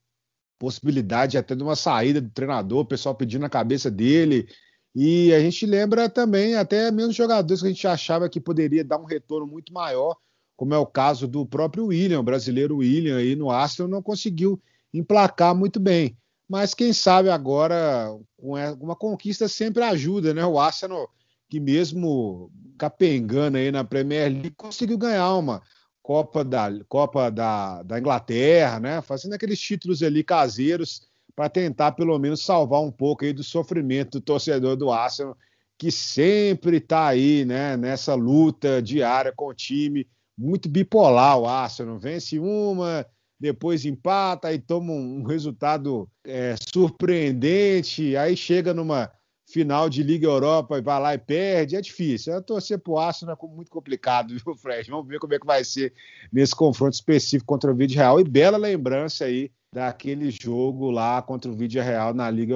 possibilidade 0.58 1.38
até 1.38 1.54
de 1.54 1.62
uma 1.62 1.76
saída 1.76 2.22
do 2.22 2.30
treinador, 2.30 2.80
o 2.80 2.86
pessoal 2.86 3.14
pedindo 3.14 3.46
a 3.46 3.50
cabeça 3.50 3.92
dele. 3.92 4.48
E 4.96 5.34
a 5.34 5.40
gente 5.42 5.66
lembra 5.66 6.08
também 6.08 6.56
até 6.56 6.90
mesmo 6.92 7.12
jogadores 7.12 7.62
que 7.62 7.68
a 7.68 7.72
gente 7.72 7.88
achava 7.88 8.30
que 8.30 8.40
poderia 8.40 8.86
dar 8.86 9.00
um 9.00 9.06
retorno 9.06 9.46
muito 9.46 9.74
maior, 9.74 10.16
como 10.56 10.74
é 10.74 10.78
o 10.78 10.86
caso 10.86 11.28
do 11.28 11.46
próprio 11.46 11.88
William, 11.88 12.22
o 12.22 12.24
brasileiro 12.24 12.78
William 12.78 13.18
aí 13.18 13.36
no 13.36 13.52
Arsenal, 13.52 13.90
não 13.90 14.02
conseguiu 14.02 14.62
emplacar 14.94 15.54
muito 15.54 15.78
bem 15.78 16.16
mas 16.48 16.74
quem 16.74 16.94
sabe 16.94 17.30
agora 17.30 18.12
uma 18.38 18.96
conquista 18.96 19.48
sempre 19.48 19.84
ajuda, 19.84 20.34
né? 20.34 20.46
O 20.46 20.60
Arsenal, 20.60 21.10
que 21.50 21.60
mesmo 21.60 22.52
capengando 22.78 23.58
aí 23.58 23.72
na 23.72 23.84
Premier 23.84 24.32
League, 24.32 24.52
conseguiu 24.52 24.98
ganhar 24.98 25.34
uma 25.36 25.62
Copa 26.02 26.44
da, 26.44 26.70
Copa 26.90 27.32
da, 27.32 27.82
da 27.84 27.98
Inglaterra, 27.98 28.80
né? 28.80 29.02
Fazendo 29.02 29.34
aqueles 29.34 29.60
títulos 29.60 30.04
ali 30.04 30.24
caseiros 30.24 31.08
para 31.36 31.50
tentar 31.50 31.94
pelo 31.94 32.18
menos 32.20 32.44
salvar 32.46 32.82
um 32.82 32.92
pouco 32.92 33.24
aí 33.24 33.34
do 33.34 33.44
sofrimento 33.44 34.20
do 34.20 34.22
torcedor 34.22 34.76
do 34.76 34.92
Arsenal, 34.92 35.38
que 35.78 35.92
sempre 35.92 36.78
está 36.78 37.08
aí, 37.08 37.46
né? 37.46 37.78
Nessa 37.78 38.14
luta 38.16 38.82
diária 38.82 39.34
com 39.36 39.48
o 39.48 39.54
time, 39.54 40.08
muito 40.38 40.68
bipolar 40.68 41.40
o 41.40 41.48
Arsenal, 41.48 41.98
vence 41.98 42.38
uma, 42.38 43.06
depois 43.44 43.84
empata 43.84 44.54
e 44.54 44.58
toma 44.58 44.94
um, 44.94 45.22
resultado 45.24 46.10
é, 46.24 46.56
surpreendente, 46.74 48.16
aí 48.16 48.38
chega 48.38 48.74
numa 48.74 49.12
final 49.46 49.90
de 49.90 50.02
Liga 50.02 50.26
Europa 50.26 50.78
e 50.78 50.82
vai 50.82 51.02
lá 51.02 51.14
e 51.14 51.18
perde, 51.18 51.76
é 51.76 51.82
difícil. 51.82 52.34
É 52.34 52.40
torcer 52.40 52.80
pro 52.80 52.98
Arsenal 52.98 53.38
é 53.38 53.48
muito 53.48 53.70
complicado, 53.70 54.30
viu, 54.40 54.56
Fred? 54.56 54.90
Vamos 54.90 55.10
ver 55.10 55.20
como 55.20 55.34
é 55.34 55.40
que 55.40 55.46
vai 55.46 55.62
ser 55.66 55.94
nesse 56.32 56.56
confronto 56.56 56.94
específico 56.94 57.46
contra 57.46 57.70
o 57.70 57.76
Vídeo 57.76 57.98
Real. 57.98 58.18
E 58.18 58.24
bela 58.24 58.58
lembrança 58.58 59.26
aí 59.26 59.52
daquele 59.74 60.32
jogo 60.32 60.90
lá 60.90 61.22
contra 61.22 61.52
o 61.52 61.54
Vídeo 61.54 61.84
Real 61.84 62.14
na 62.14 62.32
Liga 62.32 62.56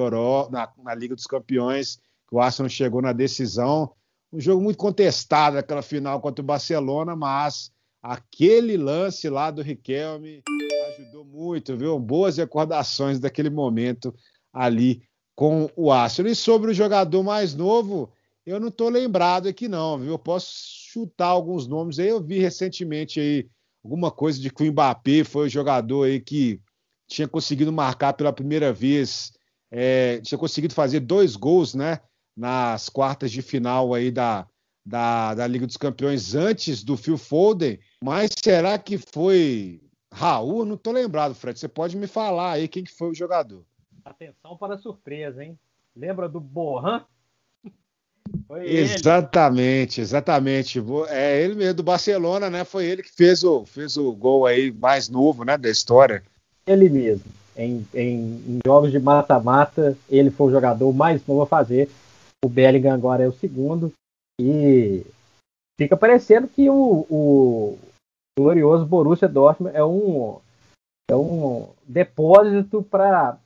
na, 0.50 0.72
na 0.82 0.94
Liga 0.94 1.14
dos 1.14 1.26
Campeões, 1.26 1.96
que 2.26 2.34
o 2.34 2.40
Arsenal 2.40 2.70
chegou 2.70 3.02
na 3.02 3.12
decisão. 3.12 3.92
Um 4.32 4.40
jogo 4.40 4.62
muito 4.62 4.78
contestado, 4.78 5.58
aquela 5.58 5.82
final 5.82 6.18
contra 6.18 6.42
o 6.42 6.46
Barcelona, 6.46 7.14
mas 7.14 7.70
aquele 8.02 8.78
lance 8.78 9.28
lá 9.28 9.50
do 9.50 9.60
Riquelme 9.60 10.42
ajudou 10.98 11.24
muito, 11.24 11.76
viu? 11.76 11.98
Boas 11.98 12.36
recordações 12.36 13.20
daquele 13.20 13.50
momento 13.50 14.14
ali 14.52 15.02
com 15.34 15.70
o 15.76 15.92
Arsenal. 15.92 16.32
E 16.32 16.34
sobre 16.34 16.72
o 16.72 16.74
jogador 16.74 17.22
mais 17.22 17.54
novo, 17.54 18.12
eu 18.44 18.58
não 18.58 18.68
estou 18.68 18.88
lembrado 18.88 19.46
aqui 19.46 19.68
não, 19.68 19.98
viu? 19.98 20.12
Eu 20.12 20.18
posso 20.18 20.50
chutar 20.90 21.26
alguns 21.26 21.66
nomes 21.66 21.98
aí. 21.98 22.08
Eu 22.08 22.20
vi 22.20 22.40
recentemente 22.40 23.20
aí 23.20 23.48
alguma 23.84 24.10
coisa 24.10 24.40
de 24.40 24.50
que 24.50 24.62
o 24.62 24.72
Mbappé 24.72 25.22
foi 25.22 25.46
o 25.46 25.50
jogador 25.50 26.04
aí 26.04 26.20
que 26.20 26.60
tinha 27.08 27.28
conseguido 27.28 27.72
marcar 27.72 28.12
pela 28.12 28.32
primeira 28.32 28.72
vez, 28.72 29.32
é, 29.70 30.20
tinha 30.20 30.36
conseguido 30.36 30.74
fazer 30.74 31.00
dois 31.00 31.36
gols, 31.36 31.74
né? 31.74 32.00
Nas 32.36 32.88
quartas 32.88 33.30
de 33.30 33.40
final 33.40 33.94
aí 33.94 34.10
da, 34.10 34.46
da, 34.84 35.34
da 35.34 35.46
Liga 35.46 35.66
dos 35.66 35.76
Campeões 35.76 36.34
antes 36.34 36.82
do 36.82 36.96
Phil 36.96 37.16
Foden, 37.16 37.78
mas 38.02 38.30
será 38.42 38.78
que 38.78 38.98
foi 38.98 39.80
Raul? 40.12 40.64
Não 40.64 40.74
estou 40.74 40.92
lembrado, 40.92 41.34
Fred. 41.34 41.58
Você 41.58 41.68
pode 41.68 41.96
me 41.96 42.06
falar 42.06 42.52
aí 42.52 42.68
quem 42.68 42.84
que 42.84 42.92
foi 42.92 43.10
o 43.10 43.14
jogador. 43.14 43.64
Atenção 44.04 44.56
para 44.56 44.74
a 44.74 44.78
surpresa, 44.78 45.44
hein? 45.44 45.58
Lembra 45.94 46.28
do 46.28 46.40
Borran? 46.40 47.04
exatamente, 48.62 50.00
ele. 50.00 50.04
exatamente. 50.04 50.82
É 51.08 51.42
ele 51.42 51.54
mesmo 51.54 51.74
do 51.74 51.82
Barcelona, 51.82 52.48
né? 52.48 52.64
Foi 52.64 52.84
ele 52.84 53.02
que 53.02 53.12
fez 53.12 53.44
o, 53.44 53.64
fez 53.66 53.96
o 53.96 54.12
gol 54.12 54.46
aí 54.46 54.70
mais 54.70 55.08
novo, 55.08 55.44
né, 55.44 55.56
da 55.56 55.68
história. 55.68 56.22
Ele 56.66 56.88
mesmo. 56.88 57.24
Em, 57.56 57.84
em, 57.92 58.16
em 58.46 58.58
jogos 58.64 58.92
de 58.92 59.00
mata-mata, 59.00 59.96
ele 60.08 60.30
foi 60.30 60.48
o 60.48 60.52
jogador 60.52 60.92
mais 60.92 61.26
novo 61.26 61.42
a 61.42 61.46
fazer. 61.46 61.90
O 62.44 62.48
Bellingham 62.48 62.94
agora 62.94 63.24
é 63.24 63.28
o 63.28 63.32
segundo. 63.32 63.92
E 64.40 65.04
fica 65.76 65.96
parecendo 65.96 66.46
que 66.46 66.70
o, 66.70 67.06
o 67.10 67.78
glorioso 68.38 68.86
Borussia 68.86 69.28
Dortmund 69.28 69.76
é 69.76 69.84
um, 69.84 70.38
é 71.10 71.16
um 71.16 71.68
depósito 71.86 72.82
para 72.82 73.36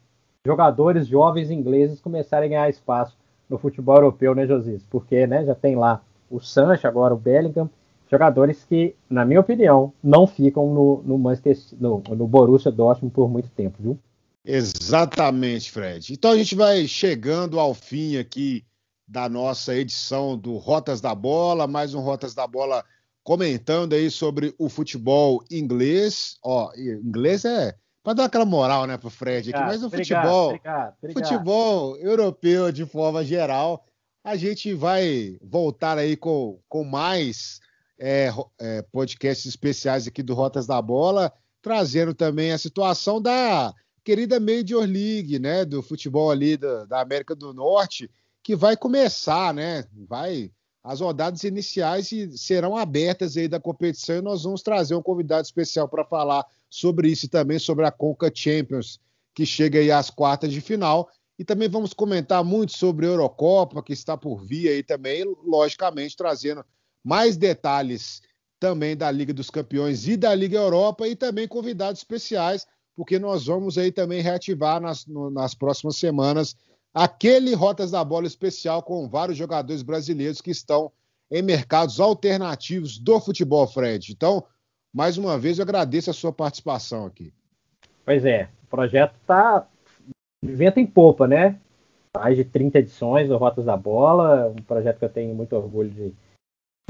jogadores 0.45 1.07
jovens 1.07 1.51
ingleses 1.51 2.01
começarem 2.01 2.49
a 2.49 2.51
ganhar 2.51 2.69
espaço 2.69 3.17
no 3.49 3.59
futebol 3.59 3.97
europeu, 3.97 4.35
né, 4.35 4.47
Josias? 4.47 4.83
Porque 4.91 5.27
né, 5.27 5.45
já 5.45 5.55
tem 5.55 5.77
lá 5.77 6.03
o 6.31 6.41
Sancho, 6.41 6.87
agora 6.87 7.15
o 7.15 7.19
Bellingham, 7.19 7.71
jogadores 8.11 8.65
que, 8.65 8.95
na 9.09 9.25
minha 9.25 9.41
opinião, 9.41 9.93
não 10.03 10.27
ficam 10.27 10.73
no, 10.73 11.03
no, 11.05 11.19
Manchester, 11.19 11.79
no, 11.81 12.03
no 12.11 12.27
Borussia 12.27 12.71
Dortmund 12.71 13.15
por 13.15 13.31
muito 13.31 13.49
tempo, 13.51 13.77
viu? 13.81 13.99
Exatamente, 14.45 15.71
Fred. 15.71 16.13
Então 16.13 16.33
a 16.33 16.37
gente 16.37 16.55
vai 16.55 16.87
chegando 16.87 17.59
ao 17.59 17.73
fim 17.73 18.17
aqui 18.19 18.65
da 19.07 19.29
nossa 19.29 19.75
edição 19.75 20.37
do 20.37 20.57
Rotas 20.57 21.01
da 21.01 21.15
Bola, 21.15 21.67
mais 21.67 21.95
um 21.95 22.01
Rotas 22.01 22.35
da 22.35 22.47
Bola 22.47 22.85
comentando 23.23 23.95
aí 23.95 24.11
sobre 24.11 24.55
o 24.59 24.69
futebol 24.69 25.45
inglês. 25.51 26.37
Ó, 26.43 26.73
inglês 26.77 27.45
é 27.45 27.75
para 28.03 28.15
dar 28.15 28.25
aquela 28.25 28.45
moral, 28.45 28.87
né, 28.87 28.99
pro 28.99 29.11
Fred 29.11 29.51
aqui, 29.51 29.61
mas 29.61 29.83
o 29.85 29.89
futebol, 29.89 30.49
obrigado, 30.49 30.95
obrigado. 31.01 31.25
futebol 31.25 31.97
europeu 31.99 32.73
de 32.73 32.85
forma 32.85 33.25
geral, 33.25 33.87
a 34.25 34.35
gente 34.35 34.75
vai 34.75 35.37
voltar 35.41 35.99
aí 35.99 36.17
com, 36.17 36.59
com 36.69 36.83
mais 36.83 37.61
é, 37.99 38.29
é, 38.61 38.83
podcasts 38.91 39.47
especiais 39.47 40.09
aqui 40.09 40.21
do 40.21 40.35
Rotas 40.35 40.67
da 40.67 40.83
Bola, 40.83 41.33
trazendo 41.61 42.13
também 42.13 42.51
a 42.51 42.59
situação 42.59 43.23
da 43.23 43.73
querida 44.03 44.41
Major 44.41 44.85
League, 44.85 45.39
né, 45.39 45.65
do 45.65 45.81
futebol 45.81 46.31
ali 46.31 46.57
da, 46.57 46.85
da 46.85 47.01
América 47.01 47.37
do 47.37 47.55
Norte, 47.55 48.11
que 48.43 48.57
vai 48.57 48.77
começar, 48.77 49.55
né? 49.55 49.85
Vai 50.09 50.51
as 50.85 51.01
rodadas 51.01 51.45
iniciais 51.45 52.11
serão 52.35 52.77
abertas 52.77 53.37
aí 53.37 53.47
da 53.47 53.61
competição 53.61 54.17
e 54.17 54.23
nós 54.23 54.43
vamos 54.43 54.63
trazer 54.63 54.95
um 54.97 55.03
convidado 55.03 55.45
especial 55.45 55.89
para 55.89 56.05
falar 56.05 56.45
sobre 56.69 57.09
isso 57.09 57.27
e 57.27 57.29
também 57.29 57.59
sobre 57.59 57.87
a 57.87 57.93
Conca 57.93 58.31
Champions, 58.35 59.01
que 59.35 59.47
chega 59.47 59.79
aí 59.79 59.93
às 59.93 60.11
quartas 60.11 60.53
de 60.53 60.61
final. 60.61 61.09
E 61.39 61.45
também 61.45 61.69
vamos 61.69 61.93
comentar 61.93 62.43
muito 62.43 62.77
sobre 62.77 63.07
a 63.07 63.11
Eurocopa, 63.11 63.83
que 63.83 63.93
está 63.93 64.17
por 64.17 64.45
vir 64.45 64.69
aí 64.69 64.83
também, 64.83 65.25
logicamente 65.45 66.17
trazendo 66.17 66.65
mais 67.03 67.37
detalhes 67.37 68.21
também 68.59 68.97
da 68.97 69.11
Liga 69.11 69.33
dos 69.33 69.51
Campeões 69.51 70.07
e 70.09 70.17
da 70.17 70.35
Liga 70.35 70.59
Europa 70.59 71.07
e 71.07 71.17
também 71.17 71.49
convidados 71.49 72.01
especiais, 72.01 72.67
porque 72.95 73.19
nós 73.19 73.47
vamos 73.47 73.79
aí 73.79 73.91
também 73.91 74.21
reativar 74.21 74.81
nas, 74.81 75.07
no, 75.07 75.31
nas 75.31 75.55
próximas 75.55 75.97
semanas 75.97 76.57
aquele 76.95 77.55
Rotas 77.55 77.91
da 77.91 78.05
Bola 78.05 78.27
especial 78.27 78.83
com 78.83 79.09
vários 79.09 79.37
jogadores 79.37 79.83
brasileiros 79.83 80.41
que 80.41 80.51
estão 80.51 80.93
em 81.31 81.43
mercados 81.43 81.99
alternativos 81.99 82.99
do 82.99 83.19
futebol, 83.19 83.67
Fred. 83.67 84.13
Então, 84.13 84.45
mais 84.93 85.17
uma 85.17 85.39
vez, 85.39 85.59
eu 85.59 85.63
agradeço 85.63 86.11
a 86.11 86.15
sua 86.15 86.33
participação 86.33 87.07
aqui. 87.07 87.33
Pois 88.05 88.25
é, 88.25 88.51
o 88.65 88.67
projeto 88.67 89.15
está 89.21 89.67
de 90.45 90.53
vento 90.53 90.79
em 90.79 90.87
popa, 90.87 91.27
né? 91.27 91.59
Mais 92.15 92.37
de 92.37 92.45
30 92.45 92.81
edições 92.81 93.29
do 93.29 93.37
Rotas 93.39 93.65
da 93.65 93.77
Bola, 93.77 94.49
um 94.49 94.63
projeto 94.63 94.99
que 94.99 95.05
eu 95.05 95.09
tenho 95.09 95.35
muito 95.35 95.57
orgulho 95.57 95.89
de, 95.89 96.13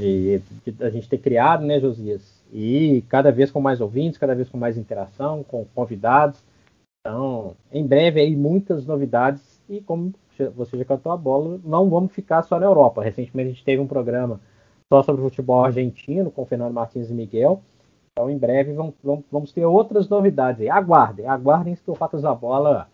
de, 0.01 0.39
de 0.65 0.83
a 0.83 0.89
gente 0.89 1.07
ter 1.07 1.19
criado, 1.19 1.63
né, 1.63 1.79
Josias? 1.79 2.43
E 2.51 3.03
cada 3.07 3.31
vez 3.31 3.49
com 3.49 3.61
mais 3.61 3.79
ouvintes, 3.79 4.17
cada 4.17 4.35
vez 4.35 4.49
com 4.49 4.57
mais 4.57 4.77
interação, 4.77 5.43
com 5.43 5.63
convidados. 5.73 6.43
Então, 6.99 7.55
em 7.71 7.85
breve 7.85 8.19
aí 8.19 8.35
muitas 8.35 8.85
novidades 8.85 9.52
e 9.77 9.81
como 9.81 10.13
você 10.55 10.77
já 10.77 10.85
cantou 10.85 11.11
a 11.11 11.17
bola, 11.17 11.59
não 11.63 11.89
vamos 11.89 12.11
ficar 12.11 12.41
só 12.43 12.59
na 12.59 12.65
Europa. 12.65 13.03
Recentemente 13.03 13.49
a 13.49 13.53
gente 13.53 13.63
teve 13.63 13.81
um 13.81 13.87
programa 13.87 14.39
só 14.91 15.01
sobre 15.03 15.21
futebol 15.21 15.63
argentino 15.63 16.31
com 16.31 16.45
Fernando 16.45 16.73
Martins 16.73 17.09
e 17.09 17.13
Miguel. 17.13 17.61
Então, 18.11 18.29
em 18.29 18.37
breve, 18.37 18.73
vamos, 18.73 18.93
vamos 19.31 19.51
ter 19.51 19.65
outras 19.65 20.07
novidades 20.07 20.61
aí. 20.61 20.69
Aguardem, 20.69 21.27
aguardem 21.27 21.75
que 21.75 21.89
o 21.89 21.95
Fatos 21.95 22.21
da 22.21 22.33
Bola 22.33 22.87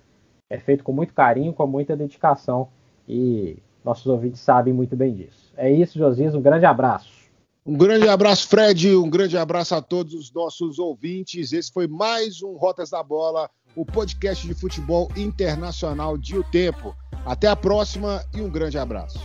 é 0.50 0.58
feito 0.58 0.84
com 0.84 0.94
muito 0.94 1.14
carinho, 1.14 1.54
com 1.54 1.68
muita 1.68 1.96
dedicação 1.96 2.70
e 3.08 3.58
nossos 3.84 4.08
ouvintes 4.08 4.40
sabem 4.40 4.74
muito 4.74 4.96
bem 4.96 5.14
disso. 5.14 5.54
É 5.58 5.70
isso, 5.70 5.98
Josias, 5.98 6.36
um 6.36 6.42
grande 6.42 6.66
abraço. 6.66 7.19
Um 7.70 7.78
grande 7.78 8.10
abraço, 8.10 8.48
Fred, 8.48 8.96
um 8.96 9.08
grande 9.08 9.38
abraço 9.38 9.76
a 9.76 9.82
todos 9.82 10.16
os 10.16 10.34
nossos 10.34 10.80
ouvintes. 10.80 11.54
Esse 11.54 11.72
foi 11.72 11.88
mais 11.88 12.42
um 12.42 12.54
Rotas 12.54 12.90
da 12.90 13.04
Bola 13.04 13.48
o 13.76 13.86
podcast 13.86 14.48
de 14.48 14.56
futebol 14.56 15.08
internacional 15.16 16.18
de 16.18 16.36
O 16.36 16.44
Tempo. 16.44 16.96
Até 17.24 17.48
a 17.48 17.56
próxima 17.56 18.26
e 18.34 18.42
um 18.42 18.50
grande 18.50 18.80
abraço. 18.80 19.20